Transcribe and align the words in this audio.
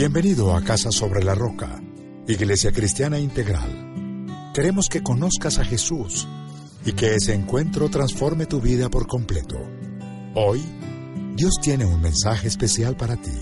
Bienvenido 0.00 0.54
a 0.54 0.62
Casa 0.62 0.92
sobre 0.92 1.24
la 1.24 1.34
Roca, 1.34 1.82
Iglesia 2.28 2.70
Cristiana 2.70 3.18
Integral. 3.18 4.52
Queremos 4.54 4.88
que 4.88 5.02
conozcas 5.02 5.58
a 5.58 5.64
Jesús 5.64 6.28
y 6.86 6.92
que 6.92 7.16
ese 7.16 7.34
encuentro 7.34 7.88
transforme 7.88 8.46
tu 8.46 8.60
vida 8.60 8.88
por 8.90 9.08
completo. 9.08 9.56
Hoy, 10.36 10.62
Dios 11.34 11.54
tiene 11.60 11.84
un 11.84 12.00
mensaje 12.00 12.46
especial 12.46 12.96
para 12.96 13.16
ti. 13.16 13.32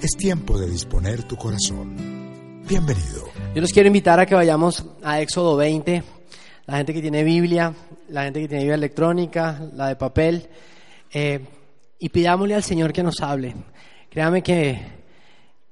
Es 0.00 0.12
tiempo 0.16 0.58
de 0.58 0.70
disponer 0.70 1.24
tu 1.24 1.36
corazón. 1.36 2.62
Bienvenido. 2.66 3.28
Yo 3.54 3.60
los 3.60 3.70
quiero 3.70 3.88
invitar 3.88 4.18
a 4.18 4.24
que 4.24 4.34
vayamos 4.34 4.86
a 5.02 5.20
Éxodo 5.20 5.54
20. 5.54 6.02
La 6.64 6.78
gente 6.78 6.94
que 6.94 7.02
tiene 7.02 7.22
Biblia, 7.24 7.74
la 8.08 8.24
gente 8.24 8.40
que 8.40 8.48
tiene 8.48 8.64
Biblia 8.64 8.76
electrónica, 8.76 9.60
la 9.74 9.88
de 9.88 9.96
papel, 9.96 10.48
eh, 11.12 11.44
y 11.98 12.08
pidámosle 12.08 12.54
al 12.54 12.62
Señor 12.62 12.90
que 12.90 13.02
nos 13.02 13.20
hable. 13.20 13.54
Créame 14.08 14.42
que, 14.42 15.03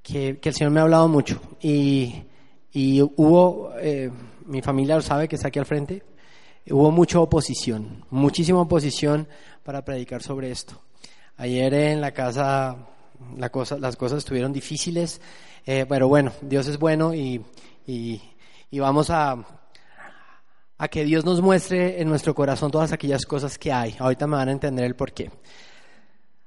que, 0.03 0.39
el 0.43 0.55
Señor 0.55 0.73
me 0.73 0.81
ha 0.81 0.83
hablado 0.83 1.09
mucho. 1.09 1.41
Y, 1.61 2.25
y 2.73 3.01
hubo, 3.03 3.73
eh, 3.79 4.11
mi 4.47 4.63
familia 4.63 4.97
lo 4.97 5.03
sabe 5.03 5.29
que 5.29 5.37
está 5.37 5.49
aquí 5.49 5.59
al 5.59 5.67
frente, 5.67 6.03
hubo 6.71 6.91
mucha 6.91 7.21
oposición, 7.21 8.05
muchísima 8.11 8.61
oposición 8.61 9.29
para 9.63 9.85
predicar 9.85 10.23
sobre 10.23 10.51
esto. 10.51 10.81
Ayer 11.37 11.73
en 11.75 12.01
la 12.01 12.13
casa 12.13 12.77
las 13.37 13.51
cosas 13.97 14.19
estuvieron 14.19 14.53
difíciles, 14.53 15.21
eh, 15.65 15.87
pero 15.89 16.09
bueno, 16.09 16.33
Dios 16.41 16.67
es 16.67 16.79
bueno 16.79 17.15
y, 17.15 17.45
y, 17.87 18.21
y 18.71 18.79
vamos 18.79 19.11
a, 19.11 19.45
a 20.79 20.89
que 20.89 21.05
Dios 21.05 21.25
nos 21.25 21.41
muestre 21.41 22.01
en 22.01 22.09
nuestro 22.09 22.35
corazón 22.35 22.71
todas 22.71 22.93
aquellas 22.93 23.25
cosas 23.25 23.59
que 23.59 23.73
hay. 23.73 23.95
Ahorita 23.99 24.27
me 24.27 24.37
van 24.37 24.49
a 24.49 24.53
entender 24.53 24.85
el 24.85 24.97
porqué. 24.97 25.31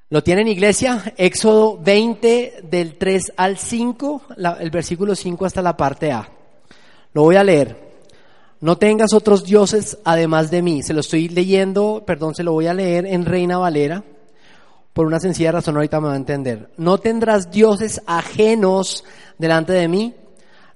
¿Lo 0.10 0.24
tienen 0.24 0.48
iglesia? 0.48 1.14
Éxodo 1.18 1.80
20 1.82 2.60
del 2.70 2.96
3 2.98 3.34
al 3.38 3.58
5, 3.58 4.22
la- 4.38 4.58
el 4.60 4.70
versículo 4.70 5.16
5 5.16 5.46
hasta 5.46 5.62
la 5.62 5.76
parte 5.76 6.12
A. 6.12 6.30
Lo 7.14 7.24
voy 7.24 7.38
a 7.38 7.44
leer. 7.44 7.84
No 8.62 8.78
tengas 8.78 9.14
otros 9.14 9.44
dioses 9.44 9.98
además 10.06 10.52
de 10.52 10.62
mí. 10.62 10.84
Se 10.84 10.94
lo 10.94 11.00
estoy 11.02 11.28
leyendo, 11.30 12.04
perdón, 12.06 12.36
se 12.36 12.44
lo 12.44 12.54
voy 12.54 12.68
a 12.68 12.74
leer 12.74 13.06
en 13.08 13.26
Reina 13.26 13.58
Valera. 13.58 14.04
Por 14.94 15.08
una 15.08 15.20
sencilla 15.20 15.52
razón, 15.52 15.76
ahorita 15.76 16.00
me 16.00 16.08
va 16.08 16.14
a 16.14 16.18
entender. 16.18 16.70
No 16.78 16.98
tendrás 17.00 17.52
dioses 17.52 18.02
ajenos 18.06 19.04
delante 19.38 19.74
de 19.74 19.88
mí. 19.88 20.14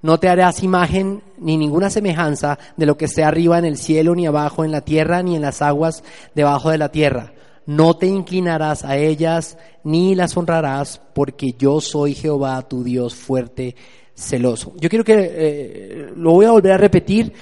No 0.02 0.20
te 0.20 0.28
harás 0.28 0.64
imagen 0.64 1.22
ni 1.38 1.56
ninguna 1.58 1.90
semejanza 1.90 2.58
de 2.78 2.86
lo 2.86 2.98
que 2.98 3.06
esté 3.06 3.24
arriba 3.24 3.60
en 3.60 3.66
el 3.66 3.78
cielo, 3.78 4.16
ni 4.16 4.26
abajo 4.28 4.66
en 4.66 4.72
la 4.72 4.82
tierra, 4.82 5.22
ni 5.24 5.36
en 5.36 5.42
las 5.44 5.62
aguas 5.62 6.04
debajo 6.36 6.70
de 6.70 6.78
la 6.78 6.90
tierra. 6.90 7.34
No 7.66 7.96
te 7.96 8.08
inclinarás 8.08 8.84
a 8.84 8.98
ellas, 8.98 9.58
ni 9.84 10.16
las 10.16 10.36
honrarás, 10.36 11.02
porque 11.14 11.54
yo 11.58 11.82
soy 11.82 12.16
Jehová, 12.16 12.68
tu 12.68 12.84
Dios 12.84 13.16
fuerte, 13.16 13.76
celoso. 14.16 14.74
Yo 14.80 14.90
quiero 14.90 15.06
que 15.06 15.16
eh, 15.18 16.14
lo 16.16 16.32
voy 16.32 16.46
a 16.46 16.52
volver 16.52 16.74
a 16.74 16.78
repetir 16.78 17.34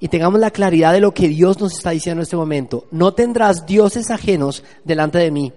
y 0.00 0.08
tengamos 0.08 0.40
la 0.40 0.50
claridad 0.50 0.92
de 0.92 1.00
lo 1.00 1.12
que 1.12 1.28
Dios 1.28 1.60
nos 1.60 1.74
está 1.74 1.90
diciendo 1.90 2.20
en 2.20 2.24
este 2.24 2.36
momento. 2.36 2.86
No 2.90 3.14
tendrás 3.14 3.66
dioses 3.66 4.10
ajenos 4.10 4.64
delante 4.84 5.18
de 5.18 5.30
mí. 5.30 5.52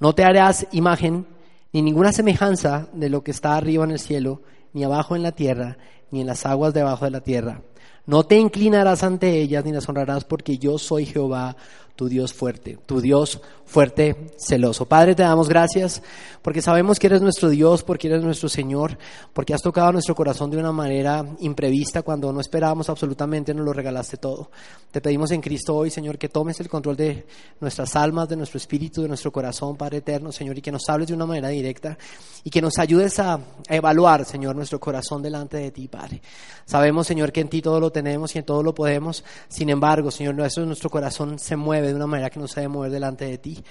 No 0.00 0.14
te 0.14 0.24
harás 0.24 0.66
imagen 0.72 1.26
ni 1.72 1.82
ninguna 1.82 2.12
semejanza 2.12 2.88
de 2.92 3.08
lo 3.08 3.22
que 3.22 3.30
está 3.30 3.56
arriba 3.56 3.84
en 3.84 3.92
el 3.92 3.98
cielo, 3.98 4.42
ni 4.72 4.84
abajo 4.84 5.16
en 5.16 5.22
la 5.22 5.32
tierra, 5.32 5.78
ni 6.10 6.20
en 6.20 6.26
las 6.26 6.44
aguas 6.44 6.74
debajo 6.74 7.04
de 7.04 7.10
la 7.10 7.20
tierra. 7.20 7.62
No 8.04 8.24
te 8.24 8.36
inclinarás 8.36 9.04
ante 9.04 9.40
ellas 9.40 9.64
ni 9.64 9.72
las 9.72 9.88
honrarás, 9.88 10.24
porque 10.24 10.58
yo 10.58 10.78
soy 10.78 11.06
Jehová, 11.06 11.56
tu 11.96 12.08
Dios 12.08 12.32
fuerte, 12.32 12.78
tu 12.86 13.00
Dios 13.00 13.40
fuerte, 13.72 14.32
celoso. 14.36 14.86
Padre, 14.86 15.14
te 15.14 15.22
damos 15.22 15.48
gracias 15.48 16.02
porque 16.42 16.60
sabemos 16.60 16.98
que 16.98 17.06
eres 17.06 17.22
nuestro 17.22 17.48
Dios, 17.48 17.82
porque 17.82 18.08
eres 18.08 18.22
nuestro 18.22 18.48
Señor, 18.48 18.98
porque 19.32 19.54
has 19.54 19.62
tocado 19.62 19.92
nuestro 19.92 20.14
corazón 20.14 20.50
de 20.50 20.58
una 20.58 20.72
manera 20.72 21.24
imprevista 21.40 22.02
cuando 22.02 22.32
no 22.32 22.40
esperábamos 22.40 22.90
absolutamente, 22.90 23.54
nos 23.54 23.64
lo 23.64 23.72
regalaste 23.72 24.18
todo. 24.18 24.50
Te 24.90 25.00
pedimos 25.00 25.30
en 25.30 25.40
Cristo 25.40 25.74
hoy, 25.74 25.90
Señor, 25.90 26.18
que 26.18 26.28
tomes 26.28 26.60
el 26.60 26.68
control 26.68 26.96
de 26.96 27.24
nuestras 27.60 27.96
almas, 27.96 28.28
de 28.28 28.36
nuestro 28.36 28.58
espíritu, 28.58 29.02
de 29.02 29.08
nuestro 29.08 29.32
corazón, 29.32 29.76
Padre 29.76 29.98
eterno, 29.98 30.32
Señor, 30.32 30.58
y 30.58 30.60
que 30.60 30.72
nos 30.72 30.86
hables 30.88 31.08
de 31.08 31.14
una 31.14 31.24
manera 31.24 31.48
directa 31.48 31.96
y 32.44 32.50
que 32.50 32.60
nos 32.60 32.78
ayudes 32.78 33.18
a, 33.20 33.38
evaluar, 33.68 34.24
Señor, 34.24 34.54
nuestro 34.54 34.78
corazón 34.80 35.22
delante 35.22 35.56
de 35.56 35.70
ti, 35.70 35.88
Padre. 35.88 36.20
Sabemos, 36.66 37.06
Señor, 37.06 37.32
que 37.32 37.40
en 37.40 37.48
ti 37.48 37.62
todo 37.62 37.80
lo 37.80 37.90
tenemos 37.90 38.34
y 38.34 38.38
en 38.38 38.44
todo 38.44 38.62
lo 38.62 38.74
podemos. 38.74 39.24
Sin 39.48 39.70
embargo, 39.70 40.10
Señor, 40.10 40.38
eso 40.40 40.64
nuestro 40.66 40.90
corazón 40.90 41.38
se 41.38 41.56
mueve 41.56 41.81
de 41.88 41.94
una 41.94 42.06
manera 42.06 42.30
que 42.30 42.40
no 42.40 42.48
se 42.48 42.60
debe 42.60 42.72
mover 42.72 42.90
delante 42.90 43.24
de 43.24 43.38
ti. 43.38 43.62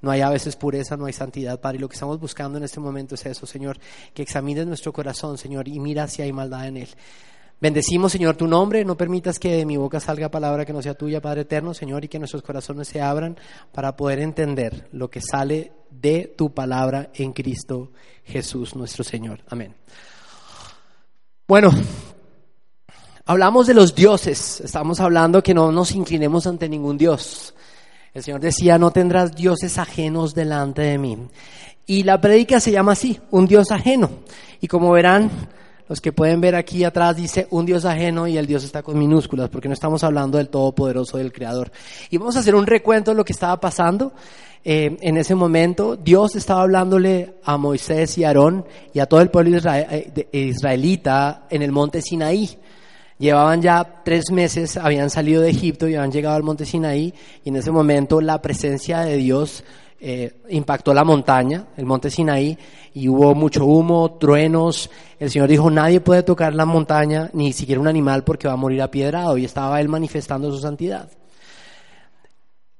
No 0.00 0.10
hay 0.10 0.20
a 0.20 0.30
veces 0.30 0.54
pureza, 0.56 0.96
no 0.96 1.06
hay 1.06 1.12
santidad, 1.12 1.60
Padre. 1.60 1.78
Y 1.78 1.80
lo 1.80 1.88
que 1.88 1.94
estamos 1.94 2.20
buscando 2.20 2.58
en 2.58 2.64
este 2.64 2.78
momento 2.78 3.16
es 3.16 3.26
eso, 3.26 3.46
Señor, 3.46 3.78
que 4.14 4.22
examines 4.22 4.66
nuestro 4.66 4.92
corazón, 4.92 5.38
Señor, 5.38 5.66
y 5.68 5.80
mira 5.80 6.06
si 6.06 6.22
hay 6.22 6.32
maldad 6.32 6.68
en 6.68 6.76
él. 6.78 6.88
Bendecimos, 7.60 8.12
Señor, 8.12 8.36
tu 8.36 8.46
nombre. 8.46 8.84
No 8.84 8.96
permitas 8.96 9.38
que 9.40 9.56
de 9.56 9.66
mi 9.66 9.76
boca 9.76 9.98
salga 9.98 10.30
palabra 10.30 10.64
que 10.64 10.72
no 10.72 10.80
sea 10.80 10.94
tuya, 10.94 11.20
Padre 11.20 11.40
eterno, 11.40 11.74
Señor, 11.74 12.04
y 12.04 12.08
que 12.08 12.20
nuestros 12.20 12.42
corazones 12.42 12.86
se 12.86 13.00
abran 13.00 13.36
para 13.72 13.96
poder 13.96 14.20
entender 14.20 14.88
lo 14.92 15.10
que 15.10 15.20
sale 15.20 15.72
de 15.90 16.32
tu 16.36 16.54
palabra 16.54 17.10
en 17.14 17.32
Cristo 17.32 17.90
Jesús, 18.24 18.76
nuestro 18.76 19.02
Señor. 19.02 19.40
Amén. 19.48 19.74
Bueno, 21.48 21.70
hablamos 23.24 23.66
de 23.66 23.74
los 23.74 23.94
dioses. 23.94 24.60
Estamos 24.60 25.00
hablando 25.00 25.42
que 25.42 25.54
no 25.54 25.72
nos 25.72 25.92
inclinemos 25.92 26.46
ante 26.46 26.68
ningún 26.68 26.96
dios. 26.96 27.54
El 28.18 28.24
Señor 28.24 28.40
decía, 28.40 28.78
no 28.78 28.90
tendrás 28.90 29.36
dioses 29.36 29.78
ajenos 29.78 30.34
delante 30.34 30.82
de 30.82 30.98
mí. 30.98 31.16
Y 31.86 32.02
la 32.02 32.20
prédica 32.20 32.58
se 32.58 32.72
llama 32.72 32.90
así, 32.90 33.20
un 33.30 33.46
dios 33.46 33.70
ajeno. 33.70 34.10
Y 34.60 34.66
como 34.66 34.90
verán, 34.90 35.30
los 35.88 36.00
que 36.00 36.12
pueden 36.12 36.40
ver 36.40 36.56
aquí 36.56 36.82
atrás 36.82 37.16
dice 37.16 37.46
un 37.52 37.64
dios 37.64 37.84
ajeno 37.84 38.26
y 38.26 38.36
el 38.36 38.48
dios 38.48 38.64
está 38.64 38.82
con 38.82 38.98
minúsculas, 38.98 39.50
porque 39.50 39.68
no 39.68 39.74
estamos 39.74 40.02
hablando 40.02 40.36
del 40.36 40.48
Todopoderoso, 40.48 41.18
del 41.18 41.32
Creador. 41.32 41.70
Y 42.10 42.18
vamos 42.18 42.34
a 42.34 42.40
hacer 42.40 42.56
un 42.56 42.66
recuento 42.66 43.12
de 43.12 43.16
lo 43.16 43.24
que 43.24 43.34
estaba 43.34 43.60
pasando. 43.60 44.12
Eh, 44.64 44.96
en 45.00 45.16
ese 45.16 45.36
momento, 45.36 45.94
Dios 45.94 46.34
estaba 46.34 46.62
hablándole 46.62 47.34
a 47.44 47.56
Moisés 47.56 48.18
y 48.18 48.24
Aarón 48.24 48.66
y 48.92 48.98
a 48.98 49.06
todo 49.06 49.20
el 49.20 49.30
pueblo 49.30 49.56
eh, 49.64 50.28
israelita 50.32 51.46
en 51.50 51.62
el 51.62 51.70
monte 51.70 52.02
Sinaí. 52.02 52.58
Llevaban 53.18 53.60
ya 53.60 54.02
tres 54.04 54.30
meses, 54.30 54.76
habían 54.76 55.10
salido 55.10 55.42
de 55.42 55.50
Egipto 55.50 55.88
y 55.88 55.96
habían 55.96 56.12
llegado 56.12 56.36
al 56.36 56.44
monte 56.44 56.64
Sinaí 56.64 57.12
y 57.44 57.48
en 57.48 57.56
ese 57.56 57.72
momento 57.72 58.20
la 58.20 58.40
presencia 58.40 59.00
de 59.00 59.16
Dios 59.16 59.64
eh, 60.00 60.42
impactó 60.50 60.94
la 60.94 61.02
montaña, 61.02 61.66
el 61.76 61.84
monte 61.84 62.10
Sinaí, 62.10 62.56
y 62.94 63.08
hubo 63.08 63.34
mucho 63.34 63.64
humo, 63.64 64.12
truenos. 64.12 64.90
El 65.18 65.30
Señor 65.30 65.48
dijo, 65.48 65.70
nadie 65.70 66.00
puede 66.00 66.22
tocar 66.22 66.54
la 66.54 66.64
montaña, 66.64 67.30
ni 67.32 67.52
siquiera 67.52 67.80
un 67.80 67.88
animal, 67.88 68.22
porque 68.22 68.46
va 68.46 68.54
a 68.54 68.56
morir 68.56 68.80
apiedrado. 68.80 69.36
Y 69.36 69.44
estaba 69.44 69.80
Él 69.80 69.88
manifestando 69.88 70.50
su 70.52 70.58
santidad. 70.58 71.10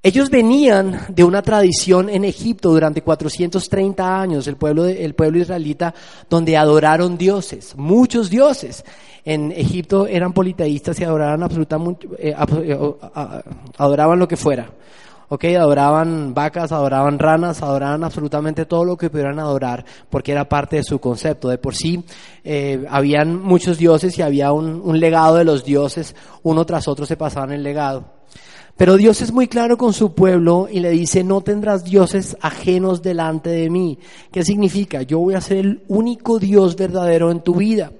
Ellos 0.01 0.31
venían 0.31 1.07
de 1.09 1.25
una 1.25 1.43
tradición 1.43 2.09
en 2.09 2.25
Egipto 2.25 2.71
durante 2.71 3.03
430 3.03 4.21
años, 4.21 4.47
el 4.47 4.57
pueblo, 4.57 4.87
el 4.87 5.15
pueblo 5.15 5.41
israelita, 5.41 5.93
donde 6.31 6.57
adoraron 6.57 7.19
dioses, 7.19 7.75
muchos 7.77 8.31
dioses. 8.31 8.85
En 9.25 9.51
Egipto 9.51 10.07
eran 10.07 10.33
politeístas 10.33 11.01
y 11.01 11.05
adoraban 11.05 11.43
absolutamente, 11.43 12.07
eh, 12.17 12.33
eh, 12.33 12.95
adoraban 13.77 14.21
lo 14.21 14.29
que 14.29 14.37
fuera. 14.37 14.71
Ok, 15.31 15.45
adoraban 15.47 16.33
vacas, 16.33 16.71
adoraban 16.71 17.19
ranas, 17.19 17.61
adoraban 17.61 18.05
absolutamente 18.05 18.67
todo 18.67 18.85
lo 18.85 18.97
que 18.97 19.11
pudieran 19.11 19.41
adorar, 19.41 19.85
porque 20.09 20.31
era 20.31 20.49
parte 20.49 20.77
de 20.77 20.85
su 20.85 21.01
concepto. 21.01 21.49
De 21.49 21.59
por 21.59 21.75
sí, 21.75 22.05
eh, 22.45 22.87
habían 22.89 23.43
muchos 23.43 23.79
dioses 23.79 24.17
y 24.17 24.23
había 24.23 24.53
un, 24.53 24.81
un 24.83 25.01
legado 25.01 25.35
de 25.35 25.45
los 25.45 25.65
dioses, 25.65 26.15
uno 26.45 26.65
tras 26.65 26.87
otro 26.87 27.05
se 27.05 27.17
pasaban 27.17 27.51
el 27.51 27.65
legado. 27.65 28.19
Pero 28.78 28.97
Dios 28.97 29.21
es 29.22 29.33
muy 29.33 29.49
claro 29.49 29.77
con 29.77 29.93
su 29.93 30.15
pueblo 30.15 30.69
y 30.71 30.78
le 30.78 30.91
dice, 30.91 31.25
no 31.25 31.41
tendrás 31.41 31.83
dioses 31.83 32.37
ajenos 32.41 33.03
delante 33.03 33.50
de 33.50 33.69
mí. 33.69 33.99
¿Qué 34.31 34.44
significa? 34.44 35.03
Yo 35.03 35.19
voy 35.19 35.34
a 35.34 35.41
ser 35.41 35.56
el 35.59 35.83
único 35.89 36.39
Dios 36.39 36.76
verdadero 36.76 37.32
en 37.32 37.41
tu 37.41 37.56
vida. 37.56 37.91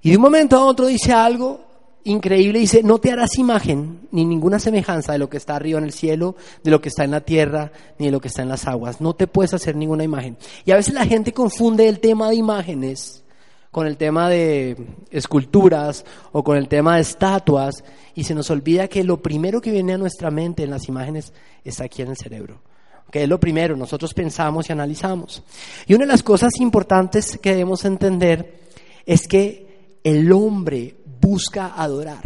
Y 0.00 0.10
de 0.10 0.16
un 0.16 0.22
momento 0.22 0.56
a 0.56 0.64
otro 0.64 0.86
dice 0.86 1.12
algo 1.12 1.62
increíble, 2.04 2.60
dice, 2.60 2.84
no 2.84 2.98
te 3.00 3.10
harás 3.10 3.36
imagen 3.36 4.08
ni 4.12 4.24
ninguna 4.24 4.60
semejanza 4.60 5.12
de 5.12 5.18
lo 5.18 5.28
que 5.28 5.38
está 5.38 5.56
arriba 5.56 5.80
en 5.80 5.86
el 5.86 5.92
cielo, 5.92 6.36
de 6.62 6.70
lo 6.70 6.80
que 6.80 6.88
está 6.88 7.02
en 7.02 7.10
la 7.10 7.22
tierra, 7.22 7.72
ni 7.98 8.06
de 8.06 8.12
lo 8.12 8.20
que 8.20 8.28
está 8.28 8.42
en 8.42 8.48
las 8.48 8.68
aguas. 8.68 9.00
No 9.00 9.14
te 9.14 9.26
puedes 9.26 9.54
hacer 9.54 9.74
ninguna 9.74 10.04
imagen. 10.04 10.36
Y 10.64 10.70
a 10.70 10.76
veces 10.76 10.94
la 10.94 11.04
gente 11.04 11.32
confunde 11.32 11.88
el 11.88 11.98
tema 11.98 12.28
de 12.28 12.36
imágenes 12.36 13.24
con 13.70 13.86
el 13.86 13.96
tema 13.96 14.28
de 14.28 14.76
esculturas 15.10 16.04
o 16.32 16.42
con 16.42 16.56
el 16.56 16.68
tema 16.68 16.96
de 16.96 17.02
estatuas 17.02 17.84
y 18.14 18.24
se 18.24 18.34
nos 18.34 18.50
olvida 18.50 18.88
que 18.88 19.04
lo 19.04 19.22
primero 19.22 19.60
que 19.60 19.70
viene 19.70 19.94
a 19.94 19.98
nuestra 19.98 20.30
mente 20.30 20.64
en 20.64 20.70
las 20.70 20.88
imágenes 20.88 21.32
está 21.64 21.84
aquí 21.84 22.02
en 22.02 22.08
el 22.08 22.16
cerebro. 22.16 22.60
Que 23.10 23.24
es 23.24 23.28
lo 23.28 23.40
primero, 23.40 23.76
nosotros 23.76 24.14
pensamos 24.14 24.68
y 24.68 24.72
analizamos. 24.72 25.42
Y 25.86 25.94
una 25.94 26.04
de 26.04 26.12
las 26.12 26.22
cosas 26.22 26.60
importantes 26.60 27.38
que 27.38 27.50
debemos 27.50 27.84
entender 27.84 28.60
es 29.04 29.26
que 29.26 29.98
el 30.04 30.30
hombre 30.32 30.96
busca 31.20 31.74
adorar. 31.76 32.22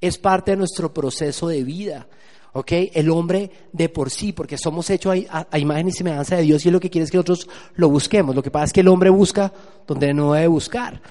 Es 0.00 0.18
parte 0.18 0.52
de 0.52 0.56
nuestro 0.56 0.92
proceso 0.92 1.48
de 1.48 1.64
vida. 1.64 2.08
¿Ok? 2.56 2.72
El 2.94 3.10
hombre 3.10 3.50
de 3.72 3.90
por 3.90 4.10
sí, 4.10 4.32
porque 4.32 4.56
somos 4.56 4.88
hechos 4.88 5.14
a, 5.30 5.58
imagen 5.58 5.88
y 5.88 5.92
semejanza 5.92 6.36
de 6.36 6.42
Dios 6.42 6.64
y 6.64 6.68
es 6.68 6.72
lo 6.72 6.80
que 6.80 6.88
quiere 6.88 7.04
es 7.04 7.10
que 7.10 7.18
nosotros 7.18 7.48
lo 7.74 7.90
busquemos. 7.90 8.34
Lo 8.34 8.42
que 8.42 8.50
pasa 8.50 8.64
es 8.64 8.72
que 8.72 8.80
el 8.80 8.88
hombre 8.88 9.10
busca 9.10 9.52
donde 9.86 10.14
no 10.14 10.32
debe 10.32 10.46
buscar. 10.46 11.02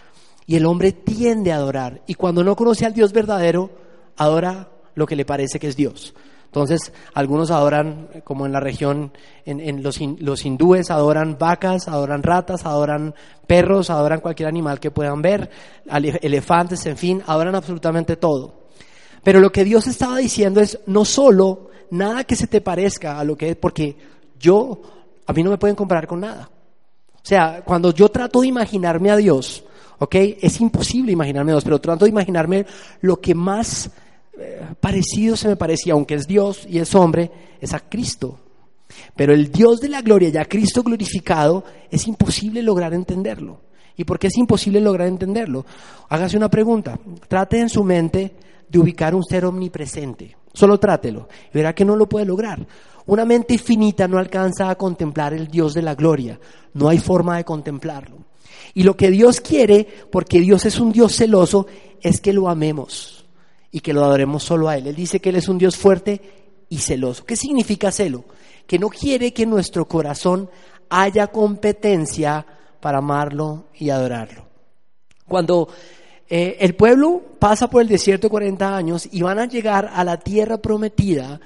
Y 0.48 0.56
el 0.56 0.66
hombre 0.66 0.92
tiende 0.92 1.52
a 1.52 1.58
adorar. 1.58 2.02
Y 2.08 2.16
cuando 2.16 2.44
no 2.44 2.56
conoce 2.56 2.86
al 2.86 2.94
Dios 2.94 3.14
verdadero, 3.14 3.70
adora 4.18 4.70
lo 4.96 5.06
que 5.06 5.16
le 5.16 5.24
parece 5.24 5.60
que 5.60 5.68
es 5.68 5.76
Dios. 5.76 6.16
Entonces, 6.48 6.92
algunos 7.14 7.52
adoran, 7.52 8.08
como 8.24 8.48
en 8.48 8.52
la 8.52 8.60
región, 8.60 9.12
en, 9.46 9.84
los, 9.84 10.46
hindúes 10.46 10.90
adoran 10.90 11.38
vacas, 11.38 11.88
adoran 11.88 12.24
ratas, 12.24 12.66
adoran 12.66 13.14
perros, 13.46 13.92
adoran 13.92 14.20
cualquier 14.20 14.50
animal 14.50 14.80
que 14.80 14.90
puedan 14.90 15.22
ver, 15.22 15.50
elefantes, 16.22 16.86
en 16.88 16.98
fin, 16.98 17.22
adoran 17.28 17.54
absolutamente 17.54 18.16
todo. 18.16 18.65
Pero 19.26 19.40
lo 19.40 19.52
que 19.52 19.64
Dios 19.64 19.88
estaba 19.88 20.20
diciendo 20.20 20.62
es 20.62 20.78
no 20.86 21.04
solo 21.04 21.72
nada 21.90 22.26
que 22.26 22.36
se 22.36 22.46
te 22.46 22.62
parezca 22.62 23.20
a 23.20 23.24
lo 23.24 23.36
que 23.36 23.50
es, 23.50 23.56
porque 23.56 23.98
yo, 24.40 24.80
a 25.26 25.34
mí 25.34 25.42
no 25.42 25.50
me 25.50 25.58
pueden 25.58 25.76
comparar 25.76 26.06
con 26.06 26.20
nada. 26.20 26.48
O 27.12 27.28
sea, 27.28 27.64
cuando 27.66 27.92
yo 27.92 28.10
trato 28.10 28.42
de 28.42 28.48
imaginarme 28.50 29.10
a 29.10 29.16
Dios, 29.16 29.64
¿ok? 29.98 30.14
Es 30.40 30.62
imposible 30.62 31.12
imaginarme 31.12 31.54
a 31.54 31.56
Dios, 31.56 31.64
pero 31.64 31.82
trato 31.82 32.06
de 32.06 32.12
imaginarme 32.12 32.68
lo 33.02 33.20
que 33.20 33.34
más 33.34 33.90
eh, 34.38 34.62
parecido 34.80 35.36
se 35.36 35.48
me 35.48 35.56
parecía, 35.56 35.94
aunque 35.94 36.14
es 36.14 36.28
Dios 36.28 36.68
y 36.70 36.78
es 36.78 36.94
hombre, 36.94 37.32
es 37.60 37.74
a 37.74 37.80
Cristo. 37.80 38.38
Pero 39.16 39.34
el 39.34 39.52
Dios 39.52 39.80
de 39.80 39.90
la 39.90 40.04
gloria, 40.04 40.30
ya 40.30 40.46
Cristo 40.46 40.84
glorificado, 40.84 41.64
es 41.90 42.08
imposible 42.08 42.62
lograr 42.62 42.94
entenderlo. 42.94 43.60
¿Y 43.98 44.04
por 44.04 44.20
qué 44.20 44.28
es 44.28 44.38
imposible 44.38 44.80
lograr 44.82 45.08
entenderlo? 45.08 45.66
Hágase 46.10 46.38
una 46.38 46.52
pregunta. 46.52 47.00
Trate 47.28 47.60
en 47.60 47.70
su 47.70 47.84
mente 47.84 48.46
de 48.76 48.80
ubicar 48.80 49.16
un 49.16 49.24
ser 49.24 49.46
omnipresente. 49.46 50.36
Solo 50.54 50.78
trátelo 50.78 51.30
y 51.54 51.58
verá 51.58 51.74
que 51.74 51.86
no 51.86 51.96
lo 51.96 52.10
puede 52.10 52.26
lograr. 52.26 52.66
Una 53.06 53.24
mente 53.24 53.58
finita 53.58 54.08
no 54.08 54.18
alcanza 54.18 54.70
a 54.70 54.76
contemplar 54.76 55.34
el 55.34 55.48
Dios 55.48 55.74
de 55.74 55.82
la 55.82 55.96
gloria. 55.96 56.38
No 56.74 56.90
hay 56.90 56.98
forma 56.98 57.38
de 57.38 57.46
contemplarlo. 57.46 58.18
Y 58.74 58.84
lo 58.84 58.98
que 58.98 59.12
Dios 59.12 59.40
quiere, 59.40 59.88
porque 60.12 60.42
Dios 60.42 60.66
es 60.66 60.80
un 60.80 60.92
Dios 60.92 61.16
celoso, 61.16 61.68
es 62.02 62.20
que 62.20 62.34
lo 62.34 62.50
amemos 62.50 63.26
y 63.72 63.80
que 63.80 63.94
lo 63.94 64.04
adoremos 64.04 64.44
solo 64.44 64.68
a 64.68 64.78
Él. 64.78 64.88
Él 64.88 64.96
dice 64.96 65.22
que 65.22 65.30
Él 65.30 65.38
es 65.38 65.48
un 65.48 65.58
Dios 65.58 65.78
fuerte 65.78 66.22
y 66.68 66.80
celoso. 66.80 67.26
¿Qué 67.26 67.38
significa 67.38 67.92
celo? 67.92 68.26
Que 68.68 68.78
no 68.78 68.90
quiere 68.90 69.34
que 69.34 69.44
en 69.44 69.52
nuestro 69.52 69.88
corazón 69.88 70.50
haya 70.90 71.28
competencia 71.28 72.46
para 72.82 72.98
amarlo 72.98 73.68
y 73.74 73.90
adorarlo. 73.90 74.46
Cuando 75.28 75.70
eh, 76.28 76.58
el 76.60 76.76
pueblo 76.76 77.22
pasa 77.38 77.70
por 77.70 77.82
el 77.82 77.88
desierto 77.88 78.30
40 78.30 78.76
años 78.76 79.08
y 79.12 79.22
van 79.22 79.40
a 79.40 79.48
llegar 79.48 79.92
a 79.94 80.04
la 80.04 80.18
tierra 80.18 80.58
prometida, 80.58 81.40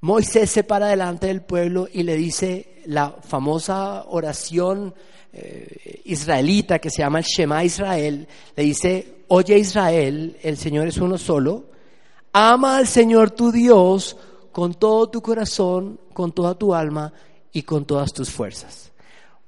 Moisés 0.00 0.50
se 0.50 0.64
para 0.64 0.88
delante 0.88 1.28
del 1.28 1.40
pueblo 1.40 1.88
y 1.90 2.02
le 2.02 2.14
dice 2.16 2.82
la 2.86 3.16
famosa 3.22 4.04
oración 4.08 4.94
eh, 5.32 6.02
israelita 6.04 6.78
que 6.78 6.90
se 6.90 6.98
llama 6.98 7.20
el 7.20 7.24
Shema 7.24 7.64
Israel, 7.64 8.28
le 8.54 8.62
dice, 8.62 9.24
oye 9.28 9.58
Israel, 9.58 10.36
el 10.42 10.58
Señor 10.58 10.88
es 10.88 10.98
uno 10.98 11.16
solo, 11.16 11.64
ama 12.34 12.76
al 12.76 12.86
Señor 12.86 13.30
tu 13.30 13.50
Dios 13.50 14.16
con 14.52 14.74
todo 14.74 15.08
tu 15.08 15.22
corazón, 15.22 15.98
con 16.12 16.32
toda 16.32 16.54
tu 16.54 16.74
alma 16.74 17.12
y 17.52 17.62
con 17.62 17.86
todas 17.86 18.12
tus 18.12 18.30
fuerzas. 18.30 18.92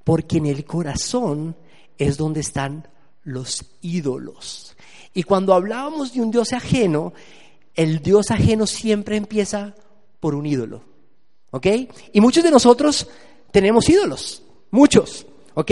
Porque 0.03 0.37
en 0.37 0.47
el 0.47 0.65
corazón 0.65 1.55
es 1.97 2.17
donde 2.17 2.39
están 2.39 2.87
los 3.27 3.65
ídolos. 3.81 4.75
Y 5.13 5.23
cuando 5.23 5.53
hablábamos 5.53 6.13
de 6.13 6.21
un 6.21 6.31
Dios 6.31 6.53
ajeno, 6.53 7.13
el 7.75 7.99
Dios 7.99 8.31
ajeno 8.31 8.65
siempre 8.65 9.17
empieza 9.17 9.75
por 10.21 10.33
un 10.33 10.45
ídolo. 10.45 10.81
¿Ok? 11.51 11.67
Y 12.13 12.21
muchos 12.21 12.43
de 12.43 12.51
nosotros 12.51 13.07
tenemos 13.51 13.89
ídolos, 13.89 14.43
muchos. 14.71 15.25
¿Ok? 15.55 15.71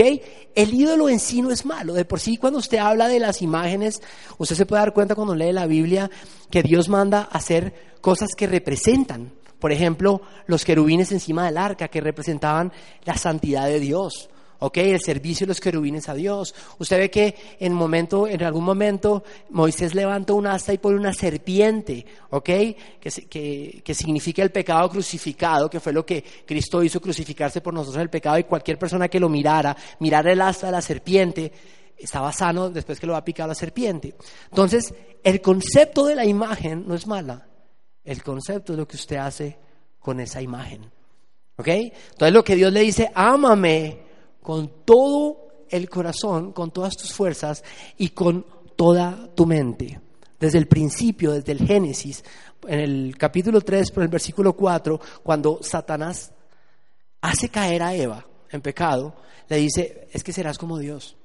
El 0.54 0.74
ídolo 0.74 1.08
en 1.08 1.18
sí 1.18 1.40
no 1.40 1.50
es 1.50 1.64
malo. 1.64 1.94
De 1.94 2.04
por 2.04 2.20
sí, 2.20 2.36
cuando 2.36 2.58
usted 2.58 2.78
habla 2.78 3.08
de 3.08 3.20
las 3.20 3.40
imágenes, 3.40 4.02
usted 4.36 4.56
se 4.56 4.66
puede 4.66 4.82
dar 4.82 4.92
cuenta 4.92 5.14
cuando 5.14 5.34
lee 5.34 5.52
la 5.52 5.66
Biblia 5.66 6.10
que 6.50 6.62
Dios 6.62 6.90
manda 6.90 7.22
hacer 7.22 7.96
cosas 8.02 8.30
que 8.36 8.46
representan. 8.46 9.32
Por 9.58 9.72
ejemplo, 9.72 10.20
los 10.46 10.64
querubines 10.66 11.10
encima 11.10 11.46
del 11.46 11.56
arca, 11.56 11.88
que 11.88 12.02
representaban 12.02 12.72
la 13.04 13.16
santidad 13.16 13.66
de 13.66 13.80
Dios. 13.80 14.28
¿Ok? 14.58 14.76
El 14.78 15.00
servicio 15.00 15.46
de 15.46 15.48
los 15.48 15.60
querubines 15.60 16.08
a 16.08 16.14
Dios. 16.14 16.54
Usted 16.78 16.98
ve 16.98 17.10
que 17.10 17.34
en, 17.58 17.72
momento, 17.72 18.26
en 18.26 18.42
algún 18.42 18.64
momento 18.64 19.24
Moisés 19.50 19.94
levanta 19.94 20.32
un 20.32 20.46
asta 20.46 20.72
y 20.72 20.78
pone 20.78 20.98
una 20.98 21.12
serpiente, 21.12 22.04
¿ok? 22.30 22.50
Que, 23.00 23.82
que, 23.84 23.94
significa 23.94 24.42
el 24.42 24.50
pecado 24.50 24.88
crucificado, 24.88 25.68
que 25.70 25.80
fue 25.80 25.92
lo 25.92 26.04
que 26.04 26.22
Cristo 26.44 26.82
hizo 26.82 27.00
crucificarse 27.00 27.60
por 27.60 27.74
nosotros 27.74 28.02
el 28.02 28.10
pecado 28.10 28.38
y 28.38 28.44
cualquier 28.44 28.78
persona 28.78 29.08
que 29.08 29.20
lo 29.20 29.28
mirara, 29.28 29.76
mirara 30.00 30.32
el 30.32 30.40
asta 30.40 30.66
de 30.66 30.72
la 30.72 30.82
serpiente, 30.82 31.52
estaba 31.96 32.32
sano 32.32 32.70
después 32.70 33.00
que 33.00 33.06
lo 33.06 33.16
ha 33.16 33.24
picado 33.24 33.48
la 33.48 33.54
serpiente. 33.54 34.14
Entonces, 34.50 34.94
el 35.22 35.40
concepto 35.40 36.06
de 36.06 36.14
la 36.14 36.24
imagen 36.24 36.84
no 36.86 36.94
es 36.94 37.06
mala. 37.06 37.46
El 38.04 38.22
concepto 38.22 38.72
es 38.72 38.78
lo 38.78 38.86
que 38.86 38.96
usted 38.96 39.16
hace 39.16 39.58
con 39.98 40.20
esa 40.20 40.40
imagen. 40.40 40.90
¿Ok? 41.56 41.68
Entonces 41.68 42.32
lo 42.32 42.44
que 42.44 42.54
Dios 42.54 42.72
le 42.72 42.80
dice, 42.80 43.10
ámame 43.14 44.05
con 44.46 44.70
todo 44.84 45.64
el 45.68 45.90
corazón, 45.90 46.52
con 46.52 46.70
todas 46.70 46.96
tus 46.96 47.12
fuerzas 47.12 47.64
y 47.98 48.10
con 48.10 48.46
toda 48.76 49.28
tu 49.34 49.44
mente. 49.44 50.00
Desde 50.38 50.58
el 50.58 50.68
principio, 50.68 51.32
desde 51.32 51.50
el 51.50 51.66
Génesis, 51.66 52.22
en 52.68 52.78
el 52.78 53.18
capítulo 53.18 53.60
3, 53.60 53.90
por 53.90 54.04
el 54.04 54.08
versículo 54.08 54.52
4, 54.52 55.00
cuando 55.24 55.58
Satanás 55.62 56.30
hace 57.22 57.48
caer 57.48 57.82
a 57.82 57.92
Eva 57.96 58.24
en 58.48 58.60
pecado, 58.60 59.16
le 59.48 59.56
dice, 59.56 60.06
es 60.12 60.22
que 60.22 60.32
serás 60.32 60.58
como 60.58 60.78
Dios. 60.78 61.16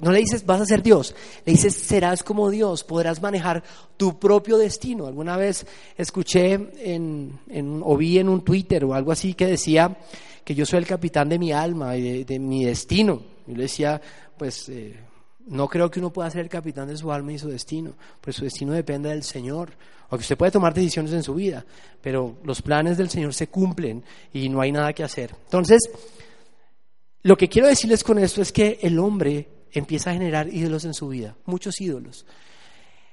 No 0.00 0.10
le 0.10 0.20
dices, 0.20 0.46
vas 0.46 0.62
a 0.62 0.66
ser 0.66 0.82
Dios, 0.82 1.14
le 1.44 1.52
dices, 1.52 1.74
serás 1.74 2.22
como 2.22 2.48
Dios, 2.48 2.82
podrás 2.82 3.20
manejar 3.20 3.62
tu 3.98 4.18
propio 4.18 4.56
destino. 4.56 5.06
Alguna 5.06 5.36
vez 5.36 5.66
escuché 5.98 6.54
en, 6.78 7.82
o 7.84 7.94
vi 7.98 8.18
en 8.18 8.30
un 8.30 8.42
Twitter 8.42 8.86
o 8.86 8.94
algo 8.94 9.12
así 9.12 9.34
que 9.34 9.44
decía 9.44 9.98
que 10.48 10.54
yo 10.54 10.64
soy 10.64 10.78
el 10.78 10.86
capitán 10.86 11.28
de 11.28 11.38
mi 11.38 11.52
alma 11.52 11.94
y 11.94 12.24
de, 12.24 12.38
mi 12.38 12.64
destino. 12.64 13.20
Yo 13.46 13.54
le 13.54 13.64
decía, 13.64 14.00
pues 14.38 14.70
eh, 14.70 14.98
no 15.46 15.68
creo 15.68 15.90
que 15.90 16.00
uno 16.00 16.10
pueda 16.10 16.30
ser 16.30 16.40
el 16.40 16.48
capitán 16.48 16.88
de 16.88 16.96
su 16.96 17.12
alma 17.12 17.34
y 17.34 17.38
su 17.38 17.50
destino, 17.50 17.92
pues 18.22 18.36
su 18.36 18.44
destino 18.44 18.72
depende 18.72 19.10
del 19.10 19.24
Señor. 19.24 19.72
Aunque 20.08 20.22
usted 20.22 20.38
puede 20.38 20.50
tomar 20.50 20.72
decisiones 20.72 21.12
en 21.12 21.22
su 21.22 21.34
vida, 21.34 21.66
pero 22.00 22.38
los 22.44 22.62
planes 22.62 22.96
del 22.96 23.10
Señor 23.10 23.34
se 23.34 23.48
cumplen 23.48 24.02
y 24.32 24.48
no 24.48 24.62
hay 24.62 24.72
nada 24.72 24.94
que 24.94 25.04
hacer. 25.04 25.34
Entonces, 25.44 25.82
lo 27.24 27.36
que 27.36 27.50
quiero 27.50 27.68
decirles 27.68 28.02
con 28.02 28.18
esto 28.18 28.40
es 28.40 28.50
que 28.50 28.78
el 28.80 28.98
hombre 28.98 29.66
empieza 29.72 30.08
a 30.08 30.14
generar 30.14 30.48
ídolos 30.48 30.86
en 30.86 30.94
su 30.94 31.08
vida, 31.08 31.36
muchos 31.44 31.78
ídolos. 31.78 32.24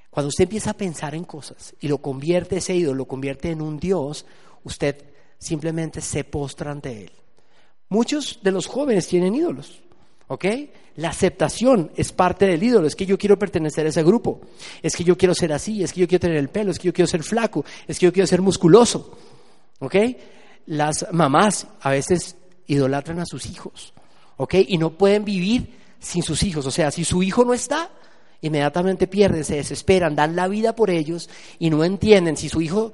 Cuando 0.08 0.28
usted 0.28 0.44
empieza 0.44 0.70
a 0.70 0.78
pensar 0.78 1.14
en 1.14 1.24
cosas 1.24 1.74
y 1.80 1.88
lo 1.88 1.98
convierte 1.98 2.56
ese 2.56 2.74
ídolo, 2.74 2.94
lo 2.94 3.04
convierte 3.04 3.50
en 3.50 3.60
un 3.60 3.78
Dios, 3.78 4.24
usted 4.64 5.04
simplemente 5.38 6.00
se 6.00 6.24
postra 6.24 6.70
ante 6.70 7.02
él. 7.02 7.12
Muchos 7.88 8.40
de 8.42 8.52
los 8.52 8.66
jóvenes 8.66 9.06
tienen 9.06 9.34
ídolos, 9.34 9.80
¿ok? 10.28 10.44
La 10.96 11.10
aceptación 11.10 11.92
es 11.94 12.10
parte 12.12 12.46
del 12.46 12.62
ídolo, 12.62 12.86
es 12.86 12.96
que 12.96 13.06
yo 13.06 13.18
quiero 13.18 13.38
pertenecer 13.38 13.86
a 13.86 13.90
ese 13.90 14.02
grupo, 14.02 14.40
es 14.82 14.96
que 14.96 15.04
yo 15.04 15.16
quiero 15.16 15.34
ser 15.34 15.52
así, 15.52 15.82
es 15.82 15.92
que 15.92 16.00
yo 16.00 16.08
quiero 16.08 16.22
tener 16.22 16.38
el 16.38 16.48
pelo, 16.48 16.70
es 16.70 16.78
que 16.78 16.86
yo 16.86 16.92
quiero 16.92 17.06
ser 17.06 17.22
flaco, 17.22 17.64
es 17.86 17.98
que 17.98 18.06
yo 18.06 18.12
quiero 18.12 18.26
ser 18.26 18.42
musculoso, 18.42 19.16
¿ok? 19.78 19.94
Las 20.66 21.06
mamás 21.12 21.66
a 21.80 21.90
veces 21.90 22.36
idolatran 22.66 23.20
a 23.20 23.26
sus 23.26 23.46
hijos, 23.46 23.92
¿ok? 24.36 24.54
Y 24.66 24.78
no 24.78 24.90
pueden 24.90 25.24
vivir 25.24 25.76
sin 26.00 26.22
sus 26.22 26.42
hijos, 26.42 26.66
o 26.66 26.70
sea, 26.70 26.90
si 26.90 27.04
su 27.04 27.22
hijo 27.22 27.44
no 27.44 27.54
está, 27.54 27.90
inmediatamente 28.40 29.06
pierden, 29.06 29.44
se 29.44 29.56
desesperan, 29.56 30.16
dan 30.16 30.34
la 30.34 30.48
vida 30.48 30.74
por 30.74 30.90
ellos 30.90 31.28
y 31.58 31.70
no 31.70 31.84
entienden 31.84 32.36
si 32.36 32.48
su 32.48 32.60
hijo 32.60 32.92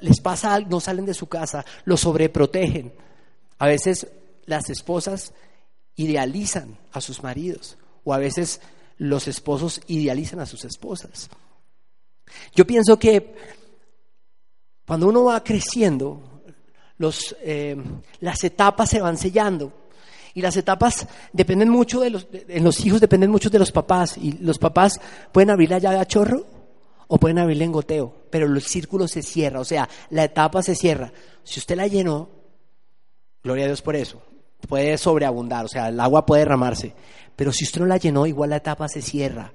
les 0.00 0.20
pasa 0.20 0.54
algo, 0.54 0.70
no 0.70 0.80
salen 0.80 1.06
de 1.06 1.14
su 1.14 1.26
casa, 1.26 1.64
lo 1.84 1.96
sobreprotegen. 1.96 2.92
A 3.58 3.66
veces 3.66 4.06
las 4.46 4.68
esposas 4.70 5.32
idealizan 5.96 6.78
a 6.92 7.00
sus 7.00 7.22
maridos 7.22 7.78
o 8.04 8.12
a 8.12 8.18
veces 8.18 8.60
los 8.98 9.28
esposos 9.28 9.80
idealizan 9.86 10.40
a 10.40 10.46
sus 10.46 10.64
esposas. 10.64 11.28
Yo 12.54 12.66
pienso 12.66 12.98
que 12.98 13.34
cuando 14.86 15.08
uno 15.08 15.24
va 15.24 15.42
creciendo, 15.42 16.42
los, 16.98 17.34
eh, 17.40 17.76
las 18.20 18.44
etapas 18.44 18.90
se 18.90 19.00
van 19.00 19.16
sellando. 19.16 19.72
Y 20.34 20.42
las 20.42 20.56
etapas 20.56 21.06
dependen 21.32 21.68
mucho 21.68 22.00
de 22.00 22.10
los, 22.10 22.26
en 22.32 22.64
los 22.64 22.84
hijos 22.84 23.00
dependen 23.00 23.30
mucho 23.30 23.50
de 23.50 23.58
los 23.58 23.70
papás. 23.70 24.18
Y 24.18 24.32
los 24.32 24.58
papás 24.58 25.00
pueden 25.32 25.50
abrir 25.50 25.70
la 25.70 25.78
llave 25.78 25.98
a 25.98 26.06
chorro 26.06 26.44
o 27.06 27.18
pueden 27.18 27.38
abrirla 27.38 27.64
en 27.64 27.72
goteo, 27.72 28.14
pero 28.30 28.46
el 28.46 28.62
círculo 28.62 29.06
se 29.06 29.22
cierra, 29.22 29.60
o 29.60 29.64
sea, 29.64 29.88
la 30.10 30.24
etapa 30.24 30.62
se 30.62 30.74
cierra. 30.74 31.12
Si 31.44 31.60
usted 31.60 31.76
la 31.76 31.86
llenó, 31.86 32.28
Gloria 33.44 33.64
a 33.64 33.68
Dios 33.68 33.82
por 33.82 33.94
eso. 33.94 34.22
Puede 34.66 34.96
sobreabundar, 34.96 35.66
o 35.66 35.68
sea, 35.68 35.90
el 35.90 36.00
agua 36.00 36.24
puede 36.24 36.40
derramarse. 36.40 36.94
Pero 37.36 37.52
si 37.52 37.64
usted 37.64 37.82
no 37.82 37.86
la 37.86 37.98
llenó, 37.98 38.26
igual 38.26 38.50
la 38.50 38.56
etapa 38.56 38.88
se 38.88 39.02
cierra. 39.02 39.52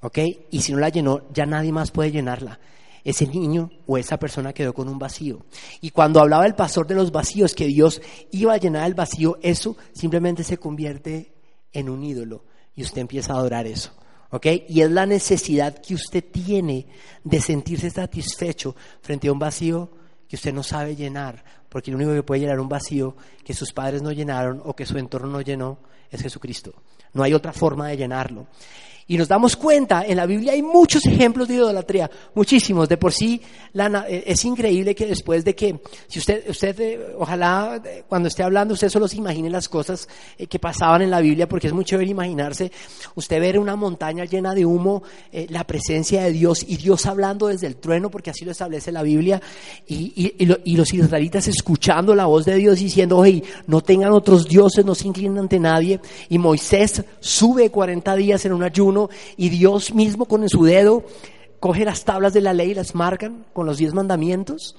¿Ok? 0.00 0.18
Y 0.50 0.60
si 0.60 0.72
no 0.72 0.78
la 0.78 0.88
llenó, 0.88 1.22
ya 1.32 1.46
nadie 1.46 1.72
más 1.72 1.92
puede 1.92 2.10
llenarla. 2.10 2.58
ese 3.04 3.26
niño 3.26 3.70
o 3.86 3.96
esa 3.96 4.18
persona 4.18 4.52
quedó 4.52 4.74
con 4.74 4.88
un 4.88 4.98
vacío. 4.98 5.46
Y 5.80 5.90
cuando 5.90 6.20
hablaba 6.20 6.46
el 6.46 6.56
pastor 6.56 6.86
de 6.88 6.96
los 6.96 7.12
vacíos, 7.12 7.54
que 7.54 7.66
Dios 7.66 8.02
iba 8.32 8.52
a 8.52 8.58
llenar 8.58 8.86
el 8.86 8.94
vacío, 8.94 9.38
eso 9.40 9.76
simplemente 9.92 10.42
se 10.42 10.58
convierte 10.58 11.32
en 11.72 11.88
un 11.88 12.02
ídolo 12.02 12.44
y 12.74 12.82
usted 12.82 13.00
empieza 13.00 13.32
a 13.32 13.36
adorar 13.36 13.66
eso. 13.66 13.92
¿Ok? 14.30 14.46
Y 14.68 14.82
es 14.82 14.90
la 14.90 15.06
necesidad 15.06 15.78
que 15.78 15.94
usted 15.94 16.24
tiene 16.30 16.86
de 17.24 17.40
sentirse 17.40 17.88
satisfecho 17.88 18.74
frente 19.00 19.28
a 19.28 19.32
un 19.32 19.38
vacío 19.38 19.90
que 20.28 20.36
usted 20.36 20.52
no 20.52 20.62
sabe 20.62 20.94
llenar, 20.94 21.42
porque 21.68 21.90
lo 21.90 21.96
único 21.96 22.12
que 22.12 22.22
puede 22.22 22.42
llenar 22.42 22.60
un 22.60 22.68
vacío 22.68 23.16
que 23.44 23.54
sus 23.54 23.72
padres 23.72 24.02
no 24.02 24.12
llenaron 24.12 24.60
o 24.64 24.74
que 24.74 24.86
su 24.86 24.98
entorno 24.98 25.28
no 25.28 25.40
llenó 25.40 25.78
es 26.10 26.22
Jesucristo. 26.22 26.74
No 27.14 27.22
hay 27.22 27.34
otra 27.34 27.52
forma 27.52 27.88
de 27.88 27.96
llenarlo. 27.96 28.46
Y 29.10 29.16
nos 29.16 29.26
damos 29.26 29.56
cuenta, 29.56 30.04
en 30.04 30.18
la 30.18 30.26
Biblia 30.26 30.52
hay 30.52 30.60
muchos 30.60 31.06
ejemplos 31.06 31.48
de 31.48 31.54
idolatría, 31.54 32.10
muchísimos. 32.34 32.90
De 32.90 32.98
por 32.98 33.10
sí, 33.10 33.40
eh, 33.72 34.24
es 34.26 34.44
increíble 34.44 34.94
que 34.94 35.06
después 35.06 35.46
de 35.46 35.54
que, 35.54 35.80
si 36.08 36.18
usted, 36.18 36.44
usted 36.50 36.78
eh, 36.78 37.14
ojalá 37.18 37.80
eh, 37.82 38.04
cuando 38.06 38.28
esté 38.28 38.42
hablando, 38.42 38.74
usted 38.74 38.90
solo 38.90 39.08
se 39.08 39.16
imagine 39.16 39.48
las 39.48 39.66
cosas 39.66 40.06
que 40.50 40.58
pasaban 40.58 41.00
en 41.00 41.10
la 41.10 41.20
Biblia, 41.20 41.48
porque 41.48 41.68
es 41.68 41.72
muy 41.72 41.86
chévere 41.86 42.10
imaginarse, 42.10 42.70
usted 43.14 43.40
ver 43.40 43.58
una 43.58 43.76
montaña 43.76 44.26
llena 44.26 44.54
de 44.54 44.66
humo, 44.66 45.02
la 45.48 45.64
presencia 45.64 46.24
de 46.24 46.32
Dios 46.32 46.62
y 46.68 46.76
Dios 46.76 47.06
hablando 47.06 47.46
desde 47.46 47.66
el 47.66 47.76
trueno, 47.76 48.10
porque 48.10 48.28
así 48.28 48.44
lo 48.44 48.52
establece 48.52 48.92
la 48.92 49.02
Biblia, 49.02 49.40
y, 49.86 50.34
y 50.38 50.76
los 50.76 50.92
israelitas 50.92 51.48
escuchando 51.48 52.14
la 52.14 52.26
voz 52.26 52.44
de 52.44 52.56
Dios 52.56 52.78
diciendo, 52.78 53.24
hey, 53.24 53.42
no 53.66 53.80
tengan 53.80 54.12
otros 54.12 54.46
dioses, 54.46 54.84
no 54.84 54.94
se 54.94 55.08
inclinen 55.08 55.38
ante 55.38 55.58
nadie, 55.58 55.98
y 56.28 56.36
Moisés 56.36 57.02
sube 57.20 57.70
40 57.70 58.14
días 58.16 58.44
en 58.44 58.52
un 58.52 58.62
ayuno, 58.62 58.97
y 59.36 59.48
Dios 59.48 59.94
mismo 59.94 60.24
con 60.26 60.48
su 60.48 60.64
dedo 60.64 61.04
coge 61.60 61.84
las 61.84 62.04
tablas 62.04 62.32
de 62.32 62.40
la 62.40 62.52
ley 62.52 62.70
y 62.70 62.74
las 62.74 62.94
marcan 62.94 63.44
con 63.52 63.66
los 63.66 63.78
diez 63.78 63.94
mandamientos. 63.94 64.76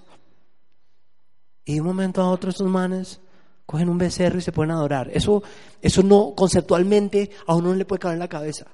Y 1.65 1.75
de 1.75 1.81
un 1.81 1.87
momento 1.87 2.21
a 2.21 2.29
otro 2.29 2.49
estos 2.49 2.67
manes 2.67 3.19
cogen 3.65 3.89
un 3.89 3.97
becerro 3.97 4.39
y 4.39 4.41
se 4.41 4.51
pueden 4.51 4.71
adorar. 4.71 5.11
Eso, 5.13 5.43
eso 5.81 6.01
no, 6.01 6.33
conceptualmente, 6.35 7.29
a 7.45 7.55
uno 7.55 7.69
no 7.69 7.75
le 7.75 7.85
puede 7.85 7.99
caber 7.99 8.15
en 8.15 8.19
la 8.19 8.27
cabeza. 8.27 8.65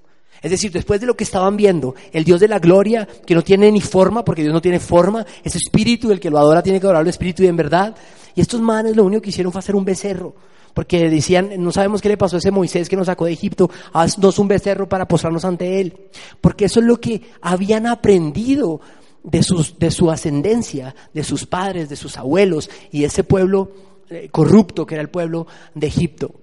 Es 0.42 0.52
decir, 0.52 0.72
después 0.72 1.02
de 1.02 1.08
lo 1.08 1.16
que 1.16 1.24
estaban 1.24 1.58
viendo, 1.58 1.96
el 2.12 2.24
Dios 2.24 2.40
de 2.40 2.48
la 2.48 2.60
gloria, 2.60 3.08
que 3.26 3.36
no 3.36 3.42
tiene 3.42 3.72
ni 3.72 3.82
forma, 3.82 4.24
porque 4.24 4.42
Dios 4.42 4.54
no 4.54 4.62
tiene 4.62 4.80
forma, 4.80 5.26
es 5.44 5.56
espíritu, 5.56 6.12
el 6.12 6.20
que 6.20 6.30
lo 6.30 6.38
adora 6.38 6.62
tiene 6.62 6.80
que 6.80 6.86
adorar 6.86 7.02
el 7.02 7.10
espíritu 7.10 7.44
y 7.44 7.48
en 7.48 7.56
verdad. 7.56 7.96
Y 8.36 8.42
estos 8.42 8.62
manes 8.62 8.96
lo 8.96 9.04
único 9.04 9.22
que 9.22 9.30
hicieron 9.30 9.52
fue 9.52 9.60
hacer 9.60 9.76
un 9.76 9.86
becerro 9.86 10.36
porque 10.76 11.10
decían, 11.10 11.52
no 11.58 11.72
sabemos 11.72 12.02
qué 12.02 12.10
le 12.10 12.18
pasó 12.18 12.36
a 12.36 12.40
ese 12.40 12.52
Moisés 12.52 12.90
que 12.90 12.98
nos 12.98 13.08
sacó 13.08 13.26
de 13.26 13.32
Egipto, 13.32 13.72
haznos 13.94 14.38
un 14.38 14.50
becerro 14.50 14.90
para 14.90 15.08
postrarnos 15.08 15.46
ante 15.46 15.80
él, 15.80 16.10
porque 16.42 16.66
eso 16.66 16.82
es 16.82 16.86
lo 16.86 17.00
que 17.00 17.22
habían 17.42 17.88
aprendido 17.88 18.82
de, 19.24 19.42
sus, 19.42 19.80
de 19.80 19.90
su 19.90 20.12
ascendencia, 20.12 20.94
de 21.14 21.24
sus 21.24 21.46
padres, 21.46 21.88
de 21.88 21.96
sus 21.96 22.18
abuelos 22.18 22.70
y 22.92 23.06
ese 23.06 23.24
pueblo 23.24 23.72
eh, 24.10 24.28
corrupto 24.30 24.86
que 24.86 24.96
era 24.96 25.02
el 25.02 25.10
pueblo 25.10 25.48
de 25.74 25.88
Egipto. 25.88 26.36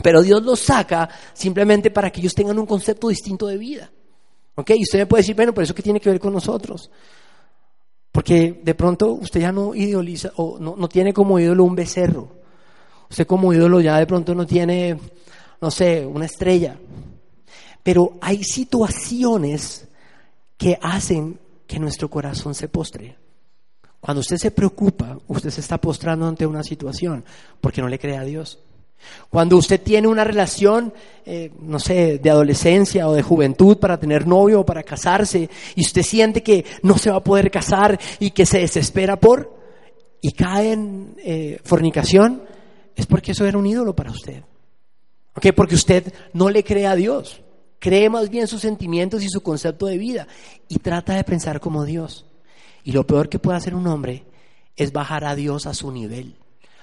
Pero 0.00 0.22
Dios 0.22 0.44
los 0.44 0.60
saca 0.60 1.10
simplemente 1.32 1.90
para 1.90 2.10
que 2.10 2.20
ellos 2.20 2.34
tengan 2.34 2.60
un 2.60 2.66
concepto 2.66 3.08
distinto 3.08 3.48
de 3.48 3.58
vida. 3.58 3.90
¿Ok? 4.54 4.70
Y 4.76 4.82
usted 4.82 5.00
me 5.00 5.06
puede 5.06 5.22
decir, 5.22 5.34
bueno, 5.34 5.52
pero 5.52 5.64
eso 5.64 5.74
qué 5.74 5.82
tiene 5.82 5.98
que 5.98 6.10
ver 6.10 6.20
con 6.20 6.32
nosotros. 6.32 6.92
Porque 8.12 8.60
de 8.62 8.74
pronto 8.76 9.14
usted 9.14 9.40
ya 9.40 9.50
no 9.50 9.74
idoliza 9.74 10.30
o 10.36 10.60
no, 10.60 10.76
no 10.76 10.88
tiene 10.88 11.12
como 11.12 11.40
ídolo 11.40 11.64
un 11.64 11.74
becerro. 11.74 12.43
Usted 13.10 13.26
como 13.26 13.52
ídolo 13.52 13.80
ya 13.80 13.98
de 13.98 14.06
pronto 14.06 14.34
no 14.34 14.46
tiene, 14.46 14.98
no 15.60 15.70
sé, 15.70 16.04
una 16.04 16.26
estrella. 16.26 16.78
Pero 17.82 18.18
hay 18.20 18.42
situaciones 18.42 19.86
que 20.56 20.78
hacen 20.80 21.38
que 21.66 21.78
nuestro 21.78 22.08
corazón 22.08 22.54
se 22.54 22.68
postre. 22.68 23.16
Cuando 24.00 24.20
usted 24.20 24.36
se 24.36 24.50
preocupa, 24.50 25.18
usted 25.28 25.50
se 25.50 25.60
está 25.60 25.78
postrando 25.78 26.26
ante 26.26 26.46
una 26.46 26.62
situación 26.62 27.24
porque 27.60 27.80
no 27.80 27.88
le 27.88 27.98
cree 27.98 28.16
a 28.16 28.24
Dios. 28.24 28.58
Cuando 29.28 29.56
usted 29.56 29.80
tiene 29.80 30.08
una 30.08 30.24
relación, 30.24 30.92
eh, 31.24 31.50
no 31.60 31.78
sé, 31.78 32.18
de 32.18 32.30
adolescencia 32.30 33.08
o 33.08 33.14
de 33.14 33.22
juventud 33.22 33.78
para 33.78 33.98
tener 33.98 34.26
novio 34.26 34.60
o 34.60 34.66
para 34.66 34.82
casarse 34.82 35.48
y 35.74 35.80
usted 35.80 36.02
siente 36.02 36.42
que 36.42 36.64
no 36.82 36.98
se 36.98 37.10
va 37.10 37.16
a 37.16 37.24
poder 37.24 37.50
casar 37.50 37.98
y 38.18 38.30
que 38.30 38.46
se 38.46 38.60
desespera 38.60 39.16
por 39.16 39.56
y 40.20 40.32
cae 40.32 40.72
en 40.72 41.16
eh, 41.18 41.58
fornicación, 41.64 42.42
es 42.96 43.06
porque 43.06 43.32
eso 43.32 43.46
era 43.46 43.58
un 43.58 43.66
ídolo 43.66 43.94
para 43.94 44.10
usted. 44.10 44.42
¿Ok? 45.36 45.46
Porque 45.54 45.74
usted 45.74 46.12
no 46.32 46.50
le 46.50 46.62
cree 46.64 46.86
a 46.86 46.94
Dios. 46.94 47.40
Cree 47.78 48.08
más 48.08 48.30
bien 48.30 48.46
sus 48.46 48.62
sentimientos 48.62 49.22
y 49.22 49.28
su 49.28 49.42
concepto 49.42 49.86
de 49.86 49.98
vida 49.98 50.26
y 50.68 50.78
trata 50.78 51.14
de 51.14 51.24
pensar 51.24 51.60
como 51.60 51.84
Dios. 51.84 52.24
Y 52.84 52.92
lo 52.92 53.06
peor 53.06 53.28
que 53.28 53.38
puede 53.38 53.58
hacer 53.58 53.74
un 53.74 53.86
hombre 53.86 54.24
es 54.76 54.92
bajar 54.92 55.24
a 55.24 55.34
Dios 55.34 55.66
a 55.66 55.74
su 55.74 55.90
nivel. 55.90 56.36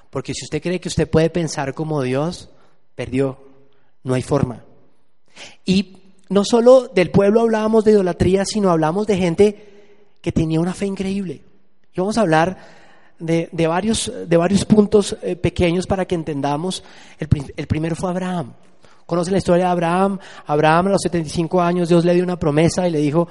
Porque 0.09 0.33
si 0.33 0.43
usted 0.45 0.61
cree 0.61 0.79
que 0.79 0.89
usted 0.89 1.09
puede 1.09 1.29
pensar 1.29 1.73
como 1.73 2.01
Dios, 2.01 2.49
perdió. 2.95 3.39
No 4.03 4.13
hay 4.15 4.21
forma. 4.21 4.63
Y 5.63 5.97
no 6.29 6.43
solo 6.43 6.87
del 6.87 7.11
pueblo 7.11 7.41
hablábamos 7.41 7.83
de 7.83 7.91
idolatría, 7.91 8.45
sino 8.45 8.69
hablamos 8.69 9.07
de 9.07 9.17
gente 9.17 9.71
que 10.21 10.31
tenía 10.31 10.59
una 10.59 10.73
fe 10.73 10.85
increíble. 10.85 11.43
Y 11.93 11.99
vamos 11.99 12.17
a 12.17 12.21
hablar 12.21 12.80
de, 13.21 13.67
varios, 13.67 14.11
de 14.27 14.37
varios 14.37 14.65
puntos 14.65 15.15
eh, 15.21 15.35
pequeños 15.35 15.87
para 15.87 16.05
que 16.05 16.15
entendamos. 16.15 16.83
El, 17.19 17.27
el 17.55 17.67
primero 17.67 17.95
fue 17.95 18.09
Abraham. 18.09 18.53
¿Conocen 19.11 19.33
la 19.33 19.39
historia 19.39 19.65
de 19.65 19.71
Abraham? 19.71 20.19
Abraham 20.45 20.87
a 20.87 20.89
los 20.91 21.01
75 21.01 21.61
años 21.61 21.89
Dios 21.89 22.05
le 22.05 22.13
dio 22.13 22.23
una 22.23 22.39
promesa 22.39 22.87
y 22.87 22.91
le 22.91 22.99
dijo, 22.99 23.27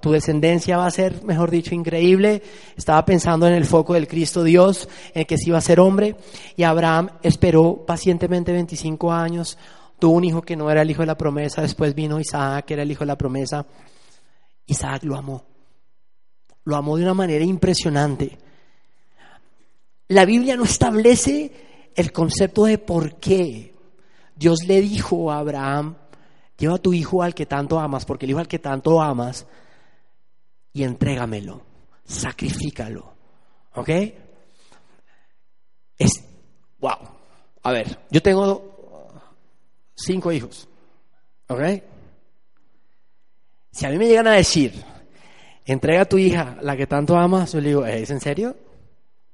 tu 0.00 0.10
descendencia 0.10 0.78
va 0.78 0.86
a 0.86 0.90
ser, 0.90 1.22
mejor 1.22 1.50
dicho, 1.50 1.74
increíble. 1.74 2.42
Estaba 2.74 3.04
pensando 3.04 3.46
en 3.46 3.52
el 3.52 3.66
foco 3.66 3.92
del 3.92 4.08
Cristo 4.08 4.42
Dios, 4.42 4.88
en 5.12 5.26
que 5.26 5.36
se 5.36 5.50
iba 5.50 5.58
a 5.58 5.60
ser 5.60 5.80
hombre. 5.80 6.16
Y 6.56 6.62
Abraham 6.62 7.10
esperó 7.22 7.84
pacientemente 7.86 8.52
25 8.52 9.12
años. 9.12 9.58
Tuvo 9.98 10.16
un 10.16 10.24
hijo 10.24 10.40
que 10.40 10.56
no 10.56 10.70
era 10.70 10.80
el 10.80 10.90
hijo 10.90 11.02
de 11.02 11.08
la 11.08 11.18
promesa. 11.18 11.60
Después 11.60 11.94
vino 11.94 12.18
Isaac, 12.18 12.64
que 12.64 12.72
era 12.72 12.82
el 12.82 12.90
hijo 12.90 13.00
de 13.00 13.08
la 13.08 13.18
promesa. 13.18 13.66
Isaac 14.64 15.02
lo 15.02 15.14
amó. 15.14 15.44
Lo 16.64 16.74
amó 16.74 16.96
de 16.96 17.02
una 17.02 17.12
manera 17.12 17.44
impresionante. 17.44 18.38
La 20.08 20.24
Biblia 20.24 20.56
no 20.56 20.64
establece 20.64 21.52
el 21.94 22.12
concepto 22.12 22.64
de 22.64 22.78
por 22.78 23.16
qué. 23.16 23.74
Dios 24.34 24.60
le 24.66 24.80
dijo 24.80 25.30
a 25.30 25.38
Abraham, 25.38 25.96
lleva 26.56 26.76
a 26.76 26.78
tu 26.78 26.92
hijo 26.92 27.22
al 27.22 27.34
que 27.34 27.46
tanto 27.46 27.78
amas, 27.78 28.04
porque 28.04 28.24
el 28.24 28.30
hijo 28.30 28.38
al 28.40 28.48
que 28.48 28.58
tanto 28.58 29.02
amas, 29.02 29.46
y 30.72 30.82
entrégamelo, 30.82 31.62
sacrifícalo. 32.04 33.12
¿Ok? 33.74 33.88
Es, 35.98 36.24
wow. 36.78 36.96
A 37.62 37.72
ver, 37.72 37.98
yo 38.10 38.22
tengo 38.22 39.10
cinco 39.94 40.32
hijos. 40.32 40.68
¿Ok? 41.48 41.62
Si 43.72 43.84
a 43.84 43.90
mí 43.90 43.98
me 43.98 44.08
llegan 44.08 44.28
a 44.28 44.32
decir, 44.32 44.72
entrega 45.66 46.02
a 46.02 46.08
tu 46.08 46.16
hija, 46.16 46.56
la 46.62 46.76
que 46.76 46.86
tanto 46.86 47.16
amas, 47.16 47.52
yo 47.52 47.60
le 47.60 47.68
digo, 47.68 47.84
¿es 47.84 48.10
en 48.10 48.20
serio? 48.20 48.56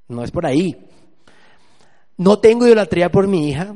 No 0.07 0.23
es 0.23 0.31
por 0.31 0.45
ahí. 0.45 0.77
No 2.17 2.39
tengo 2.39 2.65
idolatría 2.65 3.11
por 3.11 3.27
mi 3.27 3.49
hija. 3.49 3.75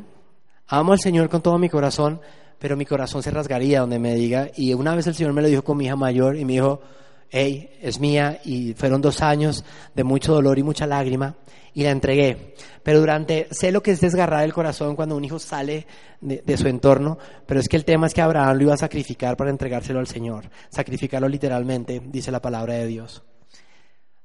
Amo 0.68 0.94
al 0.94 1.00
Señor 1.00 1.30
con 1.30 1.42
todo 1.42 1.58
mi 1.58 1.70
corazón, 1.70 2.22
pero 2.60 2.78
mi 2.78 2.86
corazón 2.86 3.24
se 3.24 3.32
rasgaría 3.32 3.82
donde 3.82 4.00
me 4.00 4.16
diga. 4.16 4.50
Y 4.56 4.74
una 4.74 4.96
vez 4.96 5.08
el 5.08 5.16
Señor 5.16 5.34
me 5.34 5.42
lo 5.42 5.48
dijo 5.48 5.64
con 5.64 5.78
mi 5.78 5.86
hija 5.86 5.96
mayor 5.96 6.36
y 6.38 6.46
me 6.46 6.54
dijo, 6.54 6.82
hey, 7.30 7.72
es 7.82 8.00
mía. 8.00 8.40
Y 8.46 8.74
fueron 8.76 9.02
dos 9.02 9.22
años 9.22 9.66
de 9.96 10.04
mucho 10.04 10.34
dolor 10.34 10.60
y 10.60 10.64
mucha 10.64 10.86
lágrima 10.86 11.36
y 11.74 11.84
la 11.84 11.92
entregué. 11.92 12.56
Pero 12.84 13.00
durante, 13.00 13.48
sé 13.52 13.72
lo 13.72 13.82
que 13.82 13.92
es 13.92 14.02
desgarrar 14.02 14.44
el 14.44 14.54
corazón 14.54 14.96
cuando 14.96 15.16
un 15.16 15.26
hijo 15.26 15.40
sale 15.40 15.86
de, 16.22 16.42
de, 16.46 16.58
su 16.58 16.68
entorno, 16.68 17.18
pero 17.46 17.60
es 17.60 17.68
que 17.68 17.78
el 17.78 17.86
tema 17.86 18.08
es 18.08 18.14
que 18.14 18.22
Abraham 18.22 18.58
lo 18.58 18.64
iba 18.64 18.74
a 18.74 18.78
sacrificar 18.78 19.38
para 19.38 19.50
entregárselo 19.50 20.00
al 20.00 20.08
Señor. 20.08 20.50
Sacrificarlo 20.70 21.28
literalmente, 21.28 22.02
dice 22.06 22.32
la 22.32 22.42
palabra 22.42 22.76
de 22.76 22.88
Dios. 22.88 23.24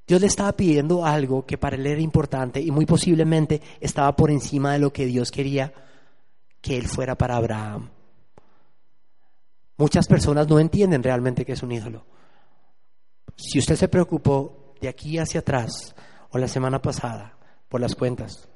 Dios 0.07 0.21
le 0.21 0.27
estaba 0.27 0.51
pidiendo 0.51 1.05
algo 1.05 1.45
que 1.45 1.57
para 1.57 1.75
él 1.75 1.87
era 1.87 2.01
importante 2.01 2.61
y 2.61 2.69
muy 2.69 2.85
posiblemente 2.85 3.61
estaba 3.79 4.15
por 4.15 4.29
encima 4.29 4.73
de 4.73 4.79
lo 4.79 4.93
que 4.93 5.05
Dios 5.05 5.31
quería 5.31 5.73
que 6.61 6.77
él 6.77 6.87
fuera 6.87 7.15
para 7.15 7.37
Abraham. 7.37 7.89
Muchas 9.77 10.07
personas 10.07 10.47
no 10.47 10.59
entienden 10.59 11.03
realmente 11.03 11.45
que 11.45 11.53
es 11.53 11.63
un 11.63 11.71
ídolo. 11.71 12.05
Si 13.35 13.59
usted 13.59 13.75
se 13.75 13.87
preocupó 13.87 14.73
de 14.79 14.87
aquí 14.87 15.17
hacia 15.17 15.41
atrás 15.41 15.95
o 16.29 16.37
la 16.37 16.47
semana 16.47 16.81
pasada 16.81 17.37
por 17.67 17.81
las 17.81 17.95
cuentas, 17.95 18.47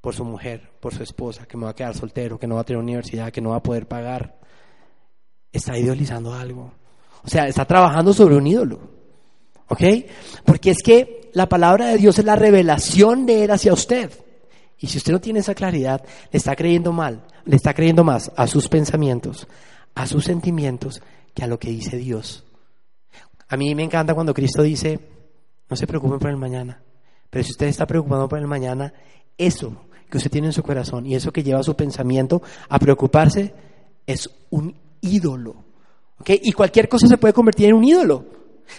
por 0.00 0.14
su 0.14 0.24
mujer, 0.24 0.70
por 0.80 0.94
su 0.94 1.02
esposa, 1.02 1.46
que 1.46 1.56
me 1.56 1.64
va 1.64 1.70
a 1.70 1.74
quedar 1.74 1.94
soltero, 1.94 2.38
que 2.38 2.46
no 2.46 2.54
va 2.54 2.60
a 2.60 2.64
tener 2.64 2.80
universidad, 2.80 3.32
que 3.32 3.40
no 3.40 3.50
va 3.50 3.56
a 3.56 3.62
poder 3.62 3.88
pagar, 3.88 4.38
está 5.50 5.76
idolizando 5.76 6.32
algo. 6.32 6.72
O 7.22 7.28
sea, 7.28 7.46
está 7.46 7.64
trabajando 7.64 8.12
sobre 8.12 8.36
un 8.36 8.46
ídolo. 8.46 8.93
¿Ok? 9.68 9.82
Porque 10.44 10.70
es 10.70 10.82
que 10.82 11.30
la 11.32 11.48
palabra 11.48 11.86
de 11.86 11.98
Dios 11.98 12.18
es 12.18 12.24
la 12.24 12.36
revelación 12.36 13.26
de 13.26 13.44
Él 13.44 13.50
hacia 13.50 13.72
usted. 13.72 14.10
Y 14.78 14.88
si 14.88 14.98
usted 14.98 15.12
no 15.12 15.20
tiene 15.20 15.40
esa 15.40 15.54
claridad, 15.54 16.04
le 16.30 16.36
está 16.36 16.54
creyendo 16.54 16.92
mal, 16.92 17.24
le 17.44 17.56
está 17.56 17.74
creyendo 17.74 18.04
más 18.04 18.30
a 18.36 18.46
sus 18.46 18.68
pensamientos, 18.68 19.46
a 19.94 20.06
sus 20.06 20.24
sentimientos, 20.24 21.02
que 21.32 21.42
a 21.42 21.46
lo 21.46 21.58
que 21.58 21.70
dice 21.70 21.96
Dios. 21.96 22.44
A 23.48 23.56
mí 23.56 23.74
me 23.74 23.82
encanta 23.82 24.14
cuando 24.14 24.34
Cristo 24.34 24.62
dice, 24.62 24.98
No 25.68 25.76
se 25.76 25.86
preocupen 25.86 26.18
por 26.18 26.30
el 26.30 26.36
mañana. 26.36 26.82
Pero 27.30 27.44
si 27.44 27.50
usted 27.50 27.66
está 27.66 27.86
preocupado 27.86 28.28
por 28.28 28.38
el 28.38 28.46
mañana, 28.46 28.92
eso 29.36 29.76
que 30.08 30.18
usted 30.18 30.30
tiene 30.30 30.48
en 30.48 30.52
su 30.52 30.62
corazón 30.62 31.06
y 31.06 31.14
eso 31.14 31.32
que 31.32 31.42
lleva 31.42 31.62
su 31.62 31.74
pensamiento 31.74 32.42
a 32.68 32.78
preocuparse 32.78 33.52
es 34.06 34.30
un 34.50 34.76
ídolo. 35.00 35.56
¿Okay? 36.20 36.40
Y 36.44 36.52
cualquier 36.52 36.88
cosa 36.88 37.08
se 37.08 37.18
puede 37.18 37.34
convertir 37.34 37.70
en 37.70 37.74
un 37.74 37.84
ídolo. 37.84 38.24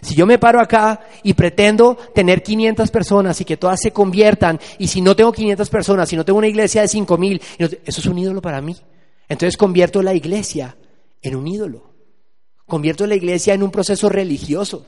Si 0.01 0.15
yo 0.15 0.25
me 0.25 0.39
paro 0.39 0.59
acá 0.59 1.01
y 1.23 1.33
pretendo 1.33 1.95
tener 2.13 2.43
500 2.43 2.91
personas 2.91 3.39
y 3.41 3.45
que 3.45 3.57
todas 3.57 3.79
se 3.81 3.91
conviertan, 3.91 4.59
y 4.77 4.87
si 4.87 5.01
no 5.01 5.15
tengo 5.15 5.31
500 5.31 5.69
personas, 5.69 6.09
si 6.09 6.15
no 6.15 6.25
tengo 6.25 6.39
una 6.39 6.47
iglesia 6.47 6.81
de 6.81 6.87
5000, 6.87 7.41
eso 7.57 7.77
es 7.85 8.05
un 8.05 8.17
ídolo 8.17 8.41
para 8.41 8.61
mí. 8.61 8.75
Entonces 9.27 9.57
convierto 9.57 10.01
la 10.01 10.13
iglesia 10.13 10.75
en 11.21 11.35
un 11.35 11.47
ídolo. 11.47 11.91
Convierto 12.65 13.05
la 13.07 13.15
iglesia 13.15 13.53
en 13.53 13.63
un 13.63 13.71
proceso 13.71 14.09
religioso. 14.09 14.85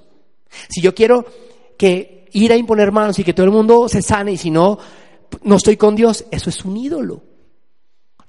Si 0.69 0.81
yo 0.81 0.93
quiero 0.95 1.25
que 1.77 2.25
ir 2.33 2.51
a 2.51 2.57
imponer 2.57 2.91
manos 2.91 3.19
y 3.19 3.23
que 3.23 3.33
todo 3.33 3.45
el 3.45 3.51
mundo 3.51 3.87
se 3.87 4.01
sane 4.01 4.33
y 4.33 4.37
si 4.37 4.49
no, 4.51 4.77
no 5.43 5.55
estoy 5.55 5.77
con 5.77 5.95
Dios, 5.95 6.25
eso 6.31 6.49
es 6.49 6.65
un 6.65 6.77
ídolo. 6.77 7.23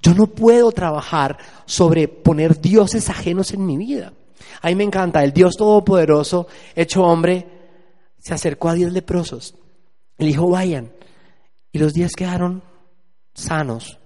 Yo 0.00 0.14
no 0.14 0.28
puedo 0.28 0.70
trabajar 0.72 1.38
sobre 1.66 2.08
poner 2.08 2.60
dioses 2.60 3.10
ajenos 3.10 3.52
en 3.52 3.66
mi 3.66 3.76
vida. 3.76 4.12
A 4.62 4.68
mí 4.68 4.75
me 4.75 4.85
encanta, 4.85 5.23
el 5.25 5.33
Dios 5.33 5.57
Todopoderoso, 5.57 6.47
hecho 6.75 7.02
hombre, 7.02 7.47
se 8.18 8.35
acercó 8.35 8.68
a 8.68 8.75
diez 8.75 8.92
leprosos. 8.92 9.54
Le 10.16 10.26
dijo, 10.26 10.49
vayan. 10.49 10.92
Y 11.73 11.78
los 11.78 11.95
diez 11.95 12.14
quedaron 12.14 12.62
sanos, 13.35 13.99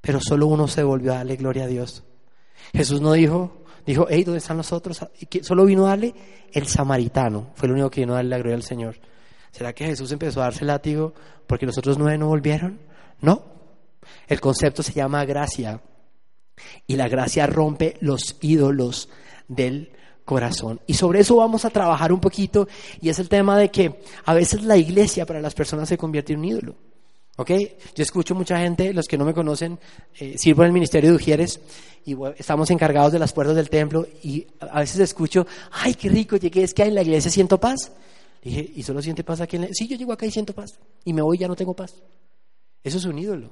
pero 0.00 0.20
solo 0.20 0.46
uno 0.46 0.66
se 0.66 0.82
volvió 0.82 1.12
a 1.12 1.16
darle 1.16 1.36
gloria 1.36 1.64
a 1.64 1.68
Dios. 1.68 2.04
Jesús 2.72 3.00
no 3.00 3.12
dijo, 3.12 3.64
dijo, 3.84 4.06
hey, 4.08 4.24
¿dónde 4.24 4.38
están 4.38 4.56
los 4.56 4.72
otros? 4.72 5.04
Solo 5.42 5.64
vino 5.64 5.86
a 5.86 5.90
darle 5.90 6.14
el 6.52 6.66
samaritano, 6.66 7.50
fue 7.54 7.66
el 7.66 7.72
único 7.72 7.90
que 7.90 8.00
vino 8.00 8.14
a 8.14 8.16
darle 8.16 8.30
la 8.30 8.38
gloria 8.38 8.56
al 8.56 8.62
Señor. 8.62 8.96
¿Será 9.50 9.72
que 9.72 9.84
Jesús 9.84 10.12
empezó 10.12 10.40
a 10.40 10.44
darse 10.44 10.64
látigo 10.64 11.12
porque 11.46 11.66
los 11.66 11.76
otros 11.76 11.98
nueve 11.98 12.16
no 12.16 12.28
volvieron? 12.28 12.78
No. 13.20 13.44
El 14.26 14.40
concepto 14.40 14.82
se 14.82 14.92
llama 14.92 15.24
gracia. 15.24 15.82
Y 16.86 16.96
la 16.96 17.08
gracia 17.08 17.46
rompe 17.46 17.96
los 18.00 18.36
ídolos 18.40 19.08
del 19.50 19.90
corazón. 20.24 20.80
Y 20.86 20.94
sobre 20.94 21.20
eso 21.20 21.36
vamos 21.36 21.64
a 21.64 21.70
trabajar 21.70 22.12
un 22.12 22.20
poquito. 22.20 22.68
Y 23.00 23.08
es 23.08 23.18
el 23.18 23.28
tema 23.28 23.58
de 23.58 23.68
que 23.68 24.00
a 24.24 24.32
veces 24.32 24.62
la 24.62 24.76
iglesia 24.76 25.26
para 25.26 25.40
las 25.40 25.54
personas 25.54 25.88
se 25.88 25.98
convierte 25.98 26.32
en 26.32 26.38
un 26.38 26.44
ídolo. 26.46 26.74
¿Ok? 27.36 27.50
Yo 27.94 28.02
escucho 28.02 28.34
mucha 28.34 28.58
gente, 28.58 28.92
los 28.92 29.06
que 29.06 29.18
no 29.18 29.24
me 29.24 29.34
conocen, 29.34 29.78
eh, 30.18 30.36
sirvo 30.38 30.62
en 30.62 30.66
el 30.66 30.72
Ministerio 30.72 31.10
de 31.10 31.16
Ujieres 31.16 31.60
y 32.04 32.14
estamos 32.36 32.70
encargados 32.70 33.12
de 33.12 33.18
las 33.18 33.32
puertas 33.32 33.56
del 33.56 33.70
templo 33.70 34.06
y 34.22 34.46
a 34.60 34.80
veces 34.80 35.00
escucho, 35.00 35.46
ay, 35.72 35.94
qué 35.94 36.08
rico, 36.08 36.36
llegué, 36.36 36.62
es 36.62 36.74
que 36.74 36.82
en 36.82 36.94
la 36.94 37.02
iglesia 37.02 37.30
siento 37.30 37.58
paz. 37.58 37.92
Dije, 38.42 38.70
¿y 38.74 38.82
solo 38.82 39.02
siente 39.02 39.24
paz 39.24 39.40
aquí 39.40 39.56
en 39.56 39.62
la 39.62 39.68
Sí, 39.72 39.88
yo 39.88 39.96
llego 39.96 40.12
acá 40.12 40.26
y 40.26 40.30
siento 40.30 40.54
paz 40.54 40.78
y 41.04 41.12
me 41.12 41.22
voy 41.22 41.38
y 41.38 41.40
ya 41.40 41.48
no 41.48 41.56
tengo 41.56 41.74
paz. 41.74 41.94
Eso 42.84 42.98
es 42.98 43.04
un 43.04 43.18
ídolo. 43.18 43.50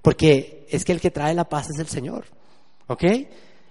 Porque 0.00 0.66
es 0.70 0.84
que 0.84 0.92
el 0.92 1.00
que 1.00 1.10
trae 1.10 1.34
la 1.34 1.48
paz 1.48 1.68
es 1.70 1.78
el 1.78 1.86
Señor. 1.86 2.24
¿Ok? 2.88 3.04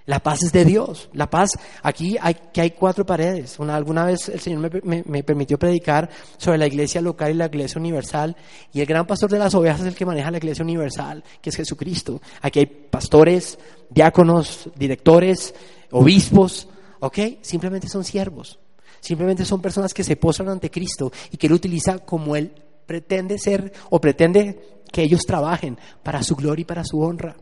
La 0.05 0.19
paz 0.19 0.43
es 0.43 0.51
de 0.51 0.65
Dios. 0.65 1.09
La 1.13 1.29
paz, 1.29 1.51
aquí 1.83 2.17
hay, 2.19 2.35
que 2.51 2.61
hay 2.61 2.71
cuatro 2.71 3.05
paredes. 3.05 3.59
Una, 3.59 3.75
alguna 3.75 4.05
vez 4.05 4.29
el 4.29 4.39
Señor 4.39 4.83
me, 4.83 5.23
permitió 5.23 5.59
predicar 5.59 6.09
sobre 6.37 6.57
la 6.57 6.67
iglesia 6.67 7.01
local 7.01 7.31
y 7.31 7.35
la 7.35 7.45
iglesia 7.45 7.79
universal. 7.79 8.35
Y 8.73 8.81
el 8.81 8.87
gran 8.87 9.05
pastor 9.05 9.29
de 9.29 9.39
las 9.39 9.53
ovejas 9.53 9.81
es 9.81 9.87
el 9.87 9.95
que 9.95 10.05
maneja 10.05 10.31
la 10.31 10.37
iglesia 10.37 10.63
universal, 10.63 11.23
que 11.41 11.49
es 11.49 11.55
Jesucristo. 11.55 12.21
Aquí 12.41 12.59
hay 12.59 12.65
pastores, 12.65 13.59
diáconos, 13.89 14.69
directores, 14.75 15.53
obispos. 15.91 16.67
¿Ok? 16.99 17.17
Simplemente 17.41 17.87
son 17.87 18.03
siervos. 18.03 18.59
Simplemente 18.99 19.45
son 19.45 19.61
personas 19.61 19.93
que 19.93 20.03
se 20.03 20.15
posan 20.15 20.49
ante 20.49 20.69
Cristo 20.69 21.11
y 21.31 21.37
que 21.37 21.47
Él 21.47 21.53
utiliza 21.53 21.99
como 21.99 22.35
Él 22.35 22.53
pretende 22.85 23.39
ser 23.39 23.71
o 23.89 23.99
pretende 24.01 24.81
que 24.91 25.01
ellos 25.03 25.21
trabajen 25.25 25.77
para 26.03 26.21
su 26.23 26.35
gloria 26.35 26.61
y 26.61 26.65
para 26.65 26.83
su 26.83 27.01
honra. 27.01 27.35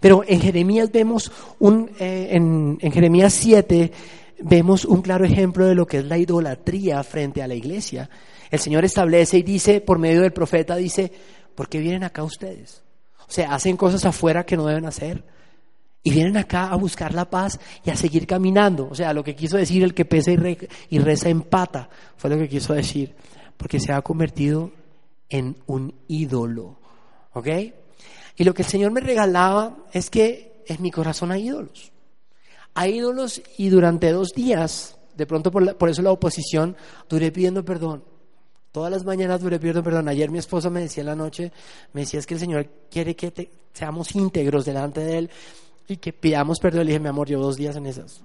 Pero 0.00 0.22
en 0.26 0.40
Jeremías 0.40 0.90
vemos 0.90 1.30
un, 1.58 1.90
eh, 1.98 2.28
en, 2.32 2.78
en 2.80 2.92
Jeremías 2.92 3.32
7 3.34 3.92
vemos 4.38 4.84
un 4.84 5.02
claro 5.02 5.24
ejemplo 5.24 5.66
de 5.66 5.74
lo 5.74 5.86
que 5.86 5.98
es 5.98 6.04
la 6.04 6.18
idolatría 6.18 7.02
frente 7.02 7.42
a 7.42 7.48
la 7.48 7.54
iglesia. 7.54 8.08
El 8.50 8.58
Señor 8.58 8.84
establece 8.84 9.38
y 9.38 9.42
dice, 9.42 9.80
por 9.80 9.98
medio 9.98 10.22
del 10.22 10.32
profeta, 10.32 10.76
dice, 10.76 11.10
¿por 11.54 11.68
qué 11.68 11.78
vienen 11.78 12.04
acá 12.04 12.22
ustedes? 12.22 12.82
O 13.28 13.30
sea, 13.30 13.54
hacen 13.54 13.76
cosas 13.76 14.04
afuera 14.04 14.44
que 14.44 14.56
no 14.56 14.66
deben 14.66 14.86
hacer. 14.86 15.24
Y 16.02 16.10
vienen 16.10 16.36
acá 16.36 16.68
a 16.70 16.76
buscar 16.76 17.12
la 17.12 17.28
paz 17.28 17.58
y 17.84 17.90
a 17.90 17.96
seguir 17.96 18.28
caminando. 18.28 18.88
O 18.88 18.94
sea, 18.94 19.12
lo 19.12 19.24
que 19.24 19.34
quiso 19.34 19.56
decir 19.56 19.82
el 19.82 19.92
que 19.92 20.04
pesa 20.04 20.30
y, 20.30 20.58
y 20.90 20.98
reza 21.00 21.28
empata, 21.28 21.88
fue 22.16 22.30
lo 22.30 22.38
que 22.38 22.48
quiso 22.48 22.74
decir. 22.74 23.16
Porque 23.56 23.80
se 23.80 23.92
ha 23.92 24.00
convertido 24.02 24.70
en 25.28 25.56
un 25.66 25.92
ídolo. 26.06 26.78
¿Ok? 27.32 27.48
Y 28.36 28.44
lo 28.44 28.54
que 28.54 28.62
el 28.62 28.68
Señor 28.68 28.92
me 28.92 29.00
regalaba 29.00 29.76
es 29.92 30.10
que 30.10 30.62
en 30.66 30.82
mi 30.82 30.90
corazón 30.90 31.32
hay 31.32 31.48
ídolos. 31.48 31.92
Hay 32.74 32.98
ídolos 32.98 33.42
y 33.56 33.70
durante 33.70 34.12
dos 34.12 34.32
días, 34.34 34.98
de 35.16 35.26
pronto 35.26 35.50
por, 35.50 35.88
eso 35.88 36.02
la 36.02 36.12
oposición, 36.12 36.76
duré 37.08 37.32
pidiendo 37.32 37.64
perdón. 37.64 38.04
Todas 38.72 38.90
las 38.90 39.04
mañanas 39.04 39.40
duré 39.40 39.58
pidiendo 39.58 39.82
perdón. 39.82 40.08
Ayer 40.08 40.30
mi 40.30 40.38
esposa 40.38 40.68
me 40.68 40.80
decía 40.80 41.00
en 41.00 41.06
la 41.06 41.16
noche, 41.16 41.50
me 41.94 42.02
decía 42.02 42.20
es 42.20 42.26
que 42.26 42.34
el 42.34 42.40
Señor 42.40 42.68
quiere 42.90 43.16
que 43.16 43.50
seamos 43.72 44.14
íntegros 44.14 44.66
delante 44.66 45.00
de 45.00 45.18
Él 45.18 45.30
y 45.88 45.96
que 45.96 46.12
pidamos 46.12 46.60
perdón. 46.60 46.80
Le 46.80 46.92
dije, 46.92 47.00
mi 47.00 47.08
amor, 47.08 47.26
llevo 47.26 47.44
dos 47.44 47.56
días 47.56 47.76
en 47.76 47.86
esas 47.86 48.22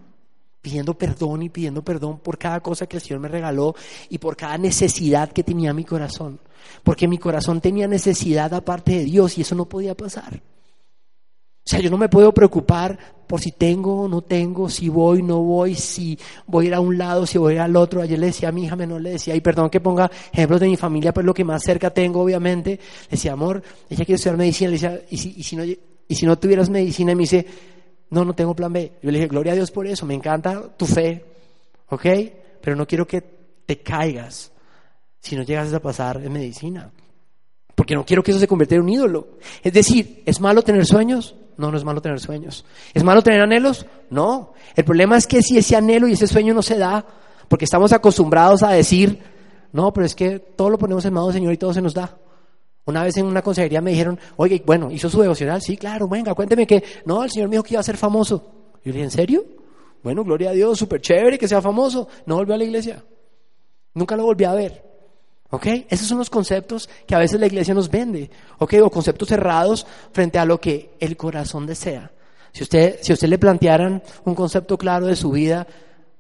pidiendo 0.62 0.94
perdón 0.94 1.42
y 1.42 1.50
pidiendo 1.50 1.84
perdón 1.84 2.20
por 2.20 2.38
cada 2.38 2.60
cosa 2.60 2.86
que 2.86 2.98
el 2.98 3.02
Señor 3.02 3.20
me 3.20 3.28
regaló 3.28 3.76
y 4.10 4.20
por 4.20 4.38
cada 4.38 4.58
necesidad 4.58 5.32
que 5.32 5.44
tenía 5.44 5.74
mi 5.74 5.84
corazón. 5.84 6.40
Porque 6.84 7.08
mi 7.08 7.18
corazón 7.18 7.62
tenía 7.62 7.88
necesidad 7.88 8.54
aparte 8.54 8.94
de 8.94 9.06
Dios 9.06 9.38
y 9.38 9.42
eso 9.42 9.56
no 9.56 9.66
podía 9.66 9.96
pasar. 9.96 10.42
O 11.64 11.70
sea, 11.70 11.80
yo 11.80 11.92
no 11.92 11.98
me 11.98 12.10
puedo 12.10 12.34
preocupar 12.34 12.98
por 13.28 13.40
si 13.40 13.52
tengo 13.52 14.02
o 14.02 14.08
no 14.08 14.24
tengo, 14.24 14.68
si 14.68 14.90
voy, 14.90 15.22
o 15.22 15.24
no 15.24 15.44
voy, 15.44 15.76
si 15.76 16.18
voy 16.48 16.66
a 16.66 16.68
ir 16.70 16.74
a 16.74 16.80
un 16.80 16.98
lado, 16.98 17.26
si 17.28 17.38
voy 17.38 17.54
a 17.54 17.56
ir 17.56 17.62
al 17.62 17.76
otro. 17.76 18.02
Ayer 18.02 18.18
le 18.18 18.28
decía 18.28 18.50
a 18.50 18.52
mi 18.52 18.64
hija 18.64 18.76
menor, 18.76 19.02
le 19.02 19.12
decía, 19.12 19.36
y 19.36 19.42
perdón 19.42 19.70
que 19.70 19.80
ponga 19.80 20.10
ejemplos 20.34 20.60
de 20.60 20.68
mi 20.68 20.76
familia, 20.76 21.14
pero 21.14 21.26
lo 21.28 21.34
que 21.34 21.44
más 21.44 21.64
cerca 21.64 21.92
tengo, 21.92 22.22
obviamente. 22.22 22.72
Le 22.72 23.12
decía, 23.12 23.34
amor, 23.34 23.62
ella 23.90 24.06
quiere 24.06 24.16
estudiar 24.16 24.38
medicina. 24.38 24.72
Le 24.72 24.74
decía, 24.74 25.02
¿y 25.10 25.18
si, 25.18 25.34
y 25.38 25.44
si, 25.44 25.56
no, 25.56 25.64
y 25.64 26.16
si 26.16 26.26
no 26.26 26.38
tuvieras 26.40 26.70
medicina? 26.70 27.12
Y 27.12 27.16
me 27.16 27.22
dice, 27.22 27.46
no, 28.10 28.26
no 28.26 28.34
tengo 28.34 28.56
plan 28.56 28.74
B. 28.74 28.94
Yo 29.02 29.12
le 29.12 29.20
dije, 29.20 29.28
gloria 29.28 29.54
a 29.54 29.56
Dios 29.56 29.72
por 29.72 29.86
eso, 29.86 30.06
me 30.06 30.16
encanta 30.16 30.76
tu 30.76 30.86
fe, 30.88 31.24
¿ok? 31.90 32.06
Pero 32.60 32.76
no 32.76 32.88
quiero 32.88 33.06
que 33.06 33.22
te 33.66 33.80
caigas 33.80 34.52
si 35.22 35.36
no 35.36 35.44
llegas 35.44 35.74
a 35.74 35.80
pasar 35.80 36.22
en 36.24 36.34
medicina. 36.34 36.92
Porque 37.76 37.96
no 37.96 38.06
quiero 38.06 38.22
que 38.22 38.32
eso 38.32 38.40
se 38.40 38.48
convierta 38.48 38.76
en 38.76 38.82
un 38.82 38.90
ídolo. 38.90 39.38
Es 39.64 39.72
decir, 39.72 40.24
¿es 40.26 40.42
malo 40.42 40.62
tener 40.62 40.86
sueños? 40.86 41.36
No, 41.58 41.72
no 41.72 41.78
es 41.78 41.84
malo 41.84 42.02
tener 42.02 42.20
sueños. 42.20 42.66
¿Es 42.94 43.04
malo 43.04 43.22
tener 43.22 43.42
anhelos? 43.42 43.86
No. 44.10 44.54
El 44.76 44.84
problema 44.84 45.18
es 45.18 45.28
que 45.28 45.42
si 45.42 45.58
ese 45.58 45.76
anhelo 45.76 46.08
y 46.08 46.14
ese 46.14 46.28
sueño 46.28 46.54
no 46.54 46.62
se 46.62 46.78
da, 46.78 47.06
porque 47.48 47.66
estamos 47.66 47.94
acostumbrados 47.94 48.64
a 48.64 48.72
decir, 48.72 49.20
no, 49.72 49.94
pero 49.94 50.06
es 50.06 50.16
que 50.16 50.40
todo 50.40 50.70
lo 50.70 50.78
ponemos 50.78 51.06
en 51.06 51.14
manos 51.14 51.30
del 51.30 51.42
Señor 51.42 51.54
y 51.54 51.58
todo 51.58 51.74
se 51.74 51.82
nos 51.82 51.94
da. 51.94 52.18
Una 52.86 53.04
vez 53.04 53.16
en 53.18 53.26
una 53.26 53.42
consejería 53.42 53.80
me 53.80 53.92
dijeron, 53.92 54.20
oye, 54.38 54.62
bueno, 54.66 54.92
¿hizo 54.92 55.10
su 55.10 55.22
devocional? 55.22 55.62
Sí, 55.62 55.78
claro, 55.78 56.08
venga, 56.08 56.34
cuénteme 56.34 56.66
que, 56.66 56.84
no, 57.06 57.24
el 57.24 57.32
Señor 57.32 57.48
me 57.48 57.56
dijo 57.56 57.64
que 57.64 57.76
iba 57.76 57.82
a 57.82 57.84
ser 57.84 57.98
famoso. 57.98 58.52
Yo 58.84 58.92
le 58.92 58.94
dije, 58.94 59.04
¿en 59.04 59.12
serio? 59.12 59.46
Bueno, 60.04 60.24
gloria 60.24 60.50
a 60.50 60.54
Dios, 60.54 60.80
súper 60.80 61.00
chévere 61.00 61.38
que 61.38 61.48
sea 61.48 61.62
famoso. 61.62 62.08
No 62.26 62.36
volvió 62.36 62.56
a 62.56 62.58
la 62.58 62.64
iglesia. 62.64 63.04
Nunca 63.94 64.16
lo 64.16 64.24
volví 64.24 64.46
a 64.46 64.54
ver. 64.54 64.91
¿Ok? 65.52 65.68
Esos 65.90 66.08
son 66.08 66.18
los 66.18 66.30
conceptos 66.30 66.90
que 67.06 67.14
a 67.14 67.20
veces 67.20 67.40
la 67.40 67.46
iglesia 67.46 67.74
nos 67.74 67.90
vende. 67.90 68.32
¿Ok? 68.58 68.76
O 68.82 68.90
conceptos 68.90 69.28
cerrados 69.28 69.86
frente 70.12 70.40
a 70.40 70.46
lo 70.46 70.60
que 70.60 70.96
el 71.00 71.18
corazón 71.18 71.68
desea. 71.68 72.12
Si 72.54 72.64
usted, 72.64 73.00
si 73.02 73.14
usted 73.14 73.28
le 73.28 73.38
plantearan 73.38 74.02
un 74.26 74.36
concepto 74.36 74.78
claro 74.78 75.08
de 75.08 75.16
su 75.16 75.32
vida, 75.32 75.68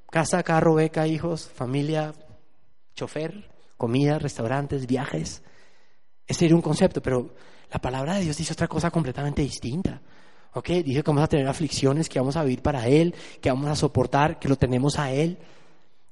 casa, 0.09 0.43
carro, 0.43 0.75
beca, 0.75 1.07
hijos, 1.07 1.49
familia, 1.53 2.13
chofer, 2.93 3.49
comida, 3.77 4.19
restaurantes, 4.19 4.85
viajes, 4.85 5.41
ese 6.27 6.39
sería 6.39 6.55
un 6.55 6.61
concepto, 6.61 7.01
pero 7.01 7.33
la 7.71 7.79
palabra 7.79 8.15
de 8.15 8.23
Dios 8.23 8.37
dice 8.37 8.53
otra 8.53 8.67
cosa 8.67 8.91
completamente 8.91 9.41
distinta. 9.41 10.01
¿Ok? 10.53 10.67
Dice 10.67 11.03
que 11.03 11.09
vamos 11.09 11.23
a 11.23 11.27
tener 11.27 11.47
aflicciones, 11.47 12.09
que 12.09 12.19
vamos 12.19 12.35
a 12.35 12.43
vivir 12.43 12.61
para 12.61 12.85
Él, 12.87 13.15
que 13.41 13.49
vamos 13.49 13.69
a 13.69 13.75
soportar, 13.77 14.39
que 14.39 14.49
lo 14.49 14.57
tenemos 14.57 14.99
a 14.99 15.11
Él, 15.11 15.37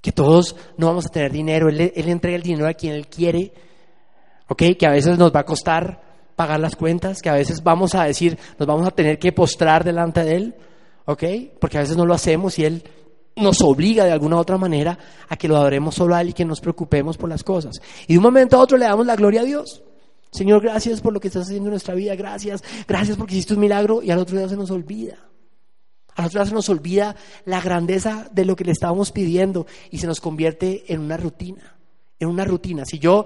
que 0.02 0.12
todos 0.12 0.56
no 0.78 0.88
vamos 0.88 1.06
a 1.06 1.10
tener 1.10 1.32
dinero, 1.32 1.70
Él, 1.70 1.92
él 1.96 2.10
entrega 2.10 2.38
el 2.38 2.44
dinero 2.44 2.68
a 2.68 2.74
quien 2.74 2.94
Él 2.94 3.08
quiere, 3.08 3.54
¿ok? 4.48 4.64
Que 4.78 4.86
a 4.86 4.92
veces 4.92 5.18
nos 5.18 5.34
va 5.34 5.42
a 5.42 5.46
costar 5.46 6.10
pagar 6.36 6.60
las 6.60 6.76
cuentas, 6.76 7.22
que 7.22 7.30
a 7.30 7.34
veces 7.34 7.64
vamos 7.64 7.96
a 7.96 8.06
decir, 8.06 8.38
nos 8.58 8.68
vamos 8.68 8.88
a 8.88 8.92
tener 8.92 9.20
que 9.20 9.34
postrar 9.34 9.84
delante 9.84 10.24
de 10.24 10.36
Él, 10.36 10.56
¿ok? 11.06 11.24
Porque 11.60 11.78
a 11.78 11.82
veces 11.82 11.98
no 11.98 12.06
lo 12.06 12.14
hacemos 12.14 12.58
y 12.60 12.66
Él 12.66 12.84
nos 13.36 13.62
obliga 13.62 14.06
de 14.06 14.12
alguna 14.12 14.38
u 14.38 14.40
otra 14.40 14.58
manera 14.58 14.98
a 15.28 15.36
que 15.36 15.48
lo 15.48 15.58
adoremos 15.58 15.96
solo 15.96 16.16
a 16.16 16.22
Él 16.22 16.30
y 16.30 16.34
que 16.34 16.46
nos 16.46 16.62
preocupemos 16.62 17.18
por 17.18 17.30
las 17.30 17.44
cosas. 17.44 17.82
Y 18.08 18.14
de 18.14 18.20
un 18.20 18.24
momento 18.24 18.56
a 18.56 18.62
otro 18.62 18.78
le 18.78 18.86
damos 18.86 19.06
la 19.06 19.18
gloria 19.18 19.42
a 19.42 19.44
Dios. 19.44 19.84
Señor, 20.32 20.62
gracias 20.62 21.02
por 21.02 21.12
lo 21.12 21.20
que 21.20 21.28
estás 21.28 21.44
haciendo 21.44 21.68
en 21.68 21.72
nuestra 21.72 21.96
vida, 21.96 22.16
gracias, 22.16 22.64
gracias 22.88 23.18
porque 23.18 23.34
hiciste 23.34 23.56
un 23.56 23.60
milagro 23.60 24.02
y 24.04 24.12
al 24.12 24.20
otro 24.20 24.38
día 24.38 24.48
se 24.48 24.56
nos 24.56 24.72
olvida. 24.72 25.18
Día 26.28 26.46
se 26.46 26.54
nos 26.54 26.70
olvida 26.70 27.16
la 27.46 27.62
grandeza 27.62 28.30
de 28.32 28.46
lo 28.46 28.56
que 28.56 28.66
le 28.66 28.72
estábamos 28.72 29.12
pidiendo 29.12 29.66
y 29.92 30.00
se 30.00 30.08
nos 30.08 30.20
convierte 30.20 30.92
en 30.92 31.00
una 31.00 31.18
rutina, 31.18 31.78
en 32.20 32.28
una 32.28 32.44
rutina. 32.44 32.84
Si 32.86 33.00
yo, 33.00 33.26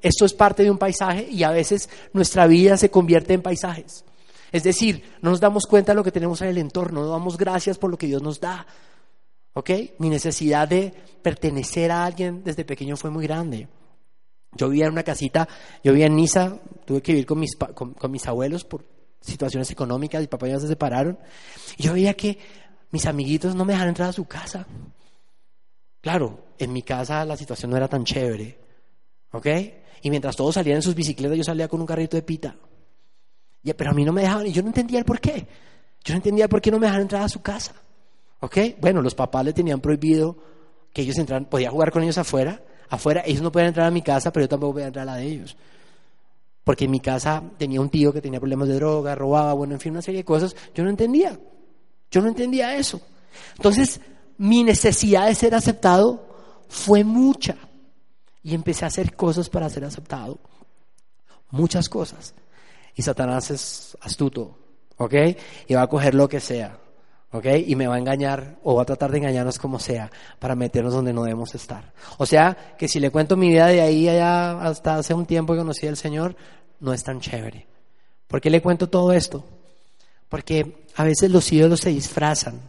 esto 0.00 0.24
es 0.24 0.32
parte 0.32 0.62
de 0.62 0.70
un 0.70 0.78
paisaje 0.78 1.28
y 1.30 1.42
a 1.42 1.50
veces 1.50 1.90
nuestra 2.12 2.46
vida 2.46 2.76
se 2.76 2.90
convierte 2.90 3.34
en 3.34 3.42
paisajes. 3.42 4.04
Es 4.52 4.62
decir, 4.62 5.02
no 5.22 5.30
nos 5.30 5.40
damos 5.40 5.66
cuenta 5.66 5.92
de 5.92 5.96
lo 5.96 6.04
que 6.04 6.12
tenemos 6.12 6.40
en 6.42 6.48
el 6.48 6.58
entorno, 6.58 7.02
no 7.02 7.08
damos 7.08 7.36
gracias 7.36 7.78
por 7.78 7.90
lo 7.90 7.98
que 7.98 8.06
Dios 8.06 8.22
nos 8.22 8.40
da. 8.40 8.66
¿Ok? 9.52 9.70
Mi 9.98 10.08
necesidad 10.08 10.68
de 10.68 10.92
pertenecer 11.22 11.90
a 11.90 12.04
alguien 12.04 12.42
desde 12.44 12.64
pequeño 12.64 12.96
fue 12.96 13.10
muy 13.10 13.26
grande. 13.26 13.68
Yo 14.52 14.68
vivía 14.68 14.86
en 14.86 14.92
una 14.92 15.02
casita, 15.02 15.48
yo 15.84 15.92
vivía 15.92 16.06
en 16.06 16.16
Niza, 16.16 16.56
tuve 16.84 17.02
que 17.02 17.12
vivir 17.12 17.26
con 17.26 17.38
mis, 17.38 17.56
con, 17.56 17.94
mis 18.10 18.26
abuelos 18.26 18.64
por 18.64 18.84
situaciones 19.20 19.70
económicas, 19.70 20.20
mi 20.20 20.26
papá 20.26 20.48
y 20.48 20.58
se 20.58 20.68
separaron. 20.68 21.18
Y 21.76 21.84
yo 21.84 21.92
veía 21.92 22.14
que 22.14 22.38
mis 22.90 23.06
amiguitos 23.06 23.54
no 23.54 23.64
me 23.64 23.72
dejaban 23.72 23.90
entrar 23.90 24.08
a 24.08 24.12
su 24.12 24.24
casa. 24.24 24.66
Claro, 26.00 26.46
en 26.58 26.72
mi 26.72 26.82
casa 26.82 27.24
la 27.24 27.36
situación 27.36 27.70
no 27.70 27.76
era 27.76 27.88
tan 27.88 28.04
chévere. 28.04 28.58
¿Ok? 29.32 29.46
Y 30.02 30.10
mientras 30.10 30.34
todos 30.34 30.54
salían 30.54 30.76
en 30.76 30.82
sus 30.82 30.94
bicicletas, 30.94 31.36
yo 31.36 31.44
salía 31.44 31.68
con 31.68 31.80
un 31.80 31.86
carrito 31.86 32.16
de 32.16 32.22
pita. 32.22 32.56
Y, 33.62 33.72
pero 33.74 33.90
a 33.90 33.94
mí 33.94 34.04
no 34.04 34.12
me 34.12 34.22
dejaban, 34.22 34.46
y 34.46 34.52
yo 34.52 34.62
no 34.62 34.68
entendía 34.68 34.98
el 34.98 35.04
por 35.04 35.20
qué. 35.20 35.46
Yo 36.02 36.14
no 36.14 36.16
entendía 36.16 36.48
por 36.48 36.60
qué 36.60 36.70
no 36.70 36.78
me 36.78 36.86
dejaban 36.86 37.02
entrar 37.02 37.22
a 37.22 37.28
su 37.28 37.42
casa. 37.42 37.74
¿Ok? 38.40 38.56
Bueno, 38.80 39.02
los 39.02 39.14
papás 39.14 39.44
le 39.44 39.52
tenían 39.52 39.80
prohibido 39.80 40.36
que 40.92 41.02
ellos 41.02 41.18
entraran, 41.18 41.44
podía 41.44 41.70
jugar 41.70 41.92
con 41.92 42.02
ellos 42.02 42.16
afuera, 42.16 42.62
afuera, 42.88 43.22
ellos 43.26 43.42
no 43.42 43.52
podían 43.52 43.68
entrar 43.68 43.86
a 43.86 43.90
mi 43.90 44.02
casa, 44.02 44.32
pero 44.32 44.44
yo 44.44 44.48
tampoco 44.48 44.72
podía 44.72 44.86
entrar 44.86 45.06
a 45.08 45.12
la 45.12 45.16
de 45.18 45.26
ellos. 45.26 45.56
Porque 46.70 46.84
en 46.84 46.92
mi 46.92 47.00
casa 47.00 47.42
tenía 47.58 47.80
un 47.80 47.90
tío 47.90 48.12
que 48.12 48.20
tenía 48.20 48.38
problemas 48.38 48.68
de 48.68 48.76
droga, 48.76 49.16
robaba, 49.16 49.54
bueno, 49.54 49.74
en 49.74 49.80
fin, 49.80 49.90
una 49.90 50.02
serie 50.02 50.20
de 50.20 50.24
cosas. 50.24 50.54
Yo 50.72 50.84
no 50.84 50.90
entendía. 50.90 51.36
Yo 52.12 52.20
no 52.20 52.28
entendía 52.28 52.76
eso. 52.76 53.00
Entonces, 53.56 54.00
mi 54.38 54.62
necesidad 54.62 55.26
de 55.26 55.34
ser 55.34 55.52
aceptado 55.56 56.28
fue 56.68 57.02
mucha. 57.02 57.56
Y 58.44 58.54
empecé 58.54 58.84
a 58.84 58.86
hacer 58.86 59.16
cosas 59.16 59.50
para 59.50 59.68
ser 59.68 59.84
aceptado. 59.84 60.38
Muchas 61.50 61.88
cosas. 61.88 62.34
Y 62.94 63.02
Satanás 63.02 63.50
es 63.50 63.98
astuto, 64.00 64.56
¿ok? 64.96 65.14
Y 65.66 65.74
va 65.74 65.82
a 65.82 65.88
coger 65.88 66.14
lo 66.14 66.28
que 66.28 66.38
sea. 66.38 66.78
¿ok? 67.32 67.46
Y 67.66 67.76
me 67.76 67.86
va 67.86 67.94
a 67.94 67.98
engañar 67.98 68.56
o 68.62 68.74
va 68.74 68.82
a 68.82 68.84
tratar 68.86 69.10
de 69.10 69.18
engañarnos 69.18 69.58
como 69.58 69.78
sea 69.78 70.10
para 70.38 70.54
meternos 70.54 70.92
donde 70.92 71.12
no 71.12 71.22
debemos 71.22 71.54
estar. 71.54 71.92
O 72.18 72.26
sea, 72.26 72.74
que 72.78 72.88
si 72.88 73.00
le 73.00 73.10
cuento 73.10 73.36
mi 73.36 73.48
vida 73.48 73.66
de 73.66 73.80
ahí 73.80 74.08
allá 74.08 74.60
hasta 74.62 74.96
hace 74.96 75.14
un 75.14 75.26
tiempo 75.26 75.52
que 75.52 75.60
conocí 75.60 75.86
al 75.86 75.96
Señor, 75.96 76.36
no 76.80 76.92
es 76.92 77.02
tan 77.04 77.20
chévere. 77.20 77.66
¿Por 78.26 78.40
qué 78.40 78.50
le 78.50 78.62
cuento 78.62 78.88
todo 78.88 79.12
esto? 79.12 79.44
Porque 80.28 80.84
a 80.96 81.04
veces 81.04 81.30
los 81.30 81.50
ídolos 81.52 81.80
se 81.80 81.90
disfrazan, 81.90 82.60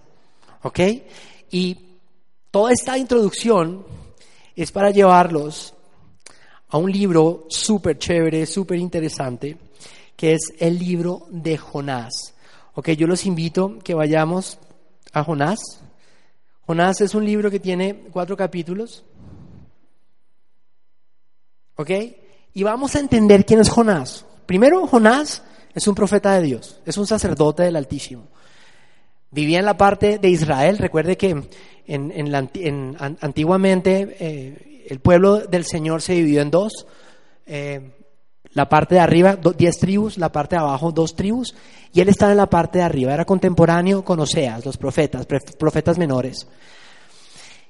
¿ok? 0.64 0.80
Y 1.52 1.78
toda 2.50 2.72
esta 2.72 2.98
introducción 2.98 3.86
es 4.56 4.72
para 4.72 4.92
llevarlos 4.92 5.74
a 6.70 6.78
un 6.78 6.92
libro 6.92 7.46
súper 7.50 7.98
chévere, 7.98 8.46
súper 8.46 8.78
interesante, 8.78 9.58
que 10.16 10.34
es 10.34 10.54
el 10.60 10.80
libro 10.80 11.28
de 11.30 11.58
Jonás. 11.58 12.34
Ok, 12.74 12.90
yo 12.92 13.08
los 13.08 13.26
invito 13.26 13.80
que 13.80 13.94
vayamos 13.94 14.58
a 15.12 15.24
Jonás. 15.24 15.60
Jonás 16.66 17.02
es 17.02 17.14
un 17.14 17.26
libro 17.26 17.52
que 17.52 17.60
tiene 17.60 18.06
cuatro 18.12 18.38
capítulos. 18.38 19.04
¿Ok? 21.76 21.92
Y 22.54 22.64
vamos 22.64 22.96
a 22.96 23.00
entender 23.00 23.46
quién 23.46 23.60
es 23.62 23.70
Jonás. 23.70 24.26
Primero, 24.46 24.86
Jonás 24.88 25.44
es 25.74 25.88
un 25.88 25.96
profeta 25.96 26.34
de 26.34 26.42
Dios, 26.42 26.82
es 26.86 26.98
un 26.98 27.08
sacerdote 27.08 27.64
del 27.64 27.76
Altísimo. 27.76 28.28
Vivía 29.32 29.60
en 29.60 29.66
la 29.66 29.78
parte 29.78 30.18
de 30.18 30.30
Israel. 30.30 30.78
Recuerde 30.78 31.16
que 31.16 31.44
en, 31.88 32.36
antiguamente 33.22 34.18
eh, 34.20 34.86
el 34.90 35.00
pueblo 35.00 35.40
del 35.40 35.64
Señor 35.64 36.02
se 36.02 36.14
dividió 36.14 36.42
en 36.42 36.52
dos. 36.52 36.86
Eh, 37.46 37.92
la 38.54 38.68
parte 38.68 38.96
de 38.96 39.02
arriba, 39.02 39.38
diez 39.58 39.78
tribus, 39.80 40.18
la 40.18 40.32
parte 40.32 40.56
de 40.56 40.62
abajo, 40.62 40.92
dos 40.92 41.16
tribus, 41.16 41.56
y 41.94 42.02
él 42.02 42.10
estaba 42.10 42.32
en 42.32 42.38
la 42.38 42.50
parte 42.50 42.80
de 42.80 42.84
arriba, 42.84 43.14
era 43.14 43.24
contemporáneo 43.24 44.04
con 44.04 44.20
Oseas, 44.20 44.66
los 44.66 44.76
profetas, 44.76 45.26
profetas 45.58 45.98
menores. 45.98 46.48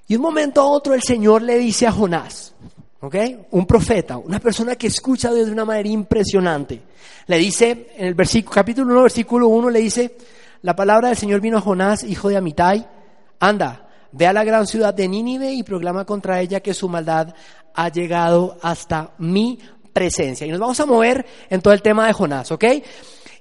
Y 0.08 0.16
un 0.16 0.24
momento 0.24 0.62
a 0.62 0.66
otro 0.66 0.96
el 0.96 1.04
Señor 1.04 1.44
le 1.44 1.60
dice 1.60 1.86
a 1.86 1.92
Jonás, 1.92 2.56
¿ok? 3.02 3.16
Un 3.52 3.66
profeta, 3.66 4.18
una 4.18 4.40
persona 4.40 4.76
que 4.76 4.88
escucha 4.88 5.34
Dios 5.34 5.48
de 5.48 5.54
una 5.54 5.66
manera 5.66 5.90
impresionante. 5.90 6.82
Le 7.28 7.38
dice, 7.38 7.88
en 7.98 8.08
el 8.08 8.14
versículo, 8.14 8.56
capítulo 8.56 8.94
1, 8.94 9.04
versículo 9.04 9.48
1, 9.48 9.70
le 9.70 9.80
dice, 9.80 10.16
la 10.62 10.76
palabra 10.76 11.10
del 11.10 11.18
Señor 11.18 11.42
vino 11.42 11.58
a 11.58 11.62
Jonás, 11.62 12.04
hijo 12.04 12.30
de 12.30 12.38
Amitai, 12.38 12.88
anda, 13.40 13.90
ve 14.12 14.28
a 14.28 14.34
la 14.34 14.44
gran 14.44 14.68
ciudad 14.68 14.94
de 14.94 15.08
Nínive 15.08 15.52
y 15.52 15.64
proclama 15.64 16.06
contra 16.06 16.40
ella 16.42 16.60
que 16.60 16.74
su 16.74 16.88
maldad 16.88 17.34
ha 17.74 17.90
llegado 17.90 18.58
hasta 18.62 19.12
mí 19.18 19.60
presencia. 19.94 20.46
Y 20.46 20.52
nos 20.52 20.60
vamos 20.60 20.80
a 20.80 20.86
mover 20.86 21.26
en 21.50 21.62
todo 21.62 21.74
el 21.74 21.82
tema 21.82 22.08
de 22.08 22.14
Jonás, 22.14 22.52
¿ok? 22.52 22.66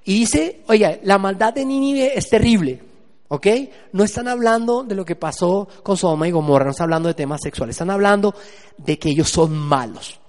Y 0.04 0.20
dice, 0.20 0.62
oye, 0.68 1.00
la 1.04 1.18
maldad 1.18 1.52
de 1.52 1.64
Nínive 1.64 2.16
es 2.16 2.28
terrible, 2.30 2.80
¿ok? 3.30 3.46
No 3.92 4.04
están 4.04 4.28
hablando 4.28 4.82
de 4.82 4.94
lo 4.94 5.04
que 5.04 5.16
pasó 5.16 5.68
con 5.82 5.96
Sodoma 5.96 6.26
y 6.26 6.32
Gomorra, 6.32 6.64
no 6.64 6.72
están 6.72 6.86
hablando 6.86 7.08
de 7.08 7.14
temas 7.14 7.40
sexuales, 7.42 7.74
están 7.74 7.90
hablando 7.90 8.34
de 8.76 8.98
que 8.98 9.10
ellos 9.10 9.28
son 9.28 9.56
malos. 9.56 10.20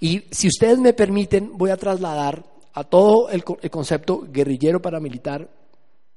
Y 0.00 0.24
si 0.30 0.48
ustedes 0.48 0.78
me 0.78 0.92
permiten, 0.92 1.52
voy 1.54 1.70
a 1.70 1.76
trasladar 1.76 2.44
a 2.74 2.84
todo 2.84 3.30
el, 3.30 3.44
el 3.62 3.70
concepto 3.70 4.26
guerrillero 4.28 4.82
paramilitar 4.82 5.48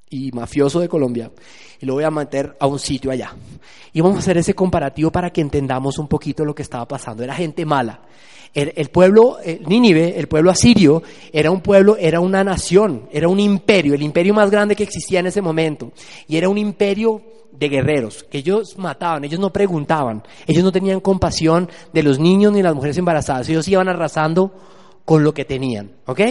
y 0.09 0.31
mafioso 0.31 0.79
de 0.79 0.89
Colombia 0.89 1.31
y 1.79 1.85
lo 1.85 1.93
voy 1.93 2.03
a 2.03 2.11
meter 2.11 2.57
a 2.59 2.65
un 2.65 2.79
sitio 2.79 3.11
allá. 3.11 3.35
Y 3.93 4.01
vamos 4.01 4.17
a 4.17 4.19
hacer 4.19 4.37
ese 4.37 4.55
comparativo 4.55 5.11
para 5.11 5.29
que 5.29 5.41
entendamos 5.41 5.99
un 5.99 6.07
poquito 6.07 6.43
lo 6.43 6.55
que 6.55 6.63
estaba 6.63 6.87
pasando. 6.87 7.23
Era 7.23 7.35
gente 7.35 7.65
mala. 7.65 8.01
El, 8.55 8.89
pueblo 8.89 9.37
Nínive, 9.67 10.17
el 10.17 10.27
pueblo 10.27 10.49
asirio, 10.49 11.03
era 11.33 11.51
un 11.51 11.59
pueblo, 11.59 11.97
era 11.97 12.21
una 12.21 12.41
nación, 12.41 13.09
era 13.11 13.27
un 13.27 13.39
imperio, 13.39 13.93
el 13.93 14.01
imperio 14.01 14.33
más 14.33 14.49
grande 14.49 14.77
que 14.77 14.83
existía 14.83 15.19
en 15.19 15.27
ese 15.27 15.41
momento. 15.41 15.91
Y 16.25 16.37
era 16.37 16.47
un 16.47 16.57
imperio 16.57 17.21
de 17.51 17.67
guerreros, 17.67 18.23
que 18.23 18.37
ellos 18.37 18.77
mataban, 18.77 19.25
ellos 19.25 19.41
no 19.41 19.51
preguntaban, 19.51 20.23
ellos 20.47 20.63
no 20.63 20.71
tenían 20.71 21.01
compasión 21.01 21.69
de 21.91 22.03
los 22.03 22.17
niños 22.17 22.53
ni 22.53 22.61
las 22.61 22.73
mujeres 22.73 22.97
embarazadas, 22.97 23.49
ellos 23.49 23.67
iban 23.67 23.89
arrasando 23.89 24.53
con 25.03 25.23
lo 25.23 25.33
que 25.33 25.43
tenían. 25.43 25.91
¿Ok? 26.05 26.21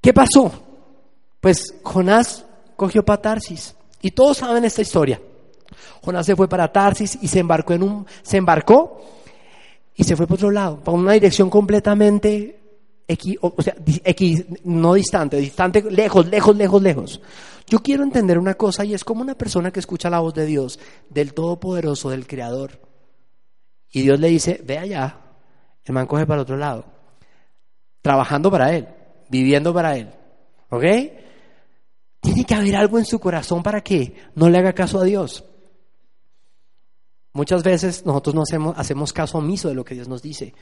¿Qué 0.00 0.12
pasó? 0.12 0.50
Pues 1.40 1.74
Jonás 1.82 2.44
cogió 2.76 3.04
para 3.04 3.22
Tarsis. 3.22 3.74
Y 4.00 4.10
todos 4.10 4.38
saben 4.38 4.64
esta 4.64 4.82
historia. 4.82 5.20
Jonás 6.02 6.26
se 6.26 6.36
fue 6.36 6.48
para 6.48 6.72
Tarsis 6.72 7.18
y 7.22 7.28
se 7.28 7.38
embarcó 7.38 7.72
en 7.72 7.82
un, 7.82 8.06
se 8.22 8.36
embarcó 8.36 9.00
y 9.94 10.04
se 10.04 10.16
fue 10.16 10.26
por 10.26 10.36
otro 10.36 10.50
lado, 10.50 10.80
para 10.80 10.96
una 10.96 11.12
dirección 11.12 11.50
completamente 11.50 12.62
o 13.40 13.62
sea, 13.62 13.76
no 14.64 14.94
distante, 14.94 15.36
distante, 15.36 15.82
lejos, 15.90 16.26
lejos, 16.28 16.56
lejos, 16.56 16.82
lejos. 16.82 17.20
Yo 17.66 17.80
quiero 17.80 18.02
entender 18.02 18.38
una 18.38 18.54
cosa 18.54 18.84
y 18.84 18.94
es 18.94 19.04
como 19.04 19.22
una 19.22 19.34
persona 19.34 19.70
que 19.70 19.80
escucha 19.80 20.10
la 20.10 20.20
voz 20.20 20.34
de 20.34 20.46
Dios, 20.46 20.78
del 21.10 21.34
Todopoderoso, 21.34 22.10
del 22.10 22.26
Creador, 22.26 22.80
y 23.90 24.02
Dios 24.02 24.18
le 24.18 24.28
dice, 24.28 24.60
ve 24.64 24.78
allá, 24.78 25.20
el 25.84 25.94
man 25.94 26.06
coge 26.06 26.26
para 26.26 26.42
otro 26.42 26.56
lado, 26.56 26.86
trabajando 28.00 28.50
para 28.50 28.74
Él, 28.74 28.88
viviendo 29.28 29.74
para 29.74 29.96
Él, 29.96 30.10
¿ok? 30.70 30.84
Tiene 32.20 32.44
que 32.46 32.54
haber 32.54 32.76
algo 32.76 32.98
en 32.98 33.04
su 33.04 33.18
corazón 33.18 33.62
para 33.62 33.82
que 33.82 34.14
no 34.34 34.48
le 34.48 34.58
haga 34.58 34.72
caso 34.72 35.00
a 35.00 35.04
Dios. 35.04 35.44
Muchas 37.32 37.62
veces 37.62 38.04
nosotros 38.04 38.34
no 38.34 38.42
hacemos, 38.42 38.74
hacemos 38.76 39.12
caso 39.12 39.38
omiso 39.38 39.68
de 39.68 39.74
lo 39.74 39.84
que 39.84 39.94
Dios 39.94 40.08
nos 40.08 40.22
dice. 40.22 40.54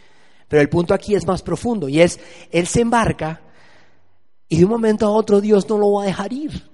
Pero 0.48 0.62
el 0.62 0.68
punto 0.68 0.94
aquí 0.94 1.14
es 1.14 1.26
más 1.26 1.42
profundo 1.42 1.88
y 1.88 2.00
es, 2.00 2.18
Él 2.50 2.66
se 2.66 2.80
embarca 2.80 3.40
y 4.48 4.58
de 4.58 4.64
un 4.64 4.70
momento 4.70 5.06
a 5.06 5.10
otro 5.10 5.40
Dios 5.40 5.68
no 5.68 5.78
lo 5.78 5.92
va 5.92 6.02
a 6.02 6.06
dejar 6.06 6.32
ir. 6.32 6.68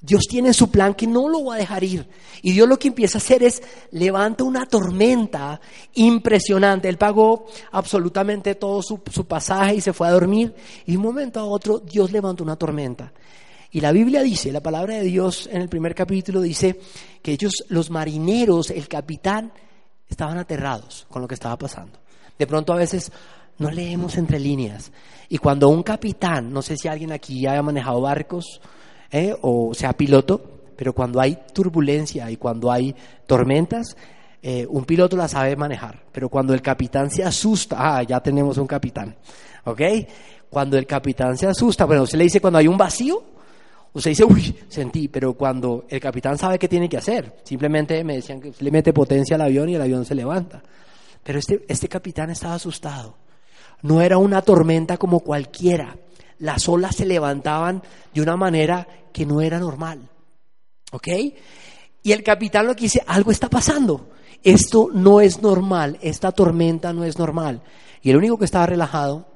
Dios 0.00 0.24
tiene 0.28 0.52
su 0.52 0.68
plan 0.68 0.94
que 0.94 1.06
no 1.06 1.28
lo 1.28 1.44
va 1.44 1.54
a 1.54 1.58
dejar 1.58 1.84
ir. 1.84 2.08
Y 2.42 2.50
Dios 2.50 2.68
lo 2.68 2.76
que 2.76 2.88
empieza 2.88 3.18
a 3.18 3.20
hacer 3.20 3.44
es 3.44 3.62
levanta 3.92 4.42
una 4.42 4.66
tormenta 4.66 5.60
impresionante. 5.94 6.88
Él 6.88 6.98
pagó 6.98 7.46
absolutamente 7.70 8.56
todo 8.56 8.82
su, 8.82 9.00
su, 9.08 9.24
pasaje 9.24 9.76
y 9.76 9.80
se 9.80 9.92
fue 9.92 10.08
a 10.08 10.10
dormir. 10.10 10.52
Y 10.86 10.92
de 10.92 10.98
un 10.98 11.04
momento 11.04 11.38
a 11.38 11.44
otro 11.44 11.78
Dios 11.78 12.10
levanta 12.10 12.42
una 12.42 12.56
tormenta. 12.56 13.12
Y 13.72 13.80
la 13.80 13.90
Biblia 13.90 14.22
dice, 14.22 14.52
la 14.52 14.60
palabra 14.60 14.94
de 14.96 15.02
Dios 15.02 15.48
en 15.50 15.62
el 15.62 15.68
primer 15.70 15.94
capítulo 15.94 16.42
dice 16.42 16.78
que 17.22 17.32
ellos, 17.32 17.64
los 17.68 17.90
marineros, 17.90 18.70
el 18.70 18.86
capitán, 18.86 19.50
estaban 20.06 20.36
aterrados 20.36 21.06
con 21.10 21.22
lo 21.22 21.28
que 21.28 21.34
estaba 21.34 21.56
pasando. 21.56 21.98
De 22.38 22.46
pronto 22.46 22.74
a 22.74 22.76
veces 22.76 23.10
no 23.58 23.70
leemos 23.70 24.18
entre 24.18 24.38
líneas. 24.38 24.92
Y 25.30 25.38
cuando 25.38 25.70
un 25.70 25.82
capitán, 25.82 26.52
no 26.52 26.60
sé 26.60 26.76
si 26.76 26.86
alguien 26.86 27.12
aquí 27.12 27.46
haya 27.46 27.62
manejado 27.62 28.02
barcos 28.02 28.60
¿eh? 29.10 29.34
o 29.40 29.72
sea 29.72 29.94
piloto, 29.94 30.60
pero 30.76 30.92
cuando 30.92 31.18
hay 31.18 31.38
turbulencia 31.54 32.30
y 32.30 32.36
cuando 32.36 32.70
hay 32.70 32.94
tormentas, 33.26 33.96
eh, 34.42 34.66
un 34.68 34.84
piloto 34.84 35.16
la 35.16 35.28
sabe 35.28 35.56
manejar. 35.56 36.02
Pero 36.12 36.28
cuando 36.28 36.52
el 36.52 36.60
capitán 36.60 37.10
se 37.10 37.24
asusta, 37.24 37.76
ah, 37.78 38.02
ya 38.02 38.20
tenemos 38.20 38.58
un 38.58 38.66
capitán, 38.66 39.16
¿ok? 39.64 39.80
Cuando 40.50 40.76
el 40.76 40.86
capitán 40.86 41.38
se 41.38 41.46
asusta, 41.46 41.86
bueno, 41.86 42.04
se 42.04 42.18
le 42.18 42.24
dice 42.24 42.40
cuando 42.40 42.58
hay 42.58 42.68
un 42.68 42.76
vacío, 42.76 43.31
Usted 43.94 44.12
dice, 44.12 44.24
uy, 44.24 44.58
sentí, 44.68 45.08
pero 45.08 45.34
cuando 45.34 45.84
el 45.88 46.00
capitán 46.00 46.38
sabe 46.38 46.58
qué 46.58 46.66
tiene 46.66 46.88
que 46.88 46.96
hacer, 46.96 47.40
simplemente 47.44 48.02
me 48.04 48.16
decían 48.16 48.40
que 48.40 48.52
le 48.58 48.70
mete 48.70 48.92
potencia 48.92 49.36
al 49.36 49.42
avión 49.42 49.68
y 49.68 49.74
el 49.74 49.82
avión 49.82 50.04
se 50.04 50.14
levanta. 50.14 50.62
Pero 51.22 51.38
este, 51.38 51.64
este 51.68 51.88
capitán 51.88 52.30
estaba 52.30 52.54
asustado. 52.54 53.16
No 53.82 54.00
era 54.00 54.16
una 54.16 54.40
tormenta 54.42 54.96
como 54.96 55.20
cualquiera. 55.20 55.96
Las 56.38 56.68
olas 56.68 56.96
se 56.96 57.04
levantaban 57.04 57.82
de 58.14 58.22
una 58.22 58.36
manera 58.36 58.88
que 59.12 59.26
no 59.26 59.40
era 59.40 59.58
normal. 59.58 60.08
¿Ok? 60.92 61.08
Y 62.02 62.12
el 62.12 62.22
capitán 62.22 62.66
lo 62.66 62.74
que 62.74 62.82
dice, 62.82 63.02
algo 63.06 63.30
está 63.30 63.48
pasando. 63.48 64.10
Esto 64.42 64.88
no 64.92 65.20
es 65.20 65.40
normal, 65.40 65.98
esta 66.02 66.32
tormenta 66.32 66.92
no 66.92 67.04
es 67.04 67.18
normal. 67.18 67.62
Y 68.02 68.10
el 68.10 68.16
único 68.16 68.38
que 68.38 68.44
estaba 68.44 68.66
relajado 68.66 69.26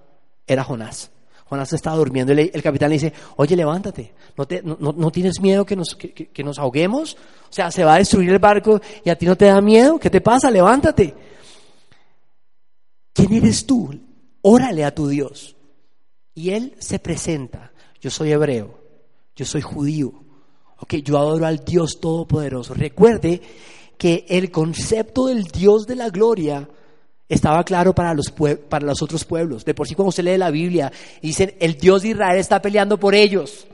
era 0.47 0.64
Jonás. 0.64 1.11
Jonás 1.48 1.72
estaba 1.72 1.96
durmiendo 1.96 2.32
y 2.32 2.50
el 2.52 2.62
capitán 2.62 2.90
le 2.90 2.94
dice, 2.94 3.12
oye, 3.37 3.54
levántate, 3.54 4.12
¿no, 4.37 4.46
te, 4.46 4.62
no, 4.62 5.11
tienes 5.12 5.40
miedo 5.40 5.64
que 5.64 5.76
nos, 5.76 5.94
que 5.96 6.44
nos 6.44 6.59
ahoguemos? 6.59 7.16
O 7.48 7.52
sea, 7.52 7.70
se 7.70 7.85
va 7.85 7.94
a 7.94 7.98
destruir 7.98 8.30
el 8.30 8.40
barco 8.40 8.80
y 9.04 9.11
a 9.11 9.16
ti 9.16 9.26
no 9.26 9.37
te 9.37 9.44
da 9.44 9.61
miedo, 9.61 9.98
¿qué 9.98 10.11
te 10.11 10.20
pasa? 10.20 10.50
Levántate. 10.50 11.14
¿Quién 13.12 13.32
eres 13.32 13.64
tú? 13.64 13.90
Órale 14.42 14.85
a 14.85 14.94
tu 14.94 15.09
Dios. 15.09 15.56
Y 16.35 16.50
él 16.50 16.74
se 16.78 16.98
presenta, 16.98 17.72
yo 18.00 18.11
soy 18.11 18.32
hebreo, 18.32 18.78
yo 19.35 19.46
soy 19.46 19.62
judío, 19.62 20.12
okay, 20.78 21.00
yo 21.00 21.16
adoro 21.16 21.46
al 21.46 21.64
Dios 21.64 21.98
Todopoderoso. 22.00 22.74
Recuerde 22.74 23.40
que 23.96 24.26
el 24.28 24.50
concepto 24.50 25.26
del 25.26 25.44
Dios 25.44 25.87
de 25.87 25.96
la 25.96 26.11
gloria 26.11 26.68
estaba 27.28 27.64
claro 27.64 27.94
para 27.94 28.14
los, 28.14 28.32
para 28.68 28.86
los 28.86 29.02
otros 29.02 29.24
pueblos. 29.24 29.64
De 29.64 29.74
por 29.74 29.88
sí 29.88 29.94
cuando 29.94 30.10
usted 30.10 30.24
lee 30.24 30.38
la 30.38 30.50
Biblia, 30.50 30.92
dicen, 31.20 31.54
el 31.58 31.76
Dios 31.76 32.02
de 32.02 32.08
Israel 32.08 32.38
está 32.38 32.60
peleando 32.62 32.98
por 32.98 33.14
ellos. 33.14 33.66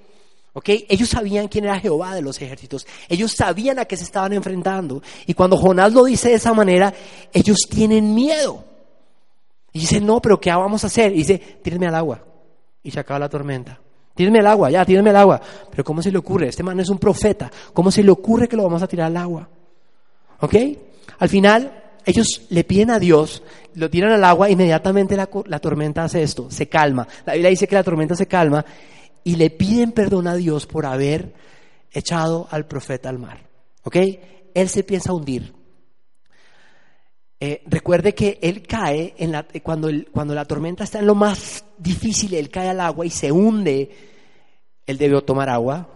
¿Okay? 0.55 0.87
Ellos 0.89 1.09
sabían 1.09 1.49
quién 1.49 1.65
era 1.65 1.81
Jehová 1.81 2.15
de 2.15 2.23
los 2.23 2.41
ejércitos. 2.41 2.87
Ellos 3.09 3.33
sabían 3.33 3.79
a 3.79 3.87
qué 3.87 3.97
se 3.97 4.05
estaban 4.05 4.33
enfrentando. 4.33 5.03
Y 5.27 5.35
cuando 5.35 5.57
Jonás 5.57 5.93
lo 5.93 6.05
dice 6.05 6.29
de 6.29 6.35
esa 6.35 6.53
manera, 6.53 6.93
ellos 7.33 7.59
tienen 7.71 8.15
miedo. 8.15 8.65
Y 9.73 9.81
dicen, 9.81 10.05
no, 10.05 10.21
pero 10.21 10.39
¿qué 10.39 10.51
vamos 10.51 10.85
a 10.85 10.89
hacer? 10.89 11.13
Y 11.13 11.19
dice, 11.19 11.39
tírenme 11.39 11.87
al 11.87 11.95
agua. 11.95 12.23
Y 12.83 12.91
se 12.91 13.01
acaba 13.01 13.19
la 13.19 13.29
tormenta. 13.29 13.81
Tírenme 14.15 14.41
al 14.41 14.47
agua, 14.47 14.71
ya, 14.71 14.85
tírenme 14.85 15.11
al 15.11 15.17
agua. 15.17 15.41
Pero 15.71 15.85
¿cómo 15.85 16.03
se 16.03 16.13
le 16.13 16.19
ocurre? 16.19 16.49
Este 16.49 16.63
man 16.63 16.79
es 16.81 16.91
un 16.91 16.99
profeta. 16.99 17.51
¿Cómo 17.73 17.91
se 17.91 18.03
le 18.03 18.11
ocurre 18.11 18.47
que 18.47 18.57
lo 18.57 18.65
vamos 18.65 18.83
a 18.83 18.87
tirar 18.87 19.07
al 19.07 19.17
agua? 19.17 19.49
¿Ok? 20.41 20.55
Al 21.19 21.29
final, 21.31 21.82
ellos 22.05 22.47
le 22.51 22.65
piden 22.65 22.91
a 22.91 22.99
Dios, 22.99 23.43
lo 23.75 23.91
tiran 23.91 24.13
al 24.13 24.25
agua, 24.25 24.51
inmediatamente 24.51 25.17
la, 25.17 25.29
la, 25.47 25.59
tormenta 25.59 26.05
hace 26.05 26.23
esto, 26.23 26.51
se 26.51 26.69
calma. 26.69 27.07
La 27.27 27.35
Biblia 27.35 27.51
dice 27.51 27.69
que 27.69 27.75
la 27.75 27.85
tormenta 27.85 28.15
se 28.15 28.27
calma 28.27 28.65
y 29.25 29.37
le 29.37 29.51
piden 29.51 29.93
perdón 29.93 30.27
a 30.27 30.35
Dios 30.35 30.67
por 30.67 30.87
haber 30.87 31.33
echado 31.91 32.49
al 32.51 32.67
profeta 32.67 33.09
al 33.09 33.19
mar. 33.19 33.39
¿Ok? 33.85 33.97
Él 34.55 34.69
se 34.69 34.85
piensa 34.85 35.13
hundir. 35.13 35.53
Eh, 37.41 37.63
recuerde 37.67 38.15
que 38.15 38.39
él 38.41 38.63
cae 38.63 39.15
en 39.19 39.33
la, 39.33 39.47
cuando, 39.63 39.91
cuando 40.13 40.35
la 40.35 40.45
tormenta 40.45 40.85
está 40.85 41.01
en 41.01 41.07
lo 41.07 41.17
más 41.17 41.65
difícil, 41.77 42.35
él 42.35 42.51
cae 42.51 42.69
al 42.69 42.81
agua 42.81 43.05
y 43.05 43.11
se 43.11 43.33
hunde. 43.33 43.91
Él 44.87 44.97
debió 44.99 45.23
tomar 45.23 45.49
agua, 45.49 45.89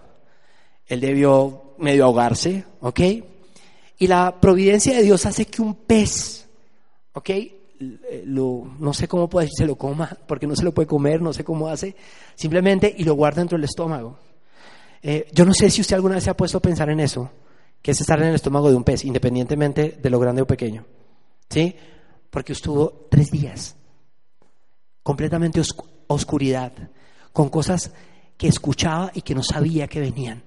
él 0.87 1.01
debió 1.01 1.75
medio 1.79 2.05
ahogarse, 2.05 2.65
¿ok? 2.81 3.01
Y 3.99 4.07
la 4.07 4.41
providencia 4.41 4.95
de 4.95 5.03
Dios 5.03 5.25
hace 5.27 5.47
que 5.47 5.63
un 5.63 5.75
pez, 5.75 6.49
¿ok? 7.13 7.31
No 8.27 8.93
sé 8.93 9.09
cómo 9.09 9.29
puede 9.29 9.49
se 9.51 9.67
lo 9.67 9.77
coma, 9.77 10.17
porque 10.27 10.47
no 10.47 10.57
se 10.57 10.65
lo 10.65 10.73
puede 10.73 10.87
comer, 10.87 11.21
no 11.23 11.33
sé 11.33 11.45
cómo 11.45 11.69
hace, 11.69 11.95
simplemente 12.35 12.95
y 12.97 13.05
lo 13.05 13.15
guarda 13.15 13.41
dentro 13.41 13.57
del 13.57 13.65
estómago. 13.65 14.19
Eh, 15.03 15.29
yo 15.33 15.45
no 15.45 15.55
sé 15.55 15.71
si 15.71 15.81
usted 15.81 15.97
alguna 15.97 16.17
vez 16.17 16.25
se 16.25 16.31
ha 16.31 16.37
puesto 16.37 16.59
a 16.59 16.63
pensar 16.63 16.91
en 16.91 17.01
eso, 17.01 17.31
que 17.81 17.93
es 17.93 18.01
estar 18.01 18.21
en 18.21 18.29
el 18.29 18.35
estómago 18.35 18.71
de 18.71 18.77
un 18.77 18.85
pez, 18.85 19.05
independientemente 19.05 19.99
de 20.03 20.11
lo 20.11 20.19
grande 20.19 20.43
o 20.43 20.47
pequeño. 20.47 20.85
¿Sí? 21.49 21.75
Porque 22.31 22.53
estuvo 22.53 23.07
tres 23.11 23.31
días, 23.31 23.77
completamente 25.03 25.63
oscuridad, 26.09 26.73
con 27.33 27.49
cosas 27.49 27.93
que 28.37 28.49
escuchaba 28.49 29.11
y 29.15 29.23
que 29.23 29.35
no 29.35 29.43
sabía 29.43 29.87
que 29.87 30.01
venían. 30.01 30.43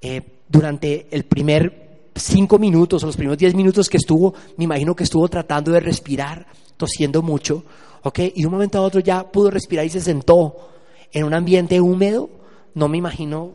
Eh, 0.00 0.40
durante 0.48 1.06
el 1.10 1.24
primer 1.24 1.91
cinco 2.14 2.58
minutos 2.58 3.02
o 3.02 3.06
los 3.06 3.16
primeros 3.16 3.38
diez 3.38 3.54
minutos 3.54 3.88
que 3.88 3.96
estuvo, 3.96 4.34
me 4.56 4.64
imagino 4.64 4.94
que 4.94 5.04
estuvo 5.04 5.28
tratando 5.28 5.72
de 5.72 5.80
respirar, 5.80 6.46
tosiendo 6.76 7.22
mucho, 7.22 7.64
¿ok? 8.02 8.18
Y 8.34 8.42
de 8.42 8.46
un 8.46 8.52
momento 8.52 8.78
a 8.78 8.82
otro 8.82 9.00
ya 9.00 9.30
pudo 9.30 9.50
respirar 9.50 9.86
y 9.86 9.90
se 9.90 10.00
sentó 10.00 10.70
en 11.12 11.24
un 11.24 11.34
ambiente 11.34 11.80
húmedo, 11.80 12.28
no 12.74 12.88
me 12.88 12.98
imagino 12.98 13.54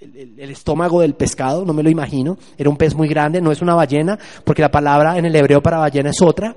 el, 0.00 0.50
estómago 0.50 1.00
del 1.00 1.14
pescado, 1.14 1.64
no 1.64 1.72
me 1.72 1.82
lo 1.82 1.90
imagino, 1.90 2.38
era 2.56 2.70
un 2.70 2.76
pez 2.76 2.94
muy 2.94 3.08
grande, 3.08 3.40
no 3.40 3.52
es 3.52 3.62
una 3.62 3.74
ballena, 3.74 4.18
porque 4.44 4.62
la 4.62 4.70
palabra 4.70 5.18
en 5.18 5.26
el 5.26 5.36
hebreo 5.36 5.62
para 5.62 5.78
ballena 5.78 6.10
es 6.10 6.22
otra. 6.22 6.56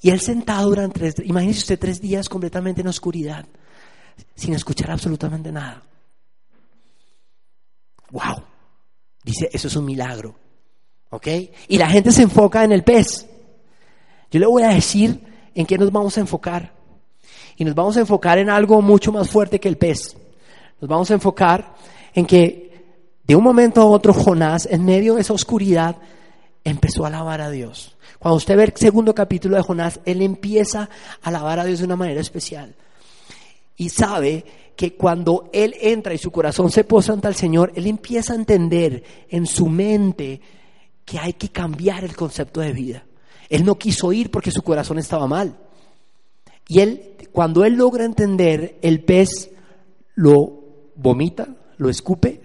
Y 0.00 0.10
él 0.10 0.20
sentado 0.20 0.68
durante 0.68 0.98
tres, 0.98 1.14
imagínese 1.24 1.60
usted 1.60 1.78
tres 1.78 2.00
días 2.00 2.28
completamente 2.28 2.80
en 2.80 2.88
oscuridad, 2.88 3.44
sin 4.34 4.54
escuchar 4.54 4.92
absolutamente 4.92 5.50
nada. 5.50 5.82
¡Wow! 8.10 8.42
Dice, 9.28 9.50
eso 9.52 9.68
es 9.68 9.76
un 9.76 9.84
milagro. 9.84 10.34
¿Ok? 11.10 11.26
Y 11.68 11.76
la 11.76 11.90
gente 11.90 12.12
se 12.12 12.22
enfoca 12.22 12.64
en 12.64 12.72
el 12.72 12.82
pez. 12.82 13.26
Yo 14.30 14.40
le 14.40 14.46
voy 14.46 14.62
a 14.62 14.70
decir 14.70 15.20
en 15.54 15.66
qué 15.66 15.76
nos 15.76 15.92
vamos 15.92 16.16
a 16.16 16.20
enfocar. 16.20 16.72
Y 17.56 17.64
nos 17.66 17.74
vamos 17.74 17.98
a 17.98 18.00
enfocar 18.00 18.38
en 18.38 18.48
algo 18.48 18.80
mucho 18.80 19.12
más 19.12 19.28
fuerte 19.28 19.60
que 19.60 19.68
el 19.68 19.76
pez. 19.76 20.16
Nos 20.80 20.88
vamos 20.88 21.10
a 21.10 21.14
enfocar 21.14 21.74
en 22.14 22.24
que 22.24 22.72
de 23.22 23.36
un 23.36 23.44
momento 23.44 23.82
a 23.82 23.84
otro 23.84 24.14
Jonás, 24.14 24.64
en 24.64 24.86
medio 24.86 25.16
de 25.16 25.20
esa 25.20 25.34
oscuridad, 25.34 25.96
empezó 26.64 27.04
a 27.04 27.08
alabar 27.08 27.42
a 27.42 27.50
Dios. 27.50 27.98
Cuando 28.18 28.38
usted 28.38 28.56
ve 28.56 28.64
el 28.64 28.72
segundo 28.76 29.14
capítulo 29.14 29.56
de 29.56 29.62
Jonás, 29.62 30.00
él 30.06 30.22
empieza 30.22 30.88
a 31.20 31.28
alabar 31.28 31.58
a 31.58 31.66
Dios 31.66 31.80
de 31.80 31.84
una 31.84 31.96
manera 31.96 32.22
especial. 32.22 32.74
Y 33.76 33.90
sabe 33.90 34.67
que 34.78 34.94
cuando 34.94 35.50
él 35.52 35.74
entra 35.80 36.14
y 36.14 36.18
su 36.18 36.30
corazón 36.30 36.70
se 36.70 36.84
posa 36.84 37.12
ante 37.12 37.26
el 37.26 37.34
Señor, 37.34 37.72
él 37.74 37.88
empieza 37.88 38.32
a 38.32 38.36
entender 38.36 39.02
en 39.28 39.44
su 39.44 39.66
mente 39.66 40.40
que 41.04 41.18
hay 41.18 41.32
que 41.32 41.48
cambiar 41.48 42.04
el 42.04 42.14
concepto 42.14 42.60
de 42.60 42.72
vida. 42.72 43.04
Él 43.48 43.64
no 43.64 43.74
quiso 43.74 44.12
ir 44.12 44.30
porque 44.30 44.52
su 44.52 44.62
corazón 44.62 45.00
estaba 45.00 45.26
mal. 45.26 45.58
Y 46.68 46.78
él, 46.78 47.16
cuando 47.32 47.64
él 47.64 47.74
logra 47.74 48.04
entender, 48.04 48.78
el 48.80 49.02
pez 49.02 49.50
lo 50.14 50.92
vomita, 50.94 51.48
lo 51.78 51.90
escupe 51.90 52.40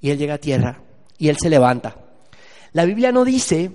y 0.00 0.08
él 0.08 0.16
llega 0.16 0.34
a 0.34 0.38
tierra 0.38 0.80
y 1.18 1.28
él 1.28 1.36
se 1.38 1.50
levanta. 1.50 1.98
La 2.72 2.86
Biblia 2.86 3.12
no 3.12 3.26
dice 3.26 3.70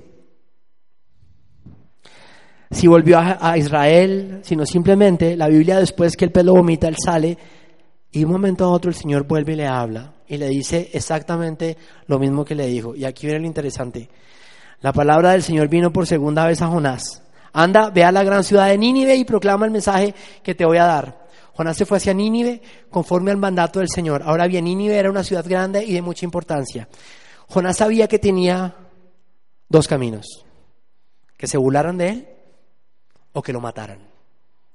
si 2.71 2.87
volvió 2.87 3.19
a, 3.19 3.55
Israel, 3.55 4.39
sino 4.41 4.65
simplemente 4.65 5.37
la 5.37 5.47
Biblia 5.47 5.79
después 5.79 6.17
que 6.17 6.25
el 6.25 6.31
pez 6.31 6.43
lo 6.43 6.55
vomita, 6.55 6.87
él 6.87 6.95
sale 7.03 7.37
y 8.11 8.23
un 8.23 8.31
momento 8.31 8.65
a 8.65 8.69
otro 8.69 8.89
el 8.89 8.95
Señor 8.95 9.23
vuelve 9.23 9.53
y 9.53 9.57
le 9.57 9.67
habla 9.67 10.13
y 10.27 10.37
le 10.37 10.47
dice 10.47 10.89
exactamente 10.93 11.77
lo 12.07 12.19
mismo 12.19 12.43
que 12.43 12.55
le 12.55 12.67
dijo. 12.67 12.95
Y 12.95 13.05
aquí 13.05 13.27
viene 13.27 13.41
lo 13.41 13.47
interesante. 13.47 14.09
La 14.81 14.93
palabra 14.93 15.31
del 15.31 15.43
Señor 15.43 15.67
vino 15.67 15.91
por 15.91 16.07
segunda 16.07 16.45
vez 16.45 16.61
a 16.61 16.67
Jonás. 16.67 17.23
Anda, 17.51 17.89
ve 17.89 18.03
a 18.03 18.11
la 18.11 18.23
gran 18.23 18.43
ciudad 18.43 18.67
de 18.67 18.77
Nínive 18.77 19.15
y 19.15 19.25
proclama 19.25 19.65
el 19.65 19.71
mensaje 19.71 20.13
que 20.43 20.55
te 20.55 20.65
voy 20.65 20.77
a 20.77 20.85
dar. 20.85 21.27
Jonás 21.53 21.77
se 21.77 21.85
fue 21.85 21.97
hacia 21.97 22.13
Nínive 22.13 22.61
conforme 22.89 23.31
al 23.31 23.37
mandato 23.37 23.79
del 23.79 23.89
Señor. 23.89 24.23
Ahora 24.23 24.47
bien, 24.47 24.65
Nínive 24.65 24.95
era 24.95 25.09
una 25.09 25.23
ciudad 25.23 25.45
grande 25.47 25.83
y 25.83 25.93
de 25.93 26.01
mucha 26.01 26.25
importancia. 26.25 26.87
Jonás 27.47 27.77
sabía 27.77 28.07
que 28.07 28.19
tenía 28.19 28.75
dos 29.67 29.87
caminos. 29.87 30.45
Que 31.37 31.47
se 31.47 31.57
burlaran 31.57 31.97
de 31.97 32.09
él 32.09 32.27
o 33.33 33.41
que 33.41 33.53
lo 33.53 33.59
mataran. 33.59 33.99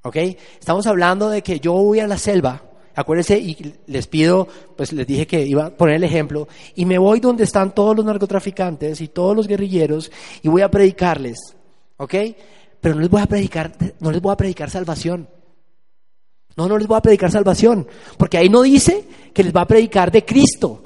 ¿Ok? 0.03 0.17
Estamos 0.59 0.87
hablando 0.87 1.31
de 1.31 1.43
que 1.43 1.61
yo 1.61 1.73
voy 1.73 2.01
a 2.01 2.07
la 2.07 2.19
selva 2.19 2.63
Acuérdense, 2.95 3.39
y 3.39 3.75
les 3.87 4.07
pido, 4.07 4.47
pues 4.77 4.93
les 4.93 5.07
dije 5.07 5.27
que 5.27 5.45
iba 5.45 5.67
a 5.67 5.71
poner 5.71 5.97
el 5.97 6.05
ejemplo, 6.05 6.47
y 6.77 6.85
me 6.85 6.99
voy 6.99 7.19
donde 7.19 7.45
están 7.45 7.75
todos 7.75 7.97
los 7.97 8.05
narcotraficantes 8.05 9.01
y 9.01 9.09
todos 9.09 9.35
los 9.35 9.49
guerrilleros 9.49 10.13
y 10.43 10.49
voy 10.49 10.63
a 10.63 10.71
predicarles, 10.71 11.39
¿ok? 11.97 12.15
Pero 12.81 12.95
no 12.95 13.01
les 13.01 13.11
voy 13.11 13.23
a 13.23 13.27
predicar, 13.27 13.73
no 13.99 14.13
les 14.13 14.21
voy 14.21 14.33
a 14.33 14.37
predicar 14.37 14.71
salvación. 14.71 15.29
No, 16.57 16.69
no 16.69 16.79
les 16.79 16.87
voy 16.87 16.97
a 16.97 17.03
predicar 17.03 17.33
salvación, 17.33 17.87
porque 18.17 18.39
ahí 18.39 18.49
no 18.49 18.63
dice 18.63 19.05
que 19.33 19.43
les 19.43 19.53
va 19.53 19.63
a 19.63 19.67
predicar 19.67 20.13
de 20.13 20.25
Cristo. 20.25 20.85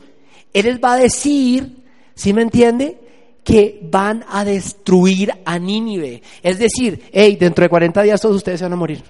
Él 0.54 0.64
les 0.64 0.80
va 0.80 0.94
a 0.94 0.96
decir, 0.96 1.84
¿sí 2.14 2.32
me 2.32 2.40
entiende? 2.40 2.98
Que 3.44 3.78
van 3.82 4.24
a 4.30 4.46
destruir 4.46 5.30
a 5.44 5.58
Nínive. 5.58 6.22
Es 6.42 6.58
decir, 6.58 7.02
hey, 7.12 7.36
dentro 7.38 7.64
de 7.64 7.68
40 7.68 8.02
días 8.02 8.20
todos 8.20 8.36
ustedes 8.36 8.60
se 8.60 8.64
van 8.64 8.72
a 8.72 8.76
morir. 8.76 9.02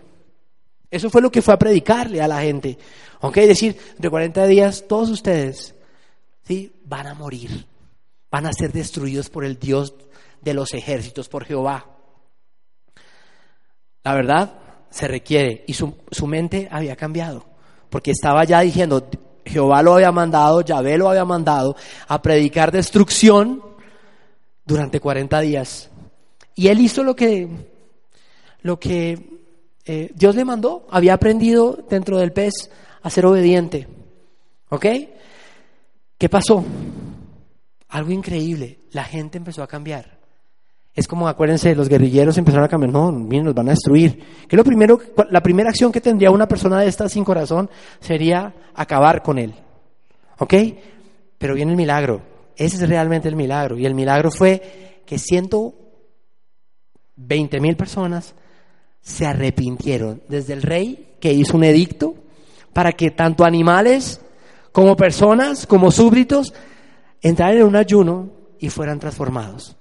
Eso 0.90 1.10
fue 1.10 1.20
lo 1.20 1.30
que 1.30 1.42
fue 1.42 1.54
a 1.54 1.58
predicarle 1.58 2.22
a 2.22 2.28
la 2.28 2.40
gente. 2.40 2.78
¿Ok? 3.20 3.36
Decir, 3.36 3.76
de 3.98 4.10
40 4.10 4.46
días 4.46 4.84
todos 4.88 5.10
ustedes 5.10 5.74
¿sí? 6.44 6.72
van 6.84 7.06
a 7.06 7.14
morir. 7.14 7.66
Van 8.30 8.46
a 8.46 8.52
ser 8.52 8.72
destruidos 8.72 9.28
por 9.30 9.44
el 9.44 9.58
Dios 9.58 9.94
de 10.40 10.54
los 10.54 10.72
ejércitos, 10.74 11.28
por 11.28 11.44
Jehová. 11.44 11.86
La 14.04 14.14
verdad 14.14 14.58
se 14.90 15.08
requiere. 15.08 15.64
Y 15.66 15.74
su, 15.74 15.94
su 16.10 16.26
mente 16.26 16.68
había 16.70 16.96
cambiado. 16.96 17.46
Porque 17.90 18.10
estaba 18.10 18.44
ya 18.44 18.60
diciendo, 18.60 19.08
Jehová 19.44 19.82
lo 19.82 19.94
había 19.94 20.12
mandado, 20.12 20.60
Yahvé 20.60 20.98
lo 20.98 21.08
había 21.08 21.24
mandado 21.24 21.76
a 22.06 22.20
predicar 22.22 22.70
destrucción 22.70 23.62
durante 24.64 25.00
40 25.00 25.40
días. 25.40 25.90
Y 26.54 26.68
él 26.68 26.80
hizo 26.80 27.02
lo 27.02 27.16
que, 27.16 27.48
lo 28.62 28.78
que 28.78 29.37
eh, 29.88 30.12
Dios 30.14 30.36
le 30.36 30.44
mandó. 30.44 30.86
Había 30.90 31.14
aprendido 31.14 31.78
dentro 31.88 32.18
del 32.18 32.32
pez 32.32 32.52
a 33.02 33.08
ser 33.08 33.24
obediente. 33.24 33.88
¿Ok? 34.68 34.84
¿Qué 36.18 36.28
pasó? 36.28 36.62
Algo 37.88 38.12
increíble. 38.12 38.80
La 38.92 39.04
gente 39.04 39.38
empezó 39.38 39.62
a 39.62 39.66
cambiar. 39.66 40.18
Es 40.94 41.08
como, 41.08 41.26
acuérdense, 41.26 41.74
los 41.74 41.88
guerrilleros 41.88 42.36
empezaron 42.36 42.66
a 42.66 42.68
cambiar. 42.68 42.92
No, 42.92 43.10
miren, 43.10 43.46
nos 43.46 43.54
van 43.54 43.68
a 43.68 43.70
destruir. 43.70 44.22
Que 44.46 44.56
lo 44.56 44.64
primero, 44.64 45.00
la 45.30 45.42
primera 45.42 45.70
acción 45.70 45.90
que 45.90 46.02
tendría 46.02 46.30
una 46.30 46.46
persona 46.46 46.80
de 46.80 46.88
estas 46.88 47.12
sin 47.12 47.24
corazón 47.24 47.70
sería 47.98 48.52
acabar 48.74 49.22
con 49.22 49.38
él. 49.38 49.54
¿Ok? 50.38 50.52
Pero 51.38 51.54
viene 51.54 51.70
el 51.70 51.78
milagro. 51.78 52.20
Ese 52.56 52.76
es 52.76 52.86
realmente 52.86 53.28
el 53.28 53.36
milagro. 53.36 53.78
Y 53.78 53.86
el 53.86 53.94
milagro 53.94 54.30
fue 54.30 55.00
que 55.06 55.18
120 55.18 57.60
mil 57.60 57.74
personas 57.74 58.34
se 59.00 59.26
arrepintieron. 59.26 60.22
Desde 60.28 60.52
el 60.52 60.62
rey 60.62 61.16
que 61.20 61.32
hizo 61.32 61.56
un 61.56 61.64
edicto 61.64 62.14
para 62.72 62.92
que 62.92 63.10
tanto 63.10 63.44
animales 63.44 64.20
como 64.72 64.96
personas, 64.96 65.66
como 65.66 65.90
súbditos, 65.90 66.54
entraran 67.20 67.58
en 67.58 67.64
un 67.64 67.76
ayuno 67.76 68.30
y 68.58 68.68
fueran 68.68 69.00
transformados. 69.00 69.76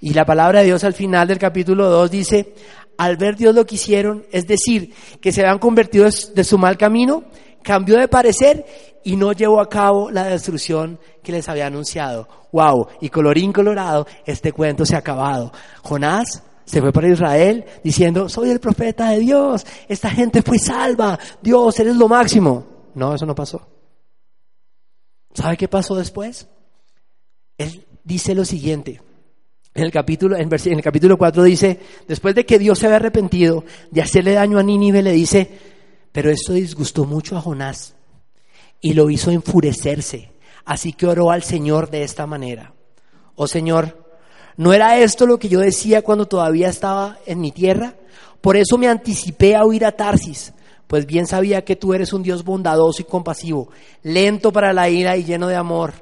Y 0.00 0.14
la 0.14 0.24
palabra 0.24 0.60
de 0.60 0.66
Dios 0.66 0.84
al 0.84 0.94
final 0.94 1.28
del 1.28 1.38
capítulo 1.38 1.88
2 1.88 2.10
dice, 2.10 2.54
al 2.98 3.16
ver 3.16 3.36
Dios 3.36 3.54
lo 3.54 3.64
que 3.64 3.76
hicieron, 3.76 4.26
es 4.32 4.46
decir, 4.46 4.92
que 5.20 5.32
se 5.32 5.42
habían 5.42 5.58
convertido 5.58 6.08
de 6.34 6.44
su 6.44 6.58
mal 6.58 6.76
camino, 6.76 7.24
cambió 7.62 7.96
de 7.98 8.08
parecer 8.08 8.66
y 9.04 9.16
no 9.16 9.32
llevó 9.32 9.60
a 9.60 9.68
cabo 9.68 10.10
la 10.10 10.24
destrucción 10.24 10.98
que 11.22 11.32
les 11.32 11.48
había 11.48 11.66
anunciado. 11.66 12.28
Wow, 12.52 12.88
y 13.00 13.08
colorín 13.08 13.52
colorado, 13.52 14.06
este 14.26 14.52
cuento 14.52 14.84
se 14.84 14.96
ha 14.96 14.98
acabado. 14.98 15.52
Jonás 15.82 16.42
se 16.72 16.80
fue 16.80 16.90
para 16.90 17.06
Israel 17.06 17.66
diciendo, 17.84 18.30
soy 18.30 18.48
el 18.48 18.58
profeta 18.58 19.10
de 19.10 19.18
Dios, 19.18 19.66
esta 19.88 20.08
gente 20.08 20.40
fue 20.40 20.58
salva, 20.58 21.18
Dios, 21.42 21.78
eres 21.78 21.96
lo 21.96 22.08
máximo. 22.08 22.64
No, 22.94 23.14
eso 23.14 23.26
no 23.26 23.34
pasó. 23.34 23.68
¿Sabe 25.34 25.58
qué 25.58 25.68
pasó 25.68 25.96
después? 25.96 26.48
Él 27.58 27.84
dice 28.02 28.34
lo 28.34 28.46
siguiente. 28.46 29.02
En 29.74 29.84
el 29.84 29.92
capítulo, 29.92 30.34
en, 30.34 30.48
el 30.50 30.82
capítulo 30.82 31.18
4 31.18 31.42
dice, 31.42 31.78
después 32.08 32.34
de 32.34 32.46
que 32.46 32.58
Dios 32.58 32.78
se 32.78 32.86
había 32.86 32.96
arrepentido 32.96 33.66
de 33.90 34.00
hacerle 34.00 34.32
daño 34.32 34.58
a 34.58 34.62
Nínive, 34.62 35.02
le 35.02 35.12
dice, 35.12 35.50
pero 36.10 36.30
esto 36.30 36.54
disgustó 36.54 37.04
mucho 37.04 37.36
a 37.36 37.42
Jonás 37.42 37.96
y 38.80 38.94
lo 38.94 39.10
hizo 39.10 39.30
enfurecerse. 39.30 40.32
Así 40.64 40.94
que 40.94 41.06
oró 41.06 41.32
al 41.32 41.42
Señor 41.42 41.90
de 41.90 42.02
esta 42.02 42.26
manera. 42.26 42.72
Oh 43.34 43.46
Señor, 43.46 44.01
¿no 44.56 44.72
era 44.72 44.98
esto 44.98 45.26
lo 45.26 45.38
que 45.38 45.48
yo 45.48 45.60
decía 45.60 46.02
cuando 46.02 46.26
todavía 46.26 46.68
estaba 46.68 47.18
en 47.26 47.40
mi 47.40 47.52
tierra? 47.52 47.94
Por 48.40 48.56
eso 48.56 48.76
me 48.78 48.88
anticipé 48.88 49.54
a 49.54 49.64
huir 49.64 49.84
a 49.84 49.92
Tarsis, 49.92 50.52
pues 50.86 51.06
bien 51.06 51.26
sabía 51.26 51.64
que 51.64 51.76
tú 51.76 51.94
eres 51.94 52.12
un 52.12 52.22
Dios 52.22 52.44
bondadoso 52.44 53.02
y 53.02 53.04
compasivo, 53.04 53.70
lento 54.02 54.52
para 54.52 54.72
la 54.72 54.90
ira 54.90 55.16
y 55.16 55.24
lleno 55.24 55.48
de 55.48 55.56
amor, 55.56 55.92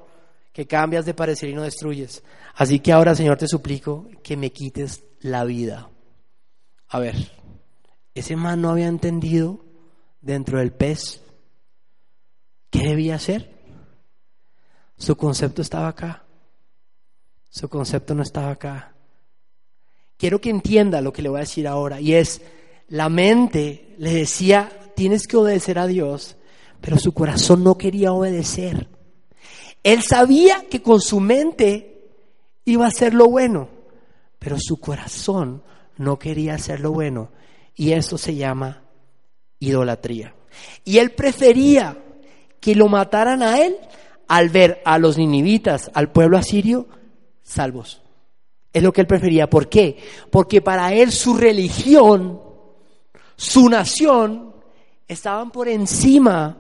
que 0.53 0.67
cambias 0.67 1.05
de 1.05 1.15
parecer 1.15 1.51
y 1.51 1.55
no 1.55 1.63
destruyes. 1.63 2.23
Así 2.55 2.81
que 2.81 2.93
ahora, 2.93 3.15
Señor, 3.15 3.37
te 3.37 3.47
suplico 3.47 4.09
que 4.23 4.37
me 4.37 4.51
quites 4.51 5.05
la 5.21 5.45
vida. 5.45 5.91
A 6.89 6.99
ver, 6.99 7.15
ese 8.15 8.37
man 8.37 8.61
no 8.61 8.71
había 8.71 8.89
entendido 8.89 9.65
dentro 10.21 10.59
del 10.59 10.73
pez 10.73 11.23
qué 12.71 12.81
debía 12.81 13.17
hacer. 13.17 13.51
Su 14.97 15.17
concepto 15.17 15.63
estaba 15.63 15.89
acá. 15.89 16.25
Su 17.51 17.69
concepto 17.69 18.15
no 18.15 18.23
estaba 18.23 18.51
acá. 18.51 18.95
Quiero 20.17 20.41
que 20.41 20.51
entienda 20.51 21.01
lo 21.01 21.13
que 21.13 21.23
le 21.23 21.29
voy 21.29 21.39
a 21.39 21.41
decir 21.41 21.67
ahora. 21.67 22.01
Y 22.01 22.15
es, 22.15 22.41
la 22.89 23.09
mente 23.09 23.95
le 23.99 24.15
decía, 24.15 24.71
tienes 24.95 25.27
que 25.27 25.37
obedecer 25.37 25.79
a 25.79 25.87
Dios, 25.87 26.37
pero 26.81 26.97
su 26.99 27.13
corazón 27.13 27.65
no 27.65 27.77
quería 27.77 28.13
obedecer. 28.13 28.89
Él 29.83 30.03
sabía 30.03 30.67
que 30.71 30.81
con 30.81 31.01
su 31.01 31.21
mente 31.21 32.11
iba 32.65 32.85
a 32.85 32.89
hacer 32.89 33.15
lo 33.15 33.27
bueno, 33.27 33.69
pero 34.39 34.57
su 34.59 34.79
corazón 34.79 35.63
no 35.97 36.19
quería 36.19 36.55
hacer 36.55 36.81
lo 36.81 36.93
bueno. 36.93 37.33
Y 37.75 37.93
eso 37.93 38.17
se 38.17 38.37
llama 38.37 38.85
idolatría. 39.59 40.35
Y 40.85 40.99
él 40.99 41.13
prefería 41.13 41.99
que 42.61 42.75
lo 42.75 42.89
mataran 42.89 43.43
a 43.43 43.61
él 43.61 43.77
al 44.29 44.51
ver 44.51 44.81
a 44.85 44.99
los 44.99 45.19
ninivitas, 45.19 45.91
al 45.95 46.13
pueblo 46.13 46.37
asirio, 46.39 46.89
salvos. 47.51 48.03
Es 48.73 48.83
lo 48.83 48.93
que 48.93 49.01
él 49.01 49.07
prefería. 49.07 49.51
¿Por 49.51 49.69
qué? 49.69 49.99
Porque 50.31 50.61
para 50.61 50.95
él 50.95 51.11
su 51.11 51.35
religión, 51.35 52.41
su 53.37 53.69
nación, 53.69 54.55
estaban 55.09 55.51
por 55.51 55.69
encima 55.69 56.57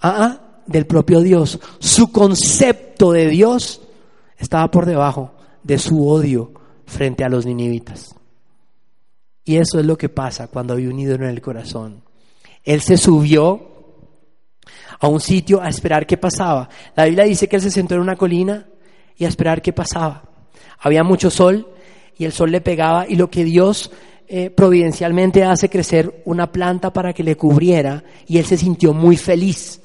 ah, 0.00 0.40
del 0.66 0.86
propio 0.86 1.20
Dios. 1.20 1.60
Su 1.78 2.10
concepto 2.10 3.12
de 3.12 3.28
Dios 3.28 3.82
estaba 4.38 4.70
por 4.70 4.86
debajo 4.86 5.32
de 5.62 5.78
su 5.78 6.08
odio 6.08 6.52
frente 6.86 7.24
a 7.24 7.28
los 7.28 7.44
ninivitas. 7.44 8.14
Y 9.44 9.56
eso 9.56 9.78
es 9.78 9.86
lo 9.86 9.98
que 9.98 10.08
pasa 10.08 10.48
cuando 10.48 10.74
hay 10.74 10.86
un 10.86 10.98
ídolo 10.98 11.24
en 11.24 11.30
el 11.30 11.42
corazón. 11.42 12.02
Él 12.64 12.80
se 12.80 12.96
subió 12.96 13.68
a 15.00 15.08
un 15.08 15.20
sitio 15.20 15.60
a 15.60 15.68
esperar 15.68 16.06
qué 16.06 16.16
pasaba. 16.16 16.68
La 16.94 17.04
Biblia 17.04 17.24
dice 17.24 17.48
que 17.48 17.56
él 17.56 17.62
se 17.62 17.70
sentó 17.70 17.94
en 17.94 18.00
una 18.00 18.16
colina 18.16 18.68
y 19.16 19.24
a 19.24 19.28
esperar 19.28 19.62
qué 19.62 19.72
pasaba. 19.72 20.24
Había 20.78 21.04
mucho 21.04 21.30
sol 21.30 21.68
y 22.18 22.24
el 22.24 22.32
sol 22.32 22.50
le 22.50 22.60
pegaba 22.60 23.06
y 23.08 23.16
lo 23.16 23.30
que 23.30 23.44
Dios 23.44 23.90
eh, 24.28 24.50
providencialmente 24.50 25.44
hace 25.44 25.68
crecer 25.68 26.22
una 26.24 26.50
planta 26.50 26.92
para 26.92 27.12
que 27.12 27.22
le 27.22 27.36
cubriera 27.36 28.02
y 28.26 28.38
él 28.38 28.46
se 28.46 28.56
sintió 28.56 28.94
muy 28.94 29.16
feliz. 29.16 29.82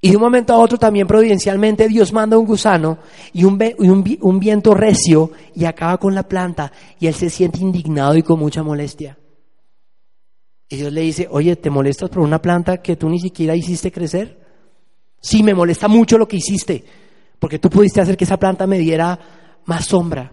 Y 0.00 0.10
de 0.10 0.16
un 0.16 0.22
momento 0.22 0.52
a 0.52 0.58
otro 0.58 0.76
también 0.78 1.06
providencialmente 1.06 1.88
Dios 1.88 2.12
manda 2.12 2.36
un 2.36 2.46
gusano 2.46 2.98
y 3.32 3.44
un, 3.44 3.58
un, 4.20 4.38
viento 4.38 4.74
recio 4.74 5.32
y 5.54 5.64
acaba 5.64 5.96
con 5.96 6.14
la 6.14 6.28
planta 6.28 6.70
y 7.00 7.06
él 7.06 7.14
se 7.14 7.30
siente 7.30 7.60
indignado 7.60 8.14
y 8.16 8.22
con 8.22 8.38
mucha 8.38 8.62
molestia. 8.62 9.18
Y 10.68 10.76
Dios 10.76 10.92
le 10.92 11.00
dice, 11.00 11.28
oye, 11.30 11.56
¿te 11.56 11.70
molestas 11.70 12.10
por 12.10 12.20
una 12.20 12.42
planta 12.42 12.82
que 12.82 12.96
tú 12.96 13.08
ni 13.08 13.20
siquiera 13.20 13.56
hiciste 13.56 13.90
crecer? 13.90 14.38
Sí, 15.20 15.42
me 15.42 15.54
molesta 15.54 15.88
mucho 15.88 16.18
lo 16.18 16.28
que 16.28 16.36
hiciste, 16.36 16.84
porque 17.38 17.58
tú 17.58 17.70
pudiste 17.70 18.00
hacer 18.00 18.16
que 18.16 18.24
esa 18.24 18.38
planta 18.38 18.66
me 18.66 18.78
diera 18.78 19.18
más 19.66 19.86
sombra. 19.86 20.32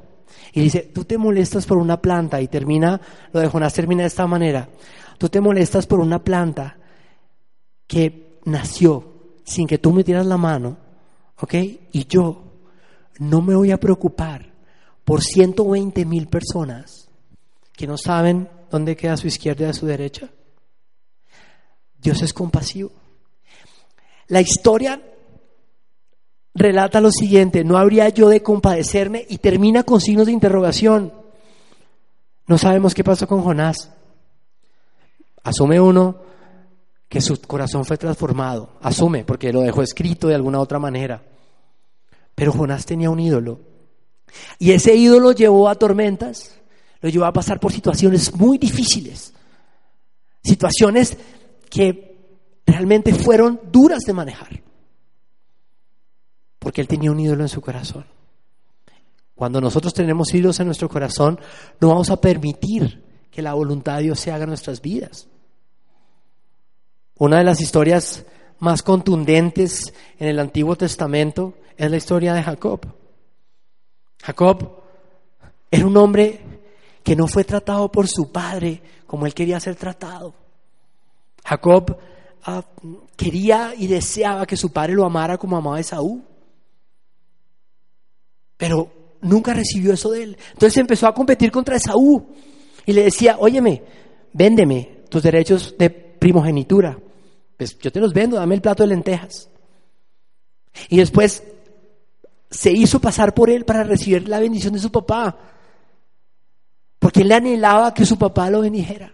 Y 0.53 0.61
dice, 0.61 0.91
tú 0.93 1.03
te 1.03 1.17
molestas 1.17 1.65
por 1.65 1.77
una 1.77 2.01
planta, 2.01 2.39
y 2.41 2.47
termina, 2.47 2.99
lo 3.31 3.39
de 3.39 3.47
Jonás 3.47 3.73
termina 3.73 4.03
de 4.03 4.07
esta 4.07 4.27
manera, 4.27 4.69
tú 5.17 5.29
te 5.29 5.41
molestas 5.41 5.87
por 5.87 5.99
una 5.99 6.23
planta 6.23 6.77
que 7.87 8.39
nació 8.45 9.13
sin 9.43 9.67
que 9.67 9.77
tú 9.77 9.91
metieras 9.91 10.25
la 10.25 10.37
mano, 10.37 10.77
¿ok? 11.39 11.53
Y 11.91 12.05
yo 12.07 12.43
no 13.19 13.41
me 13.41 13.55
voy 13.55 13.71
a 13.71 13.79
preocupar 13.79 14.53
por 15.03 15.21
120 15.21 16.05
mil 16.05 16.27
personas 16.27 17.09
que 17.73 17.87
no 17.87 17.97
saben 17.97 18.49
dónde 18.69 18.95
queda 18.95 19.17
su 19.17 19.27
izquierda 19.27 19.69
y 19.69 19.73
su 19.73 19.85
derecha. 19.85 20.29
Dios 21.99 22.21
es 22.21 22.33
compasivo. 22.33 22.91
La 24.27 24.41
historia 24.41 25.01
relata 26.53 27.01
lo 27.01 27.11
siguiente, 27.11 27.63
no 27.63 27.77
habría 27.77 28.09
yo 28.09 28.29
de 28.29 28.43
compadecerme 28.43 29.25
y 29.27 29.37
termina 29.37 29.83
con 29.83 29.99
signos 29.99 30.27
de 30.27 30.33
interrogación. 30.33 31.13
No 32.47 32.57
sabemos 32.57 32.93
qué 32.93 33.03
pasó 33.03 33.27
con 33.27 33.41
Jonás. 33.41 33.91
Asume 35.43 35.79
uno, 35.79 36.17
que 37.09 37.21
su 37.21 37.39
corazón 37.41 37.85
fue 37.85 37.97
transformado. 37.97 38.77
Asume, 38.81 39.23
porque 39.23 39.53
lo 39.53 39.61
dejó 39.61 39.81
escrito 39.81 40.27
de 40.27 40.35
alguna 40.35 40.59
otra 40.59 40.79
manera. 40.79 41.23
Pero 42.35 42.51
Jonás 42.51 42.85
tenía 42.85 43.09
un 43.09 43.19
ídolo. 43.19 43.59
Y 44.59 44.71
ese 44.71 44.95
ídolo 44.95 45.31
llevó 45.31 45.69
a 45.69 45.75
tormentas, 45.75 46.55
lo 47.01 47.09
llevó 47.09 47.25
a 47.25 47.33
pasar 47.33 47.59
por 47.59 47.71
situaciones 47.71 48.33
muy 48.35 48.57
difíciles. 48.57 49.33
Situaciones 50.43 51.17
que 51.69 52.61
realmente 52.65 53.13
fueron 53.13 53.59
duras 53.71 54.01
de 54.05 54.13
manejar. 54.13 54.63
Porque 56.63 56.79
él 56.79 56.87
tenía 56.87 57.11
un 57.11 57.19
ídolo 57.19 57.43
en 57.43 57.49
su 57.49 57.59
corazón. 57.59 58.05
Cuando 59.35 59.59
nosotros 59.59 59.93
tenemos 59.93 60.33
ídolos 60.33 60.59
en 60.61 60.67
nuestro 60.67 60.87
corazón, 60.87 61.37
no 61.81 61.89
vamos 61.89 62.09
a 62.09 62.21
permitir 62.21 63.03
que 63.29 63.41
la 63.41 63.53
voluntad 63.53 63.97
de 63.97 64.03
Dios 64.03 64.19
se 64.19 64.31
haga 64.31 64.43
en 64.43 64.49
nuestras 64.49 64.81
vidas. 64.81 65.27
Una 67.17 67.39
de 67.39 67.43
las 67.43 67.59
historias 67.59 68.25
más 68.59 68.81
contundentes 68.81 69.93
en 70.17 70.29
el 70.29 70.39
Antiguo 70.39 70.77
Testamento 70.77 71.55
es 71.75 71.91
la 71.91 71.97
historia 71.97 72.33
de 72.33 72.43
Jacob. 72.43 72.87
Jacob 74.23 74.83
era 75.69 75.85
un 75.85 75.97
hombre 75.97 76.39
que 77.03 77.15
no 77.15 77.27
fue 77.27 77.43
tratado 77.43 77.91
por 77.91 78.07
su 78.07 78.31
padre 78.31 78.81
como 79.05 79.25
él 79.25 79.33
quería 79.33 79.59
ser 79.59 79.75
tratado. 79.75 80.33
Jacob 81.43 81.97
ah, 82.45 82.63
quería 83.17 83.73
y 83.77 83.87
deseaba 83.87 84.45
que 84.45 84.55
su 84.55 84.71
padre 84.71 84.93
lo 84.93 85.03
amara 85.05 85.37
como 85.37 85.57
amaba 85.57 85.77
a 85.77 85.81
Esaú. 85.81 86.23
Pero 88.57 89.17
nunca 89.21 89.53
recibió 89.53 89.93
eso 89.93 90.11
de 90.11 90.23
él. 90.23 90.37
Entonces 90.51 90.77
empezó 90.77 91.07
a 91.07 91.13
competir 91.13 91.51
contra 91.51 91.75
Esaú 91.75 92.27
y 92.85 92.93
le 92.93 93.03
decía, 93.03 93.37
óyeme, 93.39 93.83
véndeme 94.33 95.03
tus 95.09 95.23
derechos 95.23 95.75
de 95.77 95.89
primogenitura. 95.89 96.97
Pues 97.57 97.77
yo 97.79 97.91
te 97.91 97.99
los 97.99 98.13
vendo, 98.13 98.37
dame 98.37 98.55
el 98.55 98.61
plato 98.61 98.83
de 98.83 98.89
lentejas. 98.89 99.49
Y 100.89 100.97
después 100.97 101.43
se 102.49 102.71
hizo 102.71 102.99
pasar 102.99 103.33
por 103.33 103.49
él 103.49 103.65
para 103.65 103.83
recibir 103.83 104.27
la 104.27 104.39
bendición 104.39 104.73
de 104.73 104.79
su 104.79 104.91
papá. 104.91 105.37
Porque 106.99 107.21
él 107.21 107.31
anhelaba 107.31 107.93
que 107.93 108.05
su 108.05 108.17
papá 108.17 108.49
lo 108.49 108.61
bendijera. 108.61 109.13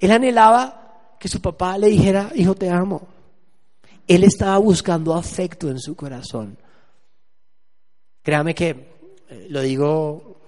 Él 0.00 0.10
anhelaba 0.10 1.14
que 1.18 1.28
su 1.28 1.40
papá 1.40 1.78
le 1.78 1.88
dijera, 1.88 2.30
hijo, 2.34 2.54
te 2.54 2.70
amo. 2.70 3.08
Él 4.06 4.24
estaba 4.24 4.58
buscando 4.58 5.14
afecto 5.14 5.68
en 5.70 5.78
su 5.78 5.94
corazón. 5.94 6.56
Créame 8.22 8.54
que, 8.54 8.70
eh, 9.28 9.46
lo 9.48 9.60
digo 9.60 10.40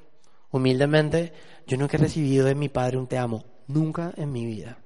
humildemente, 0.50 1.32
yo 1.66 1.76
nunca 1.76 1.96
he 1.96 2.00
recibido 2.00 2.46
de 2.46 2.54
mi 2.54 2.68
padre 2.68 2.98
un 2.98 3.06
te 3.06 3.18
amo. 3.18 3.44
Nunca 3.68 4.12
en 4.16 4.32
mi 4.32 4.44
vida. 4.44 4.78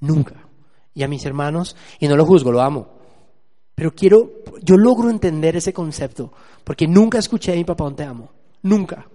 Nunca. 0.00 0.48
Y 0.94 1.02
a 1.02 1.08
mis 1.08 1.24
hermanos, 1.24 1.76
y 1.98 2.08
no 2.08 2.16
lo 2.16 2.24
juzgo, 2.24 2.50
lo 2.50 2.62
amo. 2.62 2.88
Pero 3.74 3.94
quiero, 3.94 4.42
yo 4.62 4.76
logro 4.76 5.10
entender 5.10 5.56
ese 5.56 5.72
concepto, 5.72 6.32
porque 6.64 6.86
nunca 6.86 7.18
escuché 7.18 7.52
a 7.52 7.56
mi 7.56 7.64
papá 7.64 7.84
un 7.84 7.96
te 7.96 8.04
amo. 8.04 8.30
Nunca. 8.62 9.06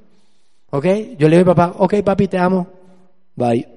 ¿Ok? 0.72 0.86
Yo 1.18 1.28
le 1.28 1.38
digo 1.38 1.52
a 1.52 1.54
mi 1.54 1.56
papá, 1.56 1.76
ok 1.78 2.04
papi, 2.04 2.28
te 2.28 2.38
amo. 2.38 2.68
Bye. 3.36 3.68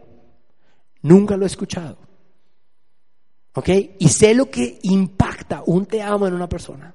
Nunca 1.03 1.37
lo 1.37 1.45
he 1.45 1.47
escuchado. 1.47 1.99
¿Ok? 3.55 3.69
Y 3.99 4.09
sé 4.09 4.35
lo 4.35 4.51
que 4.51 4.79
impacta 4.83 5.63
un 5.67 5.87
te 5.87 6.03
amo 6.03 6.27
en 6.27 6.35
una 6.35 6.49
persona. 6.49 6.95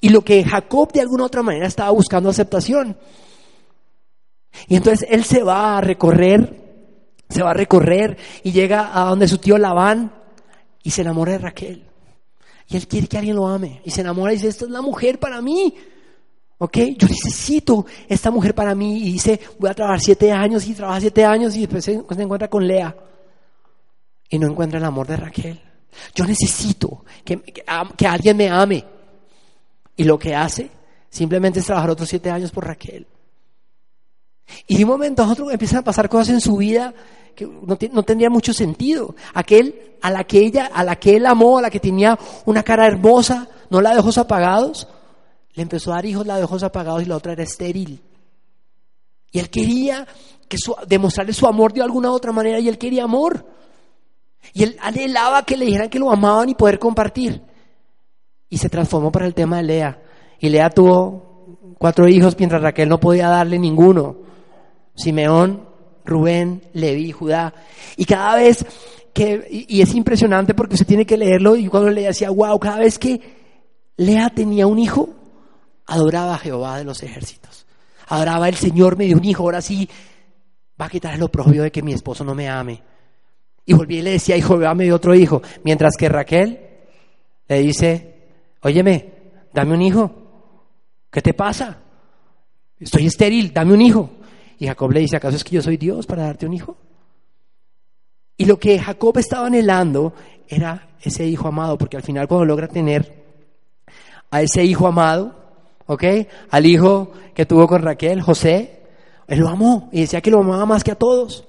Y 0.00 0.08
lo 0.08 0.22
que 0.22 0.44
Jacob 0.44 0.92
de 0.92 1.00
alguna 1.00 1.24
otra 1.24 1.42
manera 1.42 1.66
estaba 1.66 1.90
buscando 1.90 2.30
aceptación. 2.30 2.96
Y 4.68 4.76
entonces 4.76 5.06
él 5.10 5.24
se 5.24 5.42
va 5.42 5.78
a 5.78 5.80
recorrer, 5.80 7.24
se 7.28 7.42
va 7.42 7.50
a 7.50 7.54
recorrer 7.54 8.16
y 8.42 8.52
llega 8.52 8.98
a 8.98 9.08
donde 9.08 9.28
su 9.28 9.38
tío 9.38 9.58
Labán 9.58 10.12
y 10.82 10.90
se 10.90 11.02
enamora 11.02 11.32
de 11.32 11.38
Raquel. 11.38 11.84
Y 12.68 12.76
él 12.76 12.88
quiere 12.88 13.06
que 13.06 13.18
alguien 13.18 13.36
lo 13.36 13.46
ame. 13.46 13.80
Y 13.84 13.90
se 13.90 14.00
enamora 14.00 14.32
y 14.32 14.36
dice, 14.36 14.48
esta 14.48 14.64
es 14.64 14.70
la 14.70 14.82
mujer 14.82 15.18
para 15.20 15.40
mí. 15.40 15.74
¿Ok? 16.58 16.78
Yo 16.96 17.06
necesito 17.06 17.86
esta 18.08 18.30
mujer 18.30 18.54
para 18.54 18.74
mí. 18.74 18.98
Y 18.98 19.12
dice, 19.12 19.40
voy 19.58 19.70
a 19.70 19.74
trabajar 19.74 20.00
siete 20.00 20.32
años 20.32 20.66
y 20.66 20.74
trabaja 20.74 21.00
siete 21.00 21.24
años 21.24 21.54
y 21.56 21.60
después 21.60 21.84
se, 21.84 21.92
encuentra 21.92 22.48
con 22.48 22.66
Lea. 22.66 22.94
Y 24.28 24.38
no 24.38 24.48
encuentra 24.48 24.78
el 24.78 24.84
amor 24.84 25.06
de 25.06 25.16
Raquel. 25.16 25.60
Yo 26.14 26.26
necesito 26.26 27.04
que, 27.24 27.40
que 27.96 28.06
alguien 28.06 28.36
me 28.36 28.48
ame. 28.48 28.84
Y 29.96 30.04
lo 30.04 30.18
que 30.18 30.34
hace 30.34 30.70
simplemente 31.08 31.60
es 31.60 31.66
trabajar 31.66 31.90
otros 31.90 32.08
siete 32.08 32.30
años 32.30 32.50
por 32.50 32.66
Raquel. 32.66 33.06
Y 34.66 34.76
de 34.76 34.84
un 34.84 34.90
momento 34.90 35.22
a 35.22 35.30
otro 35.30 35.50
empiezan 35.50 35.78
a 35.78 35.84
pasar 35.84 36.08
cosas 36.08 36.30
en 36.30 36.40
su 36.40 36.56
vida 36.56 36.94
que 37.34 37.46
no, 37.46 37.78
no, 37.92 38.02
tendría 38.02 38.30
mucho 38.30 38.52
sentido. 38.52 39.14
Aquel 39.34 39.96
a 40.00 40.10
la 40.10 40.24
que 40.24 40.38
ella, 40.38 40.70
a 40.72 40.84
la 40.84 40.96
que 40.96 41.16
él 41.16 41.26
amó, 41.26 41.58
a 41.58 41.62
la 41.62 41.70
que 41.70 41.80
tenía 41.80 42.18
una 42.44 42.62
cara 42.62 42.86
hermosa, 42.86 43.48
no 43.70 43.80
la 43.80 43.94
dejó 43.94 44.18
apagados, 44.18 44.88
le 45.52 45.62
empezó 45.62 45.92
a 45.92 45.96
dar 45.96 46.06
hijos, 46.06 46.26
la 46.26 46.38
dejó 46.38 46.56
apagados 46.64 47.02
y 47.02 47.06
la 47.06 47.16
otra 47.16 47.32
era 47.32 47.42
estéril. 47.42 48.00
Y 49.30 49.38
él 49.38 49.50
quería 49.50 50.06
que 50.48 50.56
demostrarle 50.86 51.32
su 51.32 51.46
amor 51.46 51.72
de 51.72 51.82
alguna 51.82 52.10
otra 52.10 52.32
manera 52.32 52.58
y 52.58 52.68
él 52.68 52.78
quería 52.78 53.04
amor. 53.04 53.44
Y 54.54 54.62
él 54.62 54.76
anhelaba 54.80 55.44
que 55.44 55.56
le 55.56 55.66
dijeran 55.66 55.90
que 55.90 55.98
lo 55.98 56.10
amaban 56.10 56.48
y 56.48 56.54
poder 56.54 56.78
compartir. 56.78 57.42
Y 58.48 58.58
se 58.58 58.68
transformó 58.68 59.10
para 59.10 59.26
el 59.26 59.34
tema 59.34 59.58
de 59.58 59.62
Lea. 59.64 60.02
Y 60.38 60.48
Lea 60.48 60.70
tuvo 60.70 61.74
cuatro 61.78 62.08
hijos 62.08 62.36
mientras 62.38 62.62
Raquel 62.62 62.88
no 62.88 63.00
podía 63.00 63.28
darle 63.28 63.58
ninguno. 63.58 64.16
Simeón, 64.94 65.68
Rubén, 66.04 66.62
Leví, 66.72 67.12
Judá. 67.12 67.52
Y 67.96 68.04
cada 68.04 68.36
vez 68.36 68.64
que, 69.12 69.46
y, 69.50 69.80
es 69.80 69.94
impresionante 69.94 70.54
porque 70.54 70.74
usted 70.74 70.86
tiene 70.86 71.06
que 71.06 71.16
leerlo, 71.16 71.56
y 71.56 71.68
cuando 71.68 71.90
le 71.90 72.02
decía, 72.02 72.30
wow, 72.30 72.58
cada 72.58 72.78
vez 72.78 72.98
que 72.98 73.20
Lea 73.96 74.30
tenía 74.30 74.66
un 74.66 74.78
hijo, 74.78 75.08
adoraba 75.86 76.34
a 76.34 76.38
Jehová 76.38 76.78
de 76.78 76.84
los 76.84 77.02
ejércitos. 77.02 77.66
Adoraba 78.08 78.48
el 78.48 78.56
Señor 78.56 78.96
me 78.96 79.06
dio 79.06 79.16
un 79.16 79.24
hijo, 79.24 79.42
ahora 79.42 79.60
sí 79.60 79.88
va 80.80 80.86
a 80.86 80.90
quitar 80.90 81.14
el 81.14 81.22
oprobio 81.22 81.62
de 81.62 81.72
que 81.72 81.82
mi 81.82 81.92
esposo 81.92 82.24
no 82.24 82.34
me 82.34 82.48
ame. 82.48 82.82
Y 83.64 83.72
volví 83.72 83.98
y 83.98 84.02
le 84.02 84.12
decía, 84.12 84.36
hijo, 84.36 84.58
Jehová 84.58 84.74
me 84.74 84.84
dio 84.84 84.94
otro 84.94 85.14
hijo. 85.14 85.42
Mientras 85.64 85.96
que 85.98 86.08
Raquel 86.08 86.60
le 87.48 87.60
dice, 87.60 88.15
óyeme, 88.62 89.12
dame 89.52 89.74
un 89.74 89.82
hijo. 89.82 90.10
¿Qué 91.10 91.22
te 91.22 91.34
pasa? 91.34 91.78
Estoy 92.78 93.06
estéril, 93.06 93.52
dame 93.52 93.72
un 93.74 93.80
hijo. 93.80 94.10
Y 94.58 94.66
Jacob 94.66 94.90
le 94.92 95.00
dice, 95.00 95.16
¿acaso 95.16 95.36
es 95.36 95.44
que 95.44 95.56
yo 95.56 95.62
soy 95.62 95.76
Dios 95.76 96.06
para 96.06 96.24
darte 96.24 96.46
un 96.46 96.54
hijo? 96.54 96.76
Y 98.36 98.44
lo 98.44 98.58
que 98.58 98.78
Jacob 98.78 99.16
estaba 99.18 99.46
anhelando 99.46 100.12
era 100.48 100.88
ese 101.00 101.26
hijo 101.26 101.48
amado, 101.48 101.78
porque 101.78 101.96
al 101.96 102.02
final 102.02 102.28
cuando 102.28 102.44
logra 102.44 102.68
tener 102.68 103.24
a 104.30 104.42
ese 104.42 104.64
hijo 104.64 104.86
amado, 104.86 105.34
¿ok? 105.86 106.04
Al 106.50 106.66
hijo 106.66 107.12
que 107.34 107.46
tuvo 107.46 107.66
con 107.66 107.82
Raquel, 107.82 108.20
José, 108.20 108.82
él 109.26 109.40
lo 109.40 109.48
amó 109.48 109.88
y 109.92 110.00
decía 110.00 110.20
que 110.20 110.30
lo 110.30 110.40
amaba 110.40 110.66
más 110.66 110.84
que 110.84 110.92
a 110.92 110.96
todos. 110.96 111.46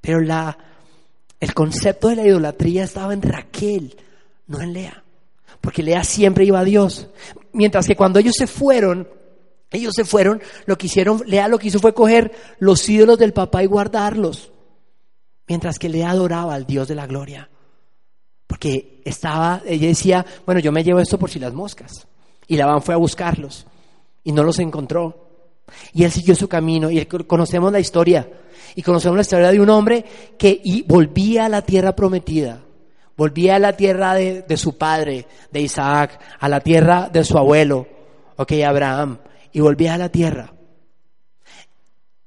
Pero 0.00 0.20
la, 0.20 0.56
el 1.40 1.54
concepto 1.54 2.08
de 2.08 2.16
la 2.16 2.26
idolatría 2.26 2.84
estaba 2.84 3.12
en 3.12 3.22
Raquel, 3.22 3.96
no 4.46 4.60
en 4.60 4.72
Lea. 4.72 5.02
Porque 5.60 5.82
Lea 5.82 6.04
siempre 6.04 6.44
iba 6.44 6.60
a 6.60 6.64
Dios. 6.64 7.08
Mientras 7.52 7.86
que 7.86 7.96
cuando 7.96 8.18
ellos 8.18 8.34
se 8.36 8.46
fueron, 8.46 9.08
ellos 9.70 9.94
se 9.94 10.04
fueron, 10.04 10.40
lo 10.66 10.78
que 10.78 10.86
hicieron, 10.86 11.22
Lea 11.26 11.48
lo 11.48 11.58
que 11.58 11.68
hizo 11.68 11.78
fue 11.78 11.94
coger 11.94 12.32
los 12.58 12.88
ídolos 12.88 13.18
del 13.18 13.32
papá 13.32 13.62
y 13.62 13.66
guardarlos. 13.66 14.52
Mientras 15.46 15.78
que 15.78 15.88
Lea 15.88 16.10
adoraba 16.10 16.54
al 16.54 16.66
Dios 16.66 16.88
de 16.88 16.94
la 16.94 17.06
gloria. 17.06 17.50
Porque 18.46 19.02
estaba, 19.04 19.62
ella 19.66 19.88
decía, 19.88 20.24
bueno, 20.46 20.60
yo 20.60 20.72
me 20.72 20.82
llevo 20.82 21.00
esto 21.00 21.18
por 21.18 21.30
si 21.30 21.38
las 21.38 21.52
moscas. 21.52 22.06
Y 22.46 22.56
Labán 22.56 22.82
fue 22.82 22.94
a 22.94 22.98
buscarlos 22.98 23.66
y 24.24 24.32
no 24.32 24.42
los 24.42 24.58
encontró. 24.58 25.28
Y 25.92 26.04
él 26.04 26.10
siguió 26.10 26.34
su 26.34 26.48
camino 26.48 26.90
y 26.90 27.04
conocemos 27.04 27.72
la 27.72 27.80
historia. 27.80 28.28
Y 28.74 28.82
conocemos 28.82 29.16
la 29.16 29.22
historia 29.22 29.50
de 29.50 29.60
un 29.60 29.70
hombre 29.70 30.04
que 30.38 30.62
volvía 30.86 31.46
a 31.46 31.48
la 31.48 31.62
tierra 31.62 31.94
prometida. 31.94 32.62
Volvía 33.18 33.56
a 33.56 33.58
la 33.58 33.74
tierra 33.74 34.14
de, 34.14 34.40
de 34.42 34.56
su 34.56 34.78
padre, 34.78 35.26
de 35.52 35.60
Isaac, 35.60 36.18
a 36.40 36.48
la 36.48 36.60
tierra 36.60 37.10
de 37.12 37.22
su 37.22 37.36
abuelo, 37.36 37.86
ok, 38.36 38.52
Abraham 38.66 39.18
y 39.52 39.60
volvía 39.60 39.94
a 39.94 39.98
la 39.98 40.08
tierra. 40.08 40.52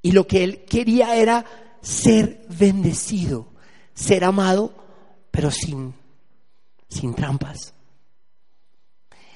Y 0.01 0.11
lo 0.11 0.27
que 0.27 0.43
él 0.43 0.65
quería 0.65 1.15
era 1.15 1.45
ser 1.81 2.45
bendecido, 2.49 3.47
ser 3.93 4.23
amado, 4.23 4.73
pero 5.29 5.51
sin, 5.51 5.93
sin 6.89 7.13
trampas. 7.13 7.73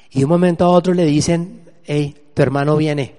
Y 0.09 0.19
de 0.19 0.25
un 0.25 0.31
momento 0.31 0.65
a 0.65 0.69
otro 0.69 0.93
le 0.93 1.05
dicen, 1.05 1.71
hey, 1.83 2.31
tu 2.33 2.41
hermano 2.41 2.75
viene, 2.77 3.15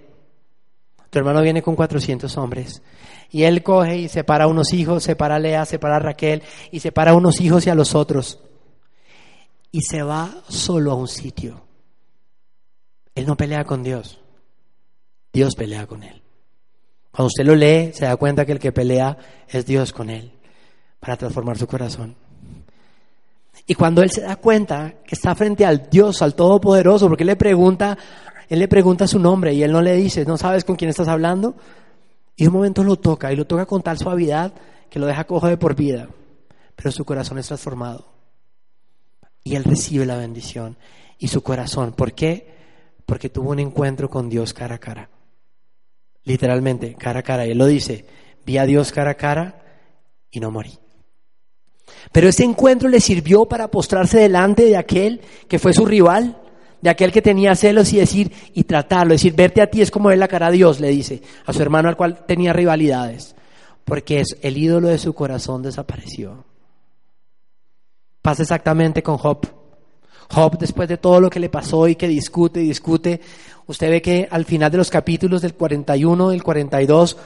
tu 1.11 1.18
hermano 1.18 1.43
viene 1.43 1.62
con 1.62 1.76
400 1.76 2.37
hombres. 2.37 2.82
Y 3.31 3.43
él 3.43 3.62
coge 3.62 3.99
y 3.99 4.09
separa 4.09 4.47
unos 4.47 4.72
hijos, 4.72 5.03
separa 5.03 5.37
a 5.37 5.39
Lea, 5.39 5.64
separa 5.64 5.97
a 5.97 6.01
Raquel 6.01 6.43
y 6.70 6.81
separa 6.81 7.11
a 7.11 7.14
unos 7.14 7.41
hijos 7.41 7.66
y 7.66 7.70
a 7.70 7.74
los 7.74 7.95
otros. 7.95 8.39
Y 9.72 9.81
se 9.83 10.03
va 10.03 10.43
solo 10.49 10.93
a 10.93 10.95
un 10.95 11.09
sitio. 11.09 11.62
Él 13.14 13.27
no 13.27 13.37
pelea 13.37 13.64
con 13.64 13.83
Dios. 13.83 14.20
Dios 15.33 15.55
pelea 15.55 15.87
con 15.87 16.03
él. 16.03 16.22
Cuando 17.11 17.29
usted 17.29 17.45
lo 17.45 17.55
lee, 17.55 17.93
se 17.93 18.05
da 18.05 18.16
cuenta 18.16 18.45
que 18.45 18.53
el 18.53 18.59
que 18.59 18.72
pelea 18.72 19.16
es 19.49 19.64
Dios 19.66 19.93
con 19.93 20.11
él 20.11 20.33
para 21.01 21.16
transformar 21.16 21.57
su 21.57 21.66
corazón. 21.66 22.14
Y 23.66 23.74
cuando 23.74 24.03
él 24.03 24.11
se 24.11 24.20
da 24.20 24.37
cuenta 24.37 24.95
que 25.05 25.14
está 25.14 25.35
frente 25.35 25.64
al 25.64 25.89
Dios, 25.91 26.22
al 26.22 26.35
Todopoderoso, 26.35 27.09
porque 27.09 27.24
él 27.24 27.29
le 27.29 27.37
pregunta, 27.37 27.97
él 28.49 28.59
le 28.59 28.68
pregunta 28.68 29.07
su 29.07 29.18
nombre 29.18 29.55
y 29.55 29.62
él 29.62 29.72
no 29.72 29.83
le 29.83 29.95
dice, 29.95 30.24
¿no 30.24 30.37
sabes 30.37 30.64
con 30.64 30.77
quién 30.77 30.91
estás 30.91 31.09
hablando? 31.09 31.57
Y 32.37 32.47
un 32.47 32.53
momento 32.53 32.84
lo 32.84 32.97
toca 32.97 33.32
y 33.32 33.37
lo 33.37 33.47
toca 33.47 33.66
con 33.66 33.82
tal 33.82 33.99
suavidad 33.99 34.53
que 34.91 34.99
lo 34.99 35.07
deja 35.07 35.24
cojo 35.24 35.49
de 35.49 35.57
por 35.57 35.74
vida, 35.74 36.09
pero 36.74 36.93
su 36.93 37.05
corazón 37.05 37.39
es 37.39 37.47
transformado. 37.47 38.07
Y 39.43 39.55
él 39.57 39.64
recibe 39.64 40.07
la 40.07 40.16
bendición 40.16 40.76
y 41.18 41.28
su 41.28 41.43
corazón. 41.43 41.93
¿Por 41.93 42.12
qué? 42.12 42.55
Porque 43.07 43.30
tuvo 43.30 43.51
un 43.51 43.61
encuentro 43.61 44.11
con 44.11 44.28
Dios 44.28 44.53
cara 44.53 44.74
a 44.74 44.78
cara 44.78 45.09
literalmente, 46.26 46.95
cara 46.95 47.20
a 47.20 47.22
cara. 47.22 47.47
Y 47.47 47.53
él 47.53 47.59
lo 47.59 47.66
dice, 47.66 48.05
vi 48.45 48.59
a 48.59 48.66
Dios 48.66 48.93
cara 48.93 49.12
a 49.12 49.14
cara 49.14 49.62
y 50.30 50.41
no 50.41 50.51
morí. 50.51 50.78
Pero 52.12 52.28
ese 52.28 52.45
encuentro 52.45 52.89
le 52.89 53.01
sirvió 53.01 53.47
para 53.47 53.70
postrarse 53.70 54.18
delante 54.18 54.64
de 54.64 54.76
aquel 54.76 55.22
que 55.49 55.59
fue 55.59 55.72
su 55.72 55.87
rival, 55.87 56.37
de 56.81 56.91
aquel 56.91 57.12
que 57.12 57.22
tenía 57.22 57.55
celos 57.55 57.93
y 57.93 57.99
decir, 57.99 58.33
y 58.55 58.64
tratarlo, 58.64 59.14
decir, 59.14 59.35
verte 59.35 59.62
a 59.62 59.70
ti 59.70 59.83
es 59.83 59.91
como 59.91 60.09
ver 60.09 60.18
la 60.18 60.29
cara 60.29 60.49
a 60.49 60.51
Dios, 60.51 60.81
le 60.81 60.89
dice, 60.89 61.22
a 61.45 61.53
su 61.53 61.62
hermano 61.62 61.89
al 61.89 61.97
cual 61.97 62.24
tenía 62.27 62.53
rivalidades, 62.53 63.35
porque 63.85 64.20
es, 64.20 64.37
el 64.43 64.59
ídolo 64.59 64.89
de 64.89 64.99
su 64.99 65.14
corazón 65.14 65.62
desapareció. 65.62 66.45
Pasa 68.22 68.43
exactamente 68.43 69.03
con 69.03 69.16
Job. 69.18 69.47
Job, 70.29 70.59
después 70.59 70.89
de 70.89 70.99
todo 70.99 71.20
lo 71.20 71.31
que 71.31 71.39
le 71.39 71.49
pasó 71.49 71.87
y 71.87 71.95
que 71.95 72.09
discute 72.09 72.61
y 72.61 72.68
discute, 72.68 73.20
usted 73.66 73.91
ve 73.91 74.03
que 74.03 74.29
al 74.31 74.45
final 74.45 74.70
de 74.70 74.79
los 74.79 74.91
capítulos 74.91 75.43
del 75.43 75.55
41, 75.55 76.31
del 76.31 76.43
42, 76.43 77.16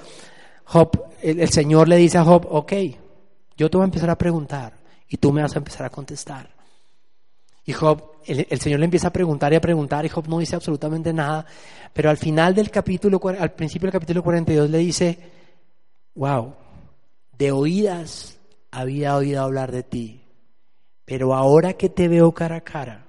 Job, 0.65 1.07
el, 1.23 1.41
el 1.41 1.49
Señor 1.49 1.89
le 1.89 1.97
dice 1.97 2.19
a 2.19 2.25
Job, 2.25 2.47
ok, 2.51 2.73
yo 3.57 3.71
te 3.71 3.77
voy 3.77 3.85
a 3.85 3.87
empezar 3.87 4.11
a 4.11 4.19
preguntar 4.19 4.75
y 5.09 5.17
tú 5.17 5.33
me 5.33 5.43
vas 5.43 5.55
a 5.55 5.59
empezar 5.59 5.87
a 5.87 5.91
contestar. 5.91 6.60
Y 7.71 7.73
Job, 7.73 8.03
el, 8.27 8.61
Señor 8.61 8.81
le 8.81 8.87
empieza 8.87 9.07
a 9.07 9.13
preguntar 9.13 9.53
y 9.53 9.57
a 9.57 9.61
preguntar 9.61 10.05
y 10.05 10.09
Job 10.09 10.27
no 10.27 10.41
dice 10.41 10.57
absolutamente 10.57 11.13
nada, 11.13 11.47
pero 11.93 12.11
al 12.11 12.17
final 12.17 12.53
del 12.53 12.69
capítulo, 12.69 13.21
al 13.39 13.53
principio 13.53 13.87
del 13.87 13.93
capítulo 13.93 14.25
42 14.25 14.69
le 14.69 14.79
dice, 14.79 15.19
wow, 16.17 16.53
de 17.39 17.53
oídas 17.53 18.41
había 18.73 19.15
oído 19.15 19.41
hablar 19.41 19.71
de 19.71 19.85
ti, 19.85 20.21
pero 21.05 21.33
ahora 21.33 21.75
que 21.75 21.89
te 21.89 22.09
veo 22.09 22.33
cara 22.33 22.57
a 22.57 22.61
cara, 22.63 23.07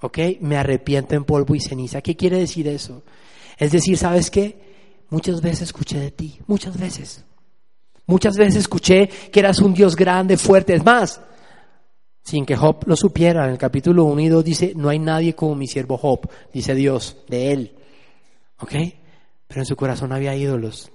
¿ok? 0.00 0.18
Me 0.40 0.56
arrepiento 0.56 1.14
en 1.14 1.22
polvo 1.22 1.54
y 1.54 1.60
ceniza. 1.60 2.00
¿Qué 2.00 2.16
quiere 2.16 2.38
decir 2.38 2.66
eso? 2.66 3.04
Es 3.56 3.70
decir, 3.70 3.96
¿sabes 3.96 4.32
qué? 4.32 5.04
Muchas 5.10 5.40
veces 5.40 5.62
escuché 5.62 6.00
de 6.00 6.10
ti, 6.10 6.40
muchas 6.48 6.76
veces. 6.76 7.24
Muchas 8.06 8.36
veces 8.36 8.56
escuché 8.56 9.06
que 9.30 9.38
eras 9.38 9.60
un 9.60 9.72
Dios 9.72 9.94
grande, 9.94 10.36
fuerte. 10.36 10.74
Es 10.74 10.84
más, 10.84 11.20
sin 12.22 12.46
que 12.46 12.56
Job 12.56 12.84
lo 12.86 12.96
supiera, 12.96 13.44
en 13.44 13.52
el 13.52 13.58
capítulo 13.58 14.04
1 14.04 14.20
y 14.20 14.28
2 14.28 14.44
dice, 14.44 14.72
no 14.76 14.88
hay 14.88 14.98
nadie 14.98 15.34
como 15.34 15.54
mi 15.54 15.66
siervo 15.66 15.98
Job, 15.98 16.28
dice 16.52 16.74
Dios, 16.74 17.16
de 17.28 17.52
él. 17.52 17.76
¿Ok? 18.60 18.72
Pero 19.48 19.60
en 19.60 19.66
su 19.66 19.76
corazón 19.76 20.12
había 20.12 20.36
ídolos. 20.36 20.90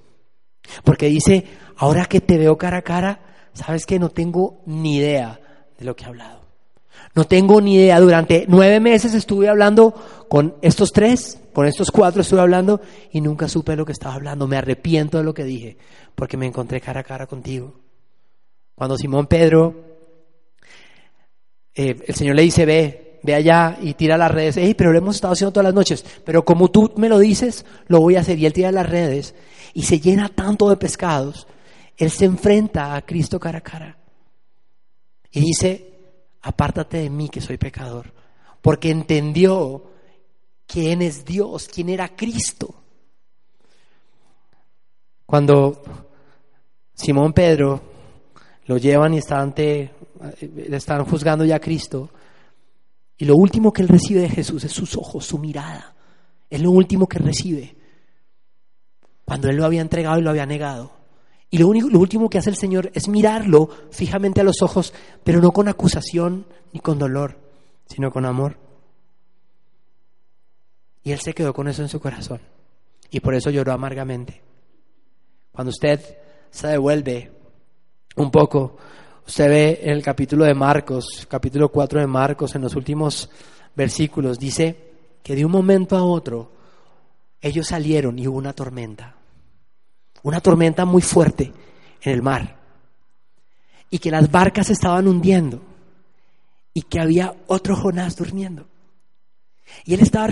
Porque 0.83 1.07
dice, 1.07 1.45
ahora 1.77 2.05
que 2.05 2.21
te 2.21 2.37
veo 2.37 2.57
cara 2.57 2.77
a 2.77 2.81
cara, 2.81 3.19
sabes 3.53 3.85
que 3.85 3.99
no 3.99 4.09
tengo 4.09 4.61
ni 4.65 4.97
idea 4.97 5.39
de 5.77 5.85
lo 5.85 5.95
que 5.95 6.03
he 6.03 6.07
hablado. 6.07 6.41
No 7.13 7.23
tengo 7.23 7.61
ni 7.61 7.75
idea. 7.75 7.99
Durante 7.99 8.45
nueve 8.47 8.79
meses 8.79 9.13
estuve 9.13 9.49
hablando 9.49 9.93
con 10.29 10.55
estos 10.61 10.91
tres, 10.91 11.39
con 11.53 11.65
estos 11.65 11.91
cuatro 11.91 12.21
estuve 12.21 12.41
hablando 12.41 12.81
y 13.11 13.21
nunca 13.21 13.47
supe 13.47 13.75
lo 13.75 13.85
que 13.85 13.91
estaba 13.91 14.15
hablando. 14.15 14.47
Me 14.47 14.57
arrepiento 14.57 15.17
de 15.17 15.23
lo 15.23 15.33
que 15.33 15.43
dije 15.43 15.77
porque 16.15 16.37
me 16.37 16.45
encontré 16.45 16.81
cara 16.81 17.01
a 17.01 17.03
cara 17.03 17.27
contigo. 17.27 17.73
Cuando 18.75 18.97
Simón 18.97 19.27
Pedro, 19.27 19.96
eh, 21.77 21.95
el 22.07 22.15
Señor 22.15 22.35
le 22.35 22.41
dice, 22.41 22.65
ve, 22.65 23.19
ve 23.21 23.35
allá 23.35 23.77
y 23.79 23.93
tira 23.93 24.17
las 24.17 24.31
redes. 24.31 24.57
Hey, 24.57 24.73
pero 24.75 24.91
lo 24.91 24.97
hemos 24.97 25.15
estado 25.15 25.33
haciendo 25.33 25.53
todas 25.53 25.65
las 25.65 25.75
noches. 25.75 26.03
Pero 26.25 26.43
como 26.43 26.71
tú 26.71 26.91
me 26.97 27.07
lo 27.07 27.19
dices, 27.19 27.65
lo 27.87 28.01
voy 28.01 28.15
a 28.15 28.21
hacer. 28.21 28.39
Y 28.39 28.47
él 28.47 28.53
tira 28.53 28.71
las 28.71 28.89
redes 28.89 29.35
y 29.75 29.83
se 29.83 29.99
llena 29.99 30.27
tanto 30.27 30.69
de 30.71 30.77
pescados. 30.77 31.45
Él 31.95 32.09
se 32.09 32.25
enfrenta 32.25 32.95
a 32.95 33.03
Cristo 33.03 33.39
cara 33.39 33.59
a 33.59 33.61
cara. 33.61 33.97
Y 35.31 35.41
dice, 35.41 35.93
apártate 36.41 36.97
de 36.97 37.11
mí 37.11 37.29
que 37.29 37.41
soy 37.41 37.57
pecador, 37.57 38.11
porque 38.61 38.89
entendió 38.89 39.83
quién 40.65 41.03
es 41.03 41.25
Dios, 41.25 41.67
quién 41.67 41.89
era 41.89 42.15
Cristo. 42.15 42.73
Cuando 45.27 45.83
Simón 46.95 47.33
Pedro 47.33 47.81
lo 48.65 48.77
llevan 48.77 49.13
y 49.13 49.17
están 49.17 49.41
ante, 49.41 49.91
le 50.41 50.75
están 50.77 51.05
juzgando 51.05 51.45
ya 51.45 51.57
a 51.57 51.59
Cristo, 51.59 52.09
y 53.17 53.25
lo 53.25 53.35
último 53.35 53.73
que 53.73 53.81
él 53.81 53.87
recibe 53.87 54.21
de 54.21 54.29
Jesús 54.29 54.63
es 54.63 54.71
sus 54.71 54.95
ojos, 54.95 55.25
su 55.25 55.39
mirada. 55.39 55.95
Es 56.49 56.61
lo 56.61 56.71
último 56.71 57.07
que 57.07 57.17
recibe. 57.17 57.75
Cuando 59.25 59.49
él 59.49 59.57
lo 59.57 59.65
había 59.65 59.81
entregado 59.81 60.19
y 60.19 60.21
lo 60.21 60.29
había 60.29 60.45
negado. 60.45 60.91
Y 61.49 61.57
lo, 61.57 61.67
único, 61.67 61.89
lo 61.89 61.99
último 61.99 62.29
que 62.29 62.37
hace 62.37 62.49
el 62.49 62.55
Señor 62.55 62.91
es 62.93 63.07
mirarlo 63.07 63.69
fijamente 63.91 64.41
a 64.41 64.43
los 64.43 64.61
ojos, 64.61 64.93
pero 65.23 65.41
no 65.41 65.51
con 65.51 65.67
acusación 65.67 66.45
ni 66.73 66.79
con 66.79 66.99
dolor, 66.99 67.39
sino 67.87 68.11
con 68.11 68.25
amor. 68.25 68.57
Y 71.03 71.11
él 71.11 71.19
se 71.19 71.33
quedó 71.33 71.53
con 71.53 71.67
eso 71.67 71.81
en 71.81 71.89
su 71.89 71.99
corazón. 71.99 72.41
Y 73.09 73.21
por 73.21 73.33
eso 73.33 73.49
lloró 73.49 73.71
amargamente. 73.71 74.41
Cuando 75.51 75.69
usted 75.69 76.01
se 76.51 76.67
devuelve 76.67 77.31
un 78.15 78.29
poco, 78.29 78.77
usted 79.27 79.49
ve 79.49 79.79
en 79.83 79.89
el 79.91 80.01
capítulo 80.01 80.45
de 80.45 80.53
Marcos, 80.53 81.27
capítulo 81.29 81.69
4 81.69 81.99
de 81.99 82.07
Marcos, 82.07 82.55
en 82.55 82.61
los 82.61 82.75
últimos 82.75 83.29
versículos, 83.75 84.39
dice 84.39 84.75
que 85.21 85.35
de 85.35 85.45
un 85.45 85.51
momento 85.51 85.95
a 85.97 86.03
otro 86.03 86.51
ellos 87.41 87.67
salieron 87.67 88.17
y 88.17 88.27
hubo 88.27 88.37
una 88.37 88.53
tormenta 88.53 89.17
una 90.23 90.41
tormenta 90.41 90.83
muy 90.85 91.01
fuerte 91.01 91.53
en 92.01 92.11
el 92.11 92.21
mar 92.21 92.57
y 93.89 93.99
que 93.99 94.11
las 94.11 94.29
barcas 94.29 94.69
estaban 94.69 95.07
hundiendo 95.07 95.61
y 96.73 96.81
que 96.81 96.99
había 96.99 97.33
otro 97.47 97.75
Jonás 97.77 98.17
durmiendo. 98.17 98.67
Y 99.85 99.93
él 99.93 100.01
estaba, 100.01 100.27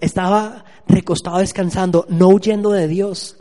estaba 0.00 0.64
recostado 0.86 1.38
descansando, 1.38 2.06
no 2.08 2.28
huyendo 2.28 2.70
de 2.70 2.86
Dios. 2.86 3.38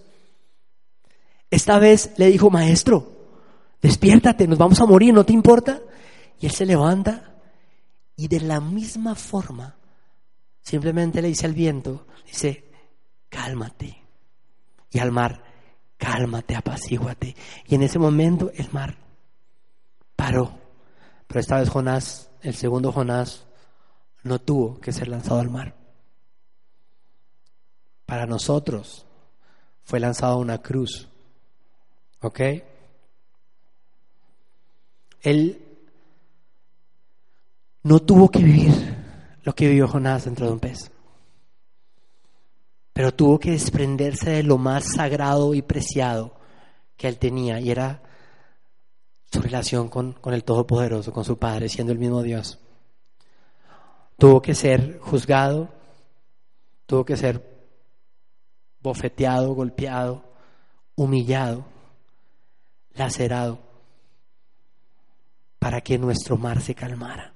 Esta 1.51 1.77
vez 1.77 2.11
le 2.17 2.27
dijo, 2.31 2.49
maestro, 2.49 3.16
despiértate, 3.81 4.47
nos 4.47 4.57
vamos 4.57 4.79
a 4.81 4.85
morir, 4.85 5.13
¿no 5.13 5.25
te 5.25 5.33
importa? 5.33 5.81
Y 6.39 6.45
él 6.45 6.51
se 6.51 6.65
levanta 6.65 7.35
y 8.15 8.27
de 8.27 8.41
la 8.41 8.59
misma 8.59 9.15
forma 9.15 9.75
simplemente 10.61 11.21
le 11.21 11.29
dice 11.29 11.45
al 11.45 11.53
viento, 11.53 12.07
dice, 12.25 12.69
cálmate. 13.29 14.03
Y 14.89 14.99
al 14.99 15.11
mar, 15.11 15.43
cálmate, 15.97 16.55
apacíguate. 16.55 17.35
Y 17.65 17.75
en 17.75 17.83
ese 17.83 17.99
momento 17.99 18.51
el 18.55 18.71
mar 18.71 18.97
paró. 20.15 20.59
Pero 21.27 21.39
esta 21.39 21.59
vez 21.59 21.69
Jonás, 21.69 22.29
el 22.41 22.55
segundo 22.55 22.91
Jonás, 22.91 23.45
no 24.23 24.39
tuvo 24.39 24.79
que 24.79 24.91
ser 24.91 25.07
lanzado 25.07 25.39
al 25.39 25.49
mar. 25.49 25.75
Para 28.05 28.25
nosotros 28.25 29.05
fue 29.83 29.99
lanzado 29.99 30.37
una 30.37 30.61
cruz. 30.61 31.09
¿Ok? 32.21 32.41
Él 35.21 35.61
no 37.83 37.99
tuvo 37.99 38.29
que 38.29 38.39
vivir 38.39 38.71
lo 39.43 39.53
que 39.53 39.67
vivió 39.67 39.87
Jonás 39.87 40.25
dentro 40.25 40.45
de 40.45 40.51
un 40.53 40.59
pez 40.59 40.91
pero 42.97 43.13
tuvo 43.13 43.37
que 43.37 43.51
desprenderse 43.51 44.31
de 44.31 44.41
lo 44.41 44.57
más 44.57 44.93
sagrado 44.95 45.53
y 45.53 45.61
preciado 45.61 46.33
que 46.95 47.07
él 47.07 47.19
tenía, 47.19 47.59
y 47.59 47.69
era 47.69 48.01
su 49.31 49.39
relación 49.39 49.87
con, 49.87 50.13
con, 50.13 50.33
el 50.33 50.43
Todopoderoso, 50.43 51.13
con 51.13 51.23
su 51.23 51.37
Padre, 51.37 51.69
siendo 51.69 51.93
el 51.93 51.99
mismo 51.99 52.23
Dios. 52.23 52.57
Tuvo 54.17 54.41
que 54.41 54.55
ser 54.55 54.97
juzgado, 54.97 55.69
tuvo 56.87 57.05
que 57.05 57.15
ser 57.17 57.45
bofeteado, 58.79 59.53
golpeado, 59.53 60.23
humillado, 60.95 61.65
lacerado, 62.95 63.59
para 65.59 65.81
que 65.81 65.97
nuestro 65.97 66.37
mar 66.37 66.61
se 66.61 66.75
calmara. 66.75 67.33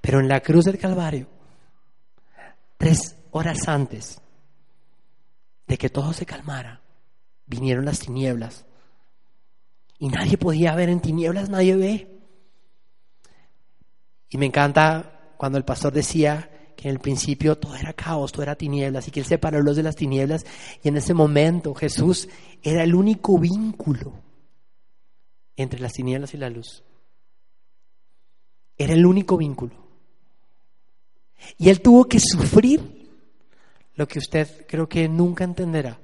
Pero 0.00 0.20
en 0.20 0.28
la 0.28 0.40
cruz 0.40 0.66
del 0.66 0.78
Calvario, 0.78 1.28
tres 2.76 3.16
horas 3.30 3.68
antes 3.68 4.20
de 5.66 5.78
que 5.78 5.88
todo 5.88 6.12
se 6.12 6.26
calmara, 6.26 6.82
vinieron 7.46 7.84
las 7.84 8.00
tinieblas. 8.00 8.66
Y 9.98 10.08
nadie 10.08 10.36
podía 10.36 10.74
ver 10.74 10.88
en 10.88 11.00
tinieblas, 11.00 11.48
nadie 11.48 11.76
ve. 11.76 12.20
Y 14.28 14.38
me 14.38 14.46
encanta 14.46 15.34
cuando 15.36 15.58
el 15.58 15.64
pastor 15.64 15.92
decía 15.92 16.50
que 16.76 16.88
en 16.88 16.94
el 16.94 17.00
principio 17.00 17.56
todo 17.56 17.76
era 17.76 17.92
caos, 17.92 18.32
todo 18.32 18.42
era 18.42 18.56
tinieblas, 18.56 19.08
y 19.08 19.10
que 19.10 19.20
él 19.20 19.26
separó 19.26 19.62
los 19.62 19.76
de 19.76 19.84
las 19.84 19.96
tinieblas. 19.96 20.44
Y 20.82 20.88
en 20.88 20.96
ese 20.96 21.14
momento 21.14 21.74
Jesús 21.74 22.28
era 22.62 22.82
el 22.82 22.94
único 22.94 23.38
vínculo 23.38 24.23
entre 25.56 25.80
las 25.80 25.92
tinieblas 25.92 26.34
y 26.34 26.38
la 26.38 26.50
luz. 26.50 26.82
Era 28.76 28.94
el 28.94 29.06
único 29.06 29.36
vínculo. 29.36 29.74
Y 31.58 31.68
él 31.68 31.80
tuvo 31.80 32.06
que 32.06 32.18
sufrir 32.20 33.08
lo 33.94 34.08
que 34.08 34.18
usted 34.18 34.66
creo 34.66 34.88
que 34.88 35.08
nunca 35.08 35.44
entenderá, 35.44 35.98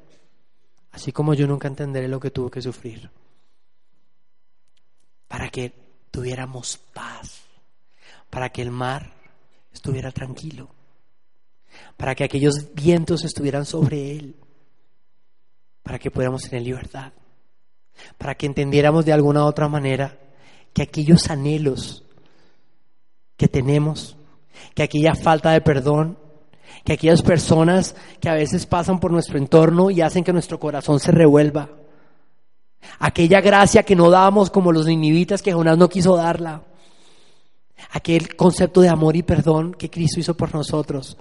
así 0.93 1.13
como 1.13 1.35
yo 1.35 1.47
nunca 1.47 1.69
entenderé 1.69 2.09
lo 2.09 2.21
que 2.21 2.31
tuvo 2.31 2.51
que 2.51 2.63
sufrir, 2.63 3.11
para 5.27 5.49
que 5.49 5.73
tuviéramos 6.11 6.77
paz, 6.77 7.43
para 8.29 8.51
que 8.51 8.63
el 8.63 8.71
mar 8.71 9.13
estuviera 9.73 10.13
tranquilo, 10.13 10.69
para 11.97 12.15
que 12.15 12.25
aquellos 12.25 12.75
vientos 12.75 13.25
estuvieran 13.25 13.65
sobre 13.65 14.13
él, 14.13 14.37
para 15.83 15.99
que 15.99 16.11
pudiéramos 16.11 16.43
tener 16.43 16.63
libertad, 16.63 17.13
para 18.19 18.35
que 18.35 18.47
entendiéramos 18.47 19.05
de 19.05 19.13
alguna 19.13 19.45
otra 19.45 19.69
manera 19.69 20.19
que 20.73 20.83
aquellos 20.83 21.31
anhelos 21.31 22.05
que 23.37 23.49
tenemos, 23.49 24.17
que 24.75 24.83
aquella 24.83 25.15
falta 25.15 25.53
de 25.53 25.61
perdón, 25.61 26.19
que 26.85 26.93
aquellas 26.93 27.23
personas 27.23 27.95
que 28.21 28.29
a 28.29 28.35
veces 28.35 28.67
pasan 28.67 29.01
por 29.01 29.11
nuestro 29.11 29.39
entorno 29.39 29.91
y 29.91 30.01
hacen 30.01 30.25
que 30.25 30.33
nuestro 30.33 30.59
corazón 30.59 31.01
se 31.01 31.13
revuelva. 31.13 31.71
Aquella 32.99 33.41
gracia 33.41 33.83
que 33.83 33.97
no 33.97 34.11
damos 34.11 34.51
como 34.51 34.73
los 34.73 34.87
ninivitas 34.87 35.43
que 35.43 35.53
Jonás 35.53 35.79
no 35.79 35.89
quiso 35.89 36.17
darla. 36.17 36.63
aquel 37.93 38.37
concepto 38.37 38.83
de 38.83 38.91
amor 38.91 39.17
y 39.17 39.23
perdón 39.23 39.73
que 39.73 39.89
Cristo 39.89 40.21
hizo 40.21 40.37
por 40.37 40.55
nosotros. 40.55 41.17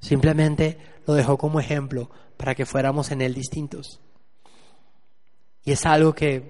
Simplemente 0.00 0.78
lo 1.06 1.14
dejó 1.14 1.38
como 1.38 1.60
ejemplo 1.60 2.10
para 2.36 2.54
que 2.54 2.66
fuéramos 2.66 3.10
en 3.10 3.22
Él 3.22 3.34
distintos. 3.34 4.00
Y 5.64 5.72
es 5.72 5.84
algo 5.86 6.14
que 6.14 6.42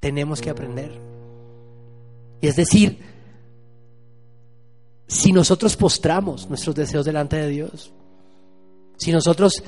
tenemos 0.00 0.40
que 0.40 0.50
aprender. 0.50 1.00
Y 2.40 2.46
es 2.46 2.56
decir, 2.56 2.98
si 5.06 5.32
nosotros 5.32 5.76
postramos 5.76 6.48
nuestros 6.48 6.74
deseos 6.74 7.04
delante 7.04 7.36
de 7.36 7.48
Dios, 7.48 7.92
si 8.96 9.10
nosotros 9.10 9.62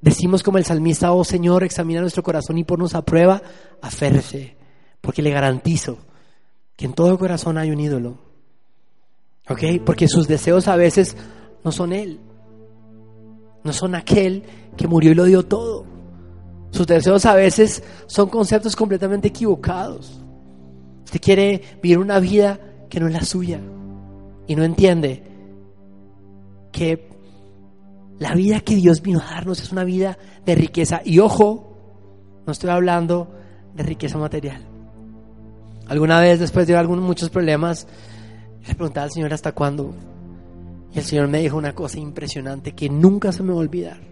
decimos 0.00 0.42
como 0.42 0.58
el 0.58 0.64
salmista, 0.64 1.12
oh 1.12 1.24
Señor, 1.24 1.64
examina 1.64 2.00
nuestro 2.00 2.22
corazón 2.22 2.58
y 2.58 2.64
ponnos 2.64 2.94
a 2.94 3.04
prueba, 3.04 3.42
aférrese, 3.82 4.56
porque 5.00 5.22
le 5.22 5.30
garantizo 5.30 5.98
que 6.76 6.86
en 6.86 6.94
todo 6.94 7.18
corazón 7.18 7.58
hay 7.58 7.70
un 7.70 7.80
ídolo. 7.80 8.18
¿Ok? 9.48 9.62
Porque 9.84 10.08
sus 10.08 10.28
deseos 10.28 10.68
a 10.68 10.76
veces 10.76 11.16
no 11.64 11.72
son 11.72 11.92
Él, 11.92 12.20
no 13.64 13.72
son 13.72 13.94
aquel 13.94 14.44
que 14.76 14.86
murió 14.86 15.12
y 15.12 15.14
lo 15.14 15.24
dio 15.24 15.44
todo. 15.44 15.84
Sus 16.70 16.86
deseos 16.86 17.26
a 17.26 17.34
veces 17.34 17.82
son 18.06 18.28
conceptos 18.28 18.76
completamente 18.76 19.28
equivocados. 19.28 20.20
Usted 21.04 21.20
quiere 21.20 21.62
vivir 21.82 21.98
una 21.98 22.20
vida 22.20 22.60
que 22.88 23.00
no 23.00 23.08
es 23.08 23.12
la 23.12 23.24
suya 23.24 23.60
y 24.46 24.54
no 24.54 24.64
entiende 24.64 25.24
que 26.72 27.08
la 28.18 28.34
vida 28.34 28.60
que 28.60 28.76
Dios 28.76 29.02
vino 29.02 29.20
a 29.20 29.34
darnos 29.34 29.60
es 29.60 29.72
una 29.72 29.84
vida 29.84 30.18
de 30.44 30.54
riqueza. 30.54 31.00
Y 31.04 31.18
ojo, 31.18 31.70
no 32.46 32.52
estoy 32.52 32.70
hablando 32.70 33.34
de 33.74 33.82
riqueza 33.82 34.18
material. 34.18 34.62
Alguna 35.88 36.20
vez, 36.20 36.38
después 36.38 36.66
de 36.66 36.76
algunos 36.76 37.04
muchos 37.04 37.30
problemas, 37.30 37.86
le 38.66 38.74
preguntaba 38.74 39.04
al 39.04 39.10
Señor 39.10 39.32
hasta 39.32 39.52
cuándo. 39.52 39.94
Y 40.92 40.98
el 40.98 41.04
Señor 41.04 41.28
me 41.28 41.40
dijo 41.40 41.56
una 41.56 41.74
cosa 41.74 41.98
impresionante 41.98 42.72
que 42.72 42.88
nunca 42.88 43.32
se 43.32 43.42
me 43.42 43.50
va 43.50 43.56
a 43.56 43.60
olvidar. 43.60 44.09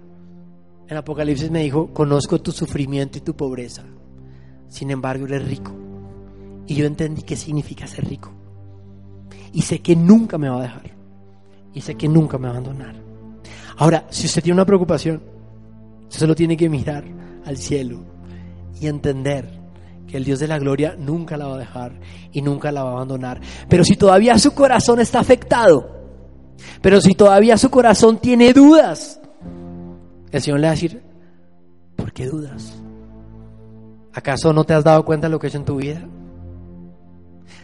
En 0.89 0.97
Apocalipsis 0.97 1.51
me 1.51 1.63
dijo, 1.63 1.93
conozco 1.93 2.41
tu 2.41 2.51
sufrimiento 2.51 3.19
y 3.19 3.21
tu 3.21 3.37
pobreza. 3.37 3.85
Sin 4.69 4.91
embargo, 4.91 5.27
eres 5.27 5.47
rico. 5.47 5.73
Y 6.67 6.75
yo 6.75 6.87
entendí 6.87 7.23
qué 7.23 7.37
significa 7.37 7.87
ser 7.87 8.07
rico. 8.07 8.33
Y 9.53 9.63
sé 9.63 9.81
que 9.81 9.95
nunca 9.95 10.39
me 10.39 10.49
va 10.49 10.59
a 10.59 10.63
dejar. 10.63 10.91
Y 11.75 11.83
sé 11.83 11.95
que 11.95 12.09
nunca 12.09 12.39
me 12.39 12.49
va 12.49 12.55
a 12.55 12.57
abandonar. 12.59 12.95
Ahora, 13.77 14.07
si 14.11 14.27
usted 14.27 14.43
tiene 14.43 14.55
una 14.55 14.65
preocupación, 14.65 15.23
usted 16.05 16.21
solo 16.21 16.35
tiene 16.35 16.57
que 16.57 16.71
mirar 16.71 17.05
al 17.45 17.59
cielo 17.59 18.01
y 18.81 18.87
entender 18.87 19.59
que 20.07 20.17
el 20.17 20.25
Dios 20.25 20.39
de 20.41 20.49
la 20.49 20.59
gloria 20.59 20.97
nunca 20.99 21.37
la 21.37 21.47
va 21.47 21.57
a 21.57 21.59
dejar 21.59 21.93
y 22.33 22.41
nunca 22.41 22.73
la 22.73 22.83
va 22.83 22.91
a 22.91 22.93
abandonar. 22.95 23.41
Pero 23.69 23.85
si 23.85 23.97
todavía 23.97 24.39
su 24.39 24.53
corazón 24.53 25.01
está 25.01 25.21
afectado, 25.21 25.97
pero 26.81 27.01
si 27.01 27.15
todavía 27.15 27.59
su 27.59 27.71
corazón 27.71 28.19
tiene 28.19 28.53
dudas, 28.53 29.21
el 30.33 30.43
Señor 30.43 30.61
le 30.61 30.67
va 30.67 30.73
a 30.73 30.75
decir, 30.75 31.03
¿por 31.97 32.13
qué 32.13 32.27
dudas? 32.27 32.81
¿Acaso 34.13 34.53
no 34.53 34.65
te 34.65 34.75
has 34.75 34.85
dado 34.85 35.05
cuenta 35.05 35.27
de 35.27 35.31
lo 35.31 35.39
que 35.39 35.47
he 35.47 35.51
hecho 35.51 35.59
en 35.59 35.65
tu 35.65 35.77
vida? 35.77 36.07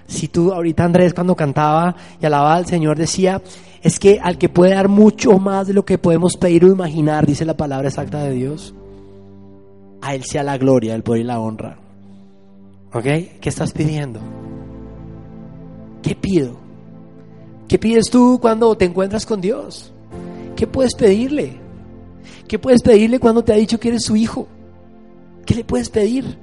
Si 0.06 0.28
tú 0.28 0.52
ahorita 0.52 0.84
Andrés 0.84 1.14
cuando 1.14 1.34
cantaba 1.34 1.96
y 2.20 2.26
alababa 2.26 2.56
al 2.56 2.66
Señor 2.66 2.96
decía, 2.98 3.42
es 3.82 3.98
que 3.98 4.20
al 4.22 4.38
que 4.38 4.48
puede 4.48 4.74
dar 4.74 4.88
mucho 4.88 5.38
más 5.38 5.66
de 5.66 5.74
lo 5.74 5.84
que 5.84 5.98
podemos 5.98 6.36
pedir 6.36 6.64
o 6.64 6.72
imaginar, 6.72 7.26
dice 7.26 7.44
la 7.44 7.56
palabra 7.56 7.88
exacta 7.88 8.22
de 8.22 8.32
Dios, 8.32 8.74
a 10.00 10.14
Él 10.14 10.24
sea 10.24 10.42
la 10.42 10.58
gloria, 10.58 10.94
el 10.94 11.02
poder 11.02 11.22
y 11.22 11.24
la 11.24 11.40
honra. 11.40 11.78
¿Ok? 12.92 13.02
¿Qué 13.02 13.48
estás 13.48 13.72
pidiendo? 13.72 14.20
¿Qué 16.02 16.14
pido? 16.14 16.56
¿Qué 17.66 17.78
pides 17.78 18.10
tú 18.10 18.38
cuando 18.40 18.76
te 18.76 18.84
encuentras 18.84 19.26
con 19.26 19.40
Dios? 19.40 19.92
¿Qué 20.54 20.66
puedes 20.66 20.94
pedirle? 20.94 21.63
¿Qué 22.54 22.58
puedes 22.60 22.82
pedirle 22.82 23.18
cuando 23.18 23.42
te 23.42 23.52
ha 23.52 23.56
dicho 23.56 23.80
que 23.80 23.88
eres 23.88 24.04
su 24.04 24.14
hijo? 24.14 24.46
¿Qué 25.44 25.56
le 25.56 25.64
puedes 25.64 25.90
pedir? 25.90 26.38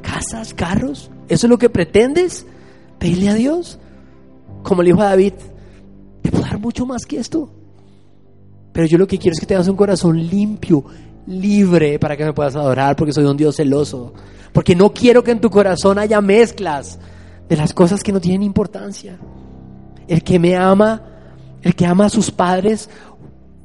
¿Casas, 0.00 0.54
carros? 0.54 1.10
¿Eso 1.28 1.46
es 1.46 1.50
lo 1.50 1.58
que 1.58 1.68
pretendes? 1.68 2.46
¿Pedirle 2.98 3.28
a 3.28 3.34
Dios? 3.34 3.78
Como 4.62 4.82
le 4.82 4.92
dijo 4.92 5.02
a 5.02 5.10
David, 5.10 5.34
te 6.22 6.30
puedo 6.30 6.42
dar 6.42 6.58
mucho 6.58 6.86
más 6.86 7.04
que 7.04 7.18
esto. 7.18 7.50
Pero 8.72 8.86
yo 8.86 8.96
lo 8.96 9.06
que 9.06 9.18
quiero 9.18 9.34
es 9.34 9.40
que 9.40 9.44
tengas 9.44 9.68
un 9.68 9.76
corazón 9.76 10.26
limpio, 10.26 10.86
libre, 11.26 11.98
para 11.98 12.16
que 12.16 12.24
me 12.24 12.32
puedas 12.32 12.56
adorar, 12.56 12.96
porque 12.96 13.12
soy 13.12 13.26
un 13.26 13.36
Dios 13.36 13.56
celoso. 13.56 14.14
Porque 14.54 14.74
no 14.74 14.94
quiero 14.94 15.22
que 15.22 15.32
en 15.32 15.40
tu 15.42 15.50
corazón 15.50 15.98
haya 15.98 16.22
mezclas 16.22 16.98
de 17.46 17.56
las 17.58 17.74
cosas 17.74 18.02
que 18.02 18.10
no 18.10 18.22
tienen 18.22 18.42
importancia. 18.42 19.18
El 20.08 20.22
que 20.22 20.38
me 20.38 20.56
ama, 20.56 21.02
el 21.60 21.74
que 21.74 21.84
ama 21.84 22.06
a 22.06 22.08
sus 22.08 22.30
padres 22.30 22.88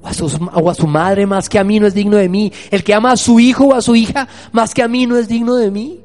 o 0.03 0.69
a, 0.69 0.73
su 0.73 0.87
madre 0.87 1.25
más 1.25 1.47
que 1.47 1.59
a 1.59 1.63
mí 1.63 1.79
no 1.79 1.87
es 1.87 1.93
digno 1.93 2.17
de 2.17 2.27
mí. 2.27 2.51
El 2.71 2.83
que 2.83 2.93
ama 2.93 3.11
a 3.11 3.17
su 3.17 3.39
hijo 3.39 3.65
o 3.67 3.73
a 3.73 3.81
su 3.81 3.95
hija 3.95 4.27
más 4.51 4.73
que 4.73 4.81
a 4.81 4.87
mí 4.87 5.05
no 5.05 5.17
es 5.17 5.27
digno 5.27 5.55
de 5.55 5.71
mí. 5.71 6.01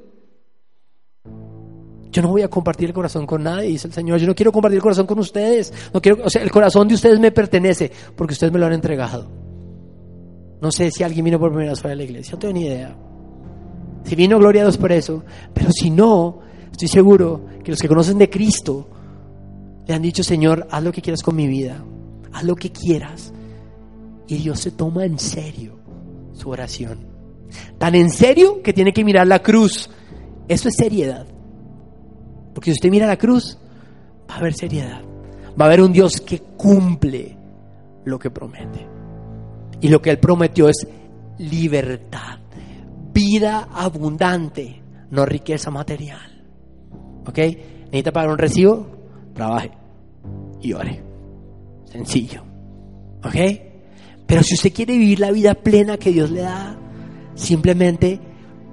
Yo 2.10 2.22
no 2.22 2.28
voy 2.28 2.42
a 2.42 2.48
compartir 2.48 2.88
el 2.88 2.94
corazón 2.94 3.26
con 3.26 3.42
nadie, 3.42 3.68
dice 3.68 3.88
el 3.88 3.92
Señor. 3.92 4.18
Yo 4.18 4.26
no 4.26 4.34
quiero 4.34 4.52
compartir 4.52 4.76
el 4.76 4.82
corazón 4.82 5.06
con 5.06 5.18
ustedes. 5.18 5.72
No 5.92 6.00
quiero, 6.00 6.24
o 6.24 6.30
sea, 6.30 6.42
el 6.42 6.50
corazón 6.50 6.88
de 6.88 6.94
ustedes 6.94 7.18
me 7.18 7.30
pertenece 7.30 7.90
porque 8.16 8.32
ustedes 8.32 8.52
me 8.52 8.58
lo 8.58 8.66
han 8.66 8.72
entregado. 8.72 9.28
No 10.60 10.72
sé 10.72 10.90
si 10.90 11.02
alguien 11.02 11.24
vino 11.24 11.38
por 11.38 11.50
primera 11.50 11.72
vez 11.72 11.80
fuera 11.80 11.92
de 11.92 11.96
la 11.96 12.04
iglesia, 12.04 12.32
no 12.32 12.38
tengo 12.38 12.54
ni 12.54 12.64
idea. 12.64 12.96
Si 14.04 14.14
vino, 14.14 14.38
gloria 14.38 14.62
a 14.62 14.64
Dios 14.64 14.78
por 14.78 14.92
eso. 14.92 15.24
Pero 15.52 15.70
si 15.72 15.90
no, 15.90 16.40
estoy 16.70 16.88
seguro 16.88 17.44
que 17.62 17.72
los 17.72 17.80
que 17.80 17.88
conocen 17.88 18.18
de 18.18 18.30
Cristo 18.30 18.88
le 19.86 19.94
han 19.94 20.02
dicho, 20.02 20.22
Señor, 20.22 20.66
haz 20.70 20.82
lo 20.82 20.92
que 20.92 21.02
quieras 21.02 21.22
con 21.22 21.36
mi 21.36 21.46
vida. 21.46 21.84
Haz 22.32 22.44
lo 22.44 22.56
que 22.56 22.70
quieras. 22.70 23.32
Y 24.28 24.36
Dios 24.36 24.60
se 24.60 24.70
toma 24.72 25.04
en 25.04 25.18
serio 25.18 25.78
su 26.32 26.50
oración. 26.50 26.98
Tan 27.78 27.94
en 27.94 28.10
serio 28.10 28.62
que 28.62 28.72
tiene 28.72 28.92
que 28.92 29.04
mirar 29.04 29.26
la 29.26 29.40
cruz. 29.40 29.90
Eso 30.48 30.68
es 30.68 30.76
seriedad. 30.76 31.26
Porque 32.54 32.70
si 32.70 32.74
usted 32.74 32.90
mira 32.90 33.06
la 33.06 33.18
cruz, 33.18 33.58
va 34.28 34.34
a 34.34 34.38
haber 34.38 34.54
seriedad. 34.54 35.02
Va 35.58 35.64
a 35.64 35.68
haber 35.68 35.80
un 35.80 35.92
Dios 35.92 36.20
que 36.20 36.40
cumple 36.40 37.36
lo 38.04 38.18
que 38.18 38.30
promete. 38.30 38.86
Y 39.80 39.88
lo 39.88 40.00
que 40.00 40.10
Él 40.10 40.18
prometió 40.18 40.68
es 40.68 40.86
libertad, 41.38 42.38
vida 43.12 43.68
abundante, 43.72 44.82
no 45.10 45.26
riqueza 45.26 45.70
material. 45.70 46.44
¿Ok? 47.26 47.38
¿Necesita 47.38 48.12
pagar 48.12 48.30
un 48.30 48.38
recibo? 48.38 48.86
Trabaje 49.34 49.70
y 50.60 50.72
ore. 50.72 51.02
Sencillo. 51.84 52.42
¿Ok? 53.24 53.65
Pero 54.26 54.42
si 54.42 54.54
usted 54.54 54.72
quiere 54.72 54.98
vivir 54.98 55.20
la 55.20 55.30
vida 55.30 55.54
plena 55.54 55.96
que 55.96 56.12
Dios 56.12 56.30
le 56.30 56.42
da, 56.42 56.76
simplemente 57.34 58.20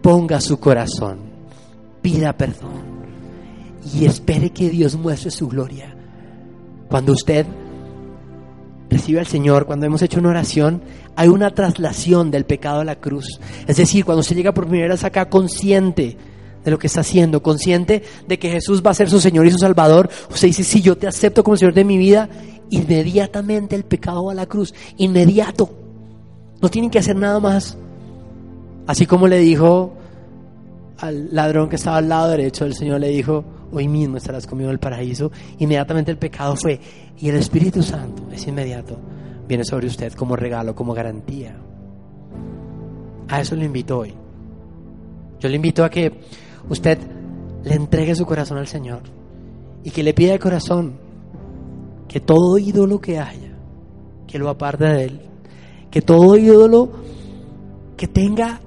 ponga 0.01 0.41
su 0.41 0.59
corazón, 0.59 1.19
pida 2.01 2.33
perdón 2.33 2.93
y 3.93 4.05
espere 4.05 4.51
que 4.51 4.69
Dios 4.69 4.95
muestre 4.95 5.31
su 5.31 5.47
gloria. 5.47 5.95
Cuando 6.89 7.13
usted 7.13 7.45
recibe 8.89 9.19
al 9.19 9.27
Señor, 9.27 9.65
cuando 9.65 9.85
hemos 9.85 10.01
hecho 10.01 10.19
una 10.19 10.29
oración, 10.29 10.81
hay 11.15 11.27
una 11.27 11.51
traslación 11.51 12.31
del 12.31 12.45
pecado 12.45 12.81
a 12.81 12.85
la 12.85 12.95
cruz. 12.95 13.39
Es 13.67 13.77
decir, 13.77 14.05
cuando 14.05 14.21
usted 14.21 14.35
llega 14.35 14.53
por 14.53 14.67
primera 14.67 14.93
vez 14.93 15.03
acá 15.03 15.29
consciente 15.29 16.17
de 16.63 16.71
lo 16.71 16.79
que 16.79 16.87
está 16.87 17.01
haciendo, 17.01 17.43
consciente 17.43 18.03
de 18.27 18.39
que 18.39 18.49
Jesús 18.49 18.81
va 18.85 18.91
a 18.91 18.93
ser 18.93 19.09
su 19.09 19.19
Señor 19.19 19.45
y 19.45 19.51
su 19.51 19.57
Salvador, 19.57 20.09
usted 20.31 20.47
dice, 20.47 20.63
si 20.63 20.81
yo 20.81 20.97
te 20.97 21.07
acepto 21.07 21.43
como 21.43 21.57
Señor 21.57 21.73
de 21.73 21.83
mi 21.83 21.97
vida, 21.97 22.29
inmediatamente 22.69 23.75
el 23.75 23.83
pecado 23.83 24.29
a 24.29 24.33
la 24.33 24.45
cruz, 24.45 24.73
inmediato. 24.97 25.69
No 26.61 26.69
tienen 26.69 26.89
que 26.89 26.99
hacer 26.99 27.15
nada 27.15 27.39
más. 27.39 27.77
Así 28.87 29.05
como 29.05 29.27
le 29.27 29.39
dijo 29.39 29.93
al 30.97 31.33
ladrón 31.33 31.69
que 31.69 31.75
estaba 31.75 31.97
al 31.97 32.09
lado 32.09 32.29
derecho, 32.29 32.65
el 32.65 32.73
Señor 32.73 33.01
le 33.01 33.09
dijo, 33.09 33.43
hoy 33.71 33.87
mismo 33.87 34.17
estarás 34.17 34.47
conmigo 34.47 34.69
en 34.69 34.73
el 34.73 34.79
paraíso. 34.79 35.31
Inmediatamente 35.59 36.11
el 36.11 36.17
pecado 36.17 36.55
fue, 36.55 36.79
y 37.19 37.29
el 37.29 37.35
Espíritu 37.35 37.83
Santo 37.83 38.23
es 38.31 38.47
inmediato, 38.47 38.97
viene 39.47 39.65
sobre 39.65 39.87
usted 39.87 40.13
como 40.13 40.35
regalo, 40.35 40.75
como 40.75 40.93
garantía. 40.93 41.55
A 43.27 43.41
eso 43.41 43.55
le 43.55 43.65
invito 43.65 43.99
hoy. 43.99 44.13
Yo 45.39 45.49
le 45.49 45.55
invito 45.55 45.83
a 45.83 45.89
que 45.89 46.21
usted 46.69 46.97
le 47.63 47.75
entregue 47.75 48.15
su 48.15 48.25
corazón 48.25 48.57
al 48.57 48.67
Señor 48.67 49.01
y 49.83 49.91
que 49.91 50.03
le 50.03 50.13
pida 50.13 50.33
de 50.33 50.39
corazón 50.39 50.93
que 52.07 52.19
todo 52.19 52.57
ídolo 52.57 52.99
que 52.99 53.19
haya, 53.19 53.57
que 54.27 54.37
lo 54.37 54.49
aparte 54.49 54.85
de 54.85 55.03
Él, 55.05 55.21
que 55.89 56.01
todo 56.01 56.37
ídolo 56.37 56.91
que 57.97 58.07
tenga 58.07 58.61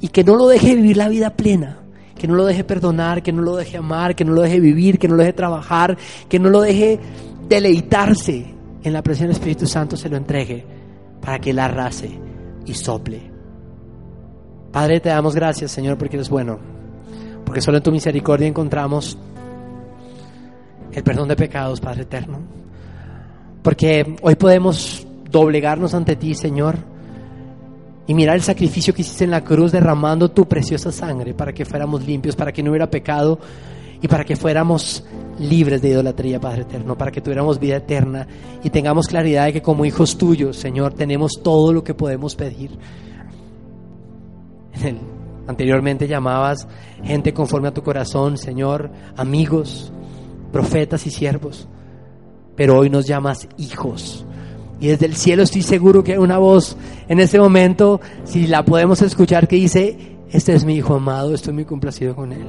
y 0.00 0.08
que 0.08 0.24
no 0.24 0.36
lo 0.36 0.48
deje 0.48 0.74
vivir 0.74 0.96
la 0.96 1.08
vida 1.08 1.30
plena, 1.30 1.80
que 2.16 2.28
no 2.28 2.34
lo 2.34 2.44
deje 2.44 2.64
perdonar, 2.64 3.22
que 3.22 3.32
no 3.32 3.42
lo 3.42 3.56
deje 3.56 3.76
amar, 3.76 4.14
que 4.14 4.24
no 4.24 4.32
lo 4.32 4.42
deje 4.42 4.60
vivir, 4.60 4.98
que 4.98 5.08
no 5.08 5.14
lo 5.14 5.22
deje 5.22 5.32
trabajar, 5.32 5.96
que 6.28 6.38
no 6.38 6.48
lo 6.50 6.60
deje 6.60 7.00
deleitarse 7.48 8.54
en 8.82 8.92
la 8.92 9.02
presencia 9.02 9.26
del 9.28 9.36
Espíritu 9.36 9.66
Santo, 9.66 9.96
se 9.96 10.08
lo 10.08 10.16
entregue 10.16 10.64
para 11.20 11.38
que 11.38 11.50
Él 11.50 11.58
arrase 11.58 12.18
y 12.64 12.74
sople. 12.74 13.30
Padre, 14.72 15.00
te 15.00 15.08
damos 15.08 15.34
gracias, 15.34 15.72
Señor, 15.72 15.98
porque 15.98 16.16
eres 16.16 16.28
bueno, 16.28 16.58
porque 17.56 17.64
solo 17.64 17.78
en 17.78 17.84
tu 17.84 17.90
misericordia 17.90 18.46
encontramos 18.46 19.16
el 20.92 21.02
perdón 21.02 21.28
de 21.28 21.36
pecados, 21.36 21.80
Padre 21.80 22.02
eterno. 22.02 22.38
Porque 23.62 24.14
hoy 24.20 24.34
podemos 24.34 25.06
doblegarnos 25.30 25.94
ante 25.94 26.16
ti, 26.16 26.34
Señor, 26.34 26.76
y 28.06 28.12
mirar 28.12 28.36
el 28.36 28.42
sacrificio 28.42 28.92
que 28.92 29.00
hiciste 29.00 29.24
en 29.24 29.30
la 29.30 29.42
cruz 29.42 29.72
derramando 29.72 30.30
tu 30.30 30.46
preciosa 30.46 30.92
sangre 30.92 31.32
para 31.32 31.54
que 31.54 31.64
fuéramos 31.64 32.06
limpios, 32.06 32.36
para 32.36 32.52
que 32.52 32.62
no 32.62 32.72
hubiera 32.72 32.90
pecado 32.90 33.38
y 34.02 34.06
para 34.06 34.26
que 34.26 34.36
fuéramos 34.36 35.02
libres 35.38 35.80
de 35.80 35.88
idolatría, 35.88 36.38
Padre 36.38 36.60
eterno, 36.60 36.98
para 36.98 37.10
que 37.10 37.22
tuviéramos 37.22 37.58
vida 37.58 37.76
eterna 37.76 38.28
y 38.62 38.68
tengamos 38.68 39.06
claridad 39.06 39.46
de 39.46 39.54
que 39.54 39.62
como 39.62 39.86
hijos 39.86 40.18
tuyos, 40.18 40.58
Señor, 40.58 40.92
tenemos 40.92 41.40
todo 41.42 41.72
lo 41.72 41.82
que 41.82 41.94
podemos 41.94 42.36
pedir. 42.36 42.72
Anteriormente 45.46 46.08
llamabas 46.08 46.66
gente 47.04 47.32
conforme 47.32 47.68
a 47.68 47.74
tu 47.74 47.82
corazón, 47.82 48.36
Señor, 48.36 48.90
amigos, 49.16 49.92
profetas 50.52 51.06
y 51.06 51.10
siervos, 51.10 51.68
pero 52.56 52.78
hoy 52.78 52.90
nos 52.90 53.06
llamas 53.06 53.48
hijos. 53.56 54.24
Y 54.80 54.88
desde 54.88 55.06
el 55.06 55.16
cielo 55.16 55.42
estoy 55.42 55.62
seguro 55.62 56.02
que 56.02 56.12
hay 56.12 56.18
una 56.18 56.38
voz 56.38 56.76
en 57.08 57.20
este 57.20 57.38
momento, 57.38 58.00
si 58.24 58.46
la 58.46 58.64
podemos 58.64 59.00
escuchar, 59.02 59.46
que 59.48 59.56
dice, 59.56 60.16
este 60.30 60.54
es 60.54 60.64
mi 60.64 60.74
hijo 60.74 60.94
amado, 60.94 61.32
estoy 61.34 61.54
muy 61.54 61.64
complacido 61.64 62.14
con 62.14 62.32
él. 62.32 62.46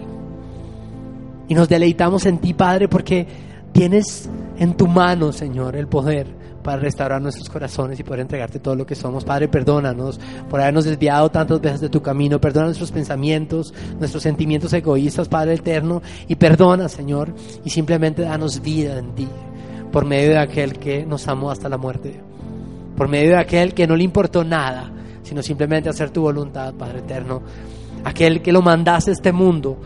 Y 1.47 1.53
nos 1.53 1.69
deleitamos 1.69 2.25
en 2.25 2.39
ti, 2.39 2.53
Padre, 2.53 2.87
porque 2.87 3.27
tienes 3.71 4.29
en 4.57 4.75
tu 4.75 4.87
mano, 4.87 5.31
Señor, 5.31 5.75
el 5.75 5.87
poder 5.87 6.27
para 6.67 6.81
restaurar 6.81 7.21
nuestros 7.21 7.49
corazones 7.49 7.97
y 7.97 8.03
poder 8.03 8.19
entregarte 8.19 8.59
todo 8.59 8.75
lo 8.75 8.85
que 8.85 8.93
somos. 8.93 9.23
Padre, 9.23 9.47
perdónanos 9.47 10.19
por 10.49 10.59
habernos 10.59 10.83
desviado 10.83 11.31
tantas 11.31 11.61
veces 11.61 11.79
de 11.79 11.87
tu 11.87 12.01
camino. 12.01 12.41
Perdona 12.41 12.65
nuestros 12.65 12.91
pensamientos, 12.91 13.73
nuestros 13.97 14.21
sentimientos 14.21 14.73
egoístas, 14.73 15.29
Padre 15.29 15.53
eterno. 15.53 16.01
Y 16.27 16.35
perdona, 16.35 16.89
Señor, 16.89 17.33
y 17.63 17.69
simplemente 17.69 18.23
danos 18.23 18.61
vida 18.61 18.99
en 18.99 19.15
ti 19.15 19.29
por 19.93 20.03
medio 20.03 20.31
de 20.31 20.39
aquel 20.39 20.77
que 20.77 21.05
nos 21.05 21.25
amó 21.29 21.51
hasta 21.51 21.69
la 21.69 21.77
muerte. 21.77 22.19
Por 22.97 23.07
medio 23.07 23.29
de 23.29 23.37
aquel 23.37 23.73
que 23.73 23.87
no 23.87 23.95
le 23.95 24.03
importó 24.03 24.43
nada, 24.43 24.91
sino 25.23 25.41
simplemente 25.41 25.87
hacer 25.87 26.09
tu 26.09 26.23
voluntad, 26.23 26.73
Padre 26.73 26.99
eterno. 26.99 27.43
Aquel 28.03 28.41
que 28.41 28.51
lo 28.51 28.61
mandase 28.61 29.11
a 29.11 29.13
este 29.13 29.31
mundo 29.31 29.79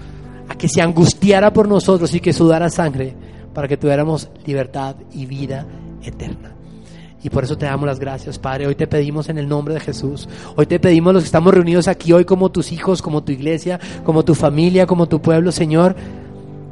a 0.50 0.56
que 0.56 0.68
se 0.68 0.82
angustiara 0.82 1.54
por 1.54 1.68
nosotros 1.68 2.12
y 2.16 2.20
que 2.20 2.34
sudara 2.34 2.72
sangre 2.72 3.14
para 3.54 3.68
que 3.68 3.78
tuviéramos 3.78 4.32
libertad 4.48 4.96
y 5.14 5.28
vida 5.28 5.68
eterna. 6.02 6.56
Y 7.24 7.30
por 7.30 7.44
eso 7.44 7.58
te 7.58 7.66
damos 7.66 7.86
las 7.86 8.00
gracias, 8.00 8.40
Padre. 8.40 8.68
Hoy 8.68 8.76
te 8.76 8.88
pedimos 8.88 9.30
en 9.30 9.38
el 9.38 9.48
nombre 9.48 9.76
de 9.76 9.80
Jesús. 9.80 10.28
Hoy 10.56 10.66
te 10.66 10.80
pedimos 10.80 11.14
los 11.14 11.24
que 11.24 11.28
estamos 11.28 11.54
reunidos 11.54 11.88
aquí 11.88 12.14
hoy 12.14 12.26
como 12.26 12.52
tus 12.52 12.72
hijos, 12.72 13.02
como 13.02 13.24
tu 13.24 13.32
iglesia, 13.32 13.80
como 14.04 14.26
tu 14.26 14.34
familia, 14.34 14.88
como 14.88 15.08
tu 15.08 15.22
pueblo, 15.22 15.52
Señor, 15.52 15.96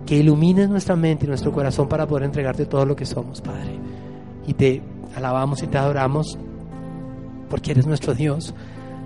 que 0.08 0.18
ilumines 0.18 0.70
nuestra 0.70 0.96
mente 0.96 1.26
y 1.26 1.28
nuestro 1.28 1.52
corazón 1.52 1.88
para 1.88 2.08
poder 2.08 2.24
entregarte 2.24 2.66
todo 2.66 2.86
lo 2.86 2.96
que 2.96 3.06
somos, 3.06 3.42
Padre. 3.42 3.78
Y 4.48 4.54
te 4.54 4.82
alabamos 5.16 5.62
y 5.62 5.68
te 5.68 5.78
adoramos 5.78 6.38
porque 7.50 7.72
eres 7.72 7.86
nuestro 7.86 8.16
Dios. 8.16 8.56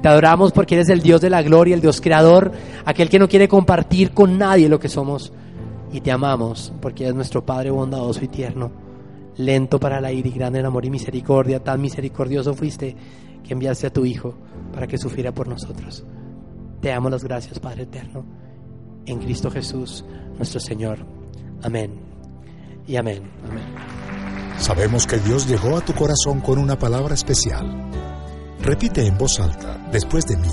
Te 0.02 0.08
adoramos 0.08 0.52
porque 0.54 0.76
eres 0.76 0.89
el 0.89 1.02
Dios 1.02 1.22
de 1.22 1.30
la 1.30 1.41
gloria, 1.41 1.76
el 1.76 1.82
Dios 1.82 2.00
creador, 2.00 2.52
aquel 2.86 3.10
que 3.10 3.20
no 3.20 3.28
quiere 3.28 3.48
compartir 3.50 4.12
con 4.12 4.38
nadie 4.38 4.70
lo 4.70 4.80
que 4.80 4.89
somos. 4.89 5.34
Y 5.91 6.02
te 6.02 6.12
amamos 6.12 6.74
porque 6.82 7.04
eres 7.04 7.16
nuestro 7.16 7.46
Padre 7.46 7.70
bondadoso 7.72 8.24
y 8.24 8.28
tierno, 8.28 8.72
lento 9.38 9.80
para 9.80 10.02
la 10.02 10.12
ira 10.12 10.28
y 10.28 10.32
grande 10.32 10.60
en 10.60 10.66
amor 10.66 10.86
y 10.86 10.90
misericordia. 10.90 11.64
Tan 11.64 11.82
misericordioso 11.82 12.54
fuiste 12.54 12.96
que 13.44 13.54
enviaste 13.54 13.88
a 13.88 13.94
tu 13.94 14.06
Hijo 14.06 14.36
para 14.74 14.88
que 14.88 14.98
sufriera 14.98 15.34
por 15.34 15.48
nosotros. 15.48 16.06
Te 16.82 16.90
damos 16.90 17.12
las 17.12 17.24
gracias, 17.24 17.60
Padre 17.60 17.84
eterno, 17.84 18.26
en 19.06 19.20
Cristo 19.20 19.50
Jesús, 19.50 20.04
nuestro 20.38 20.60
Señor. 20.60 21.00
Amén. 21.62 21.92
Y 22.86 22.98
amén. 22.98 23.24
amén. 23.50 23.94
Sabemos 24.58 25.08
que 25.08 25.18
Dios 25.18 25.48
llegó 25.48 25.78
a 25.78 25.82
tu 25.82 25.94
corazón 25.94 26.40
con 26.42 26.58
una 26.58 26.78
palabra 26.78 27.14
especial. 27.14 27.90
Repite 28.62 29.06
en 29.06 29.18
voz 29.18 29.40
alta, 29.40 29.78
después 29.92 30.26
de 30.26 30.38
mí, 30.38 30.48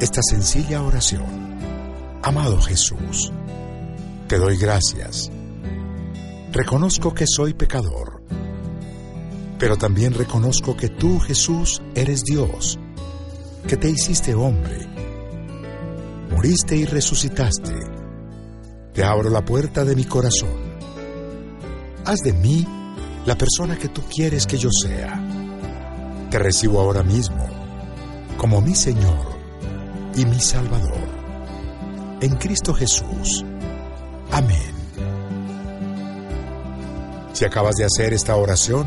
esta 0.00 0.20
sencilla 0.22 0.82
oración. 0.82 1.56
Amado 2.22 2.60
Jesús, 2.60 3.32
te 4.28 4.38
doy 4.38 4.56
gracias. 4.56 5.30
Reconozco 6.52 7.12
que 7.12 7.24
soy 7.26 7.54
pecador, 7.54 8.15
pero 9.58 9.76
también 9.76 10.14
reconozco 10.14 10.76
que 10.76 10.88
tú, 10.88 11.18
Jesús, 11.18 11.82
eres 11.94 12.22
Dios, 12.24 12.78
que 13.66 13.76
te 13.76 13.90
hiciste 13.90 14.34
hombre, 14.34 14.86
moriste 16.30 16.76
y 16.76 16.84
resucitaste. 16.84 17.74
Te 18.92 19.04
abro 19.04 19.30
la 19.30 19.44
puerta 19.44 19.84
de 19.84 19.94
mi 19.94 20.04
corazón. 20.04 20.56
Haz 22.04 22.20
de 22.20 22.32
mí 22.32 22.66
la 23.26 23.36
persona 23.36 23.76
que 23.76 23.88
tú 23.88 24.02
quieres 24.02 24.46
que 24.46 24.56
yo 24.56 24.70
sea. 24.70 25.20
Te 26.30 26.38
recibo 26.38 26.80
ahora 26.80 27.02
mismo 27.02 27.46
como 28.38 28.60
mi 28.60 28.74
Señor 28.74 29.36
y 30.16 30.24
mi 30.24 30.40
Salvador. 30.40 31.08
En 32.20 32.36
Cristo 32.36 32.72
Jesús. 32.72 33.44
Amén. 34.30 34.74
Si 37.32 37.44
acabas 37.44 37.74
de 37.76 37.84
hacer 37.84 38.14
esta 38.14 38.34
oración, 38.36 38.86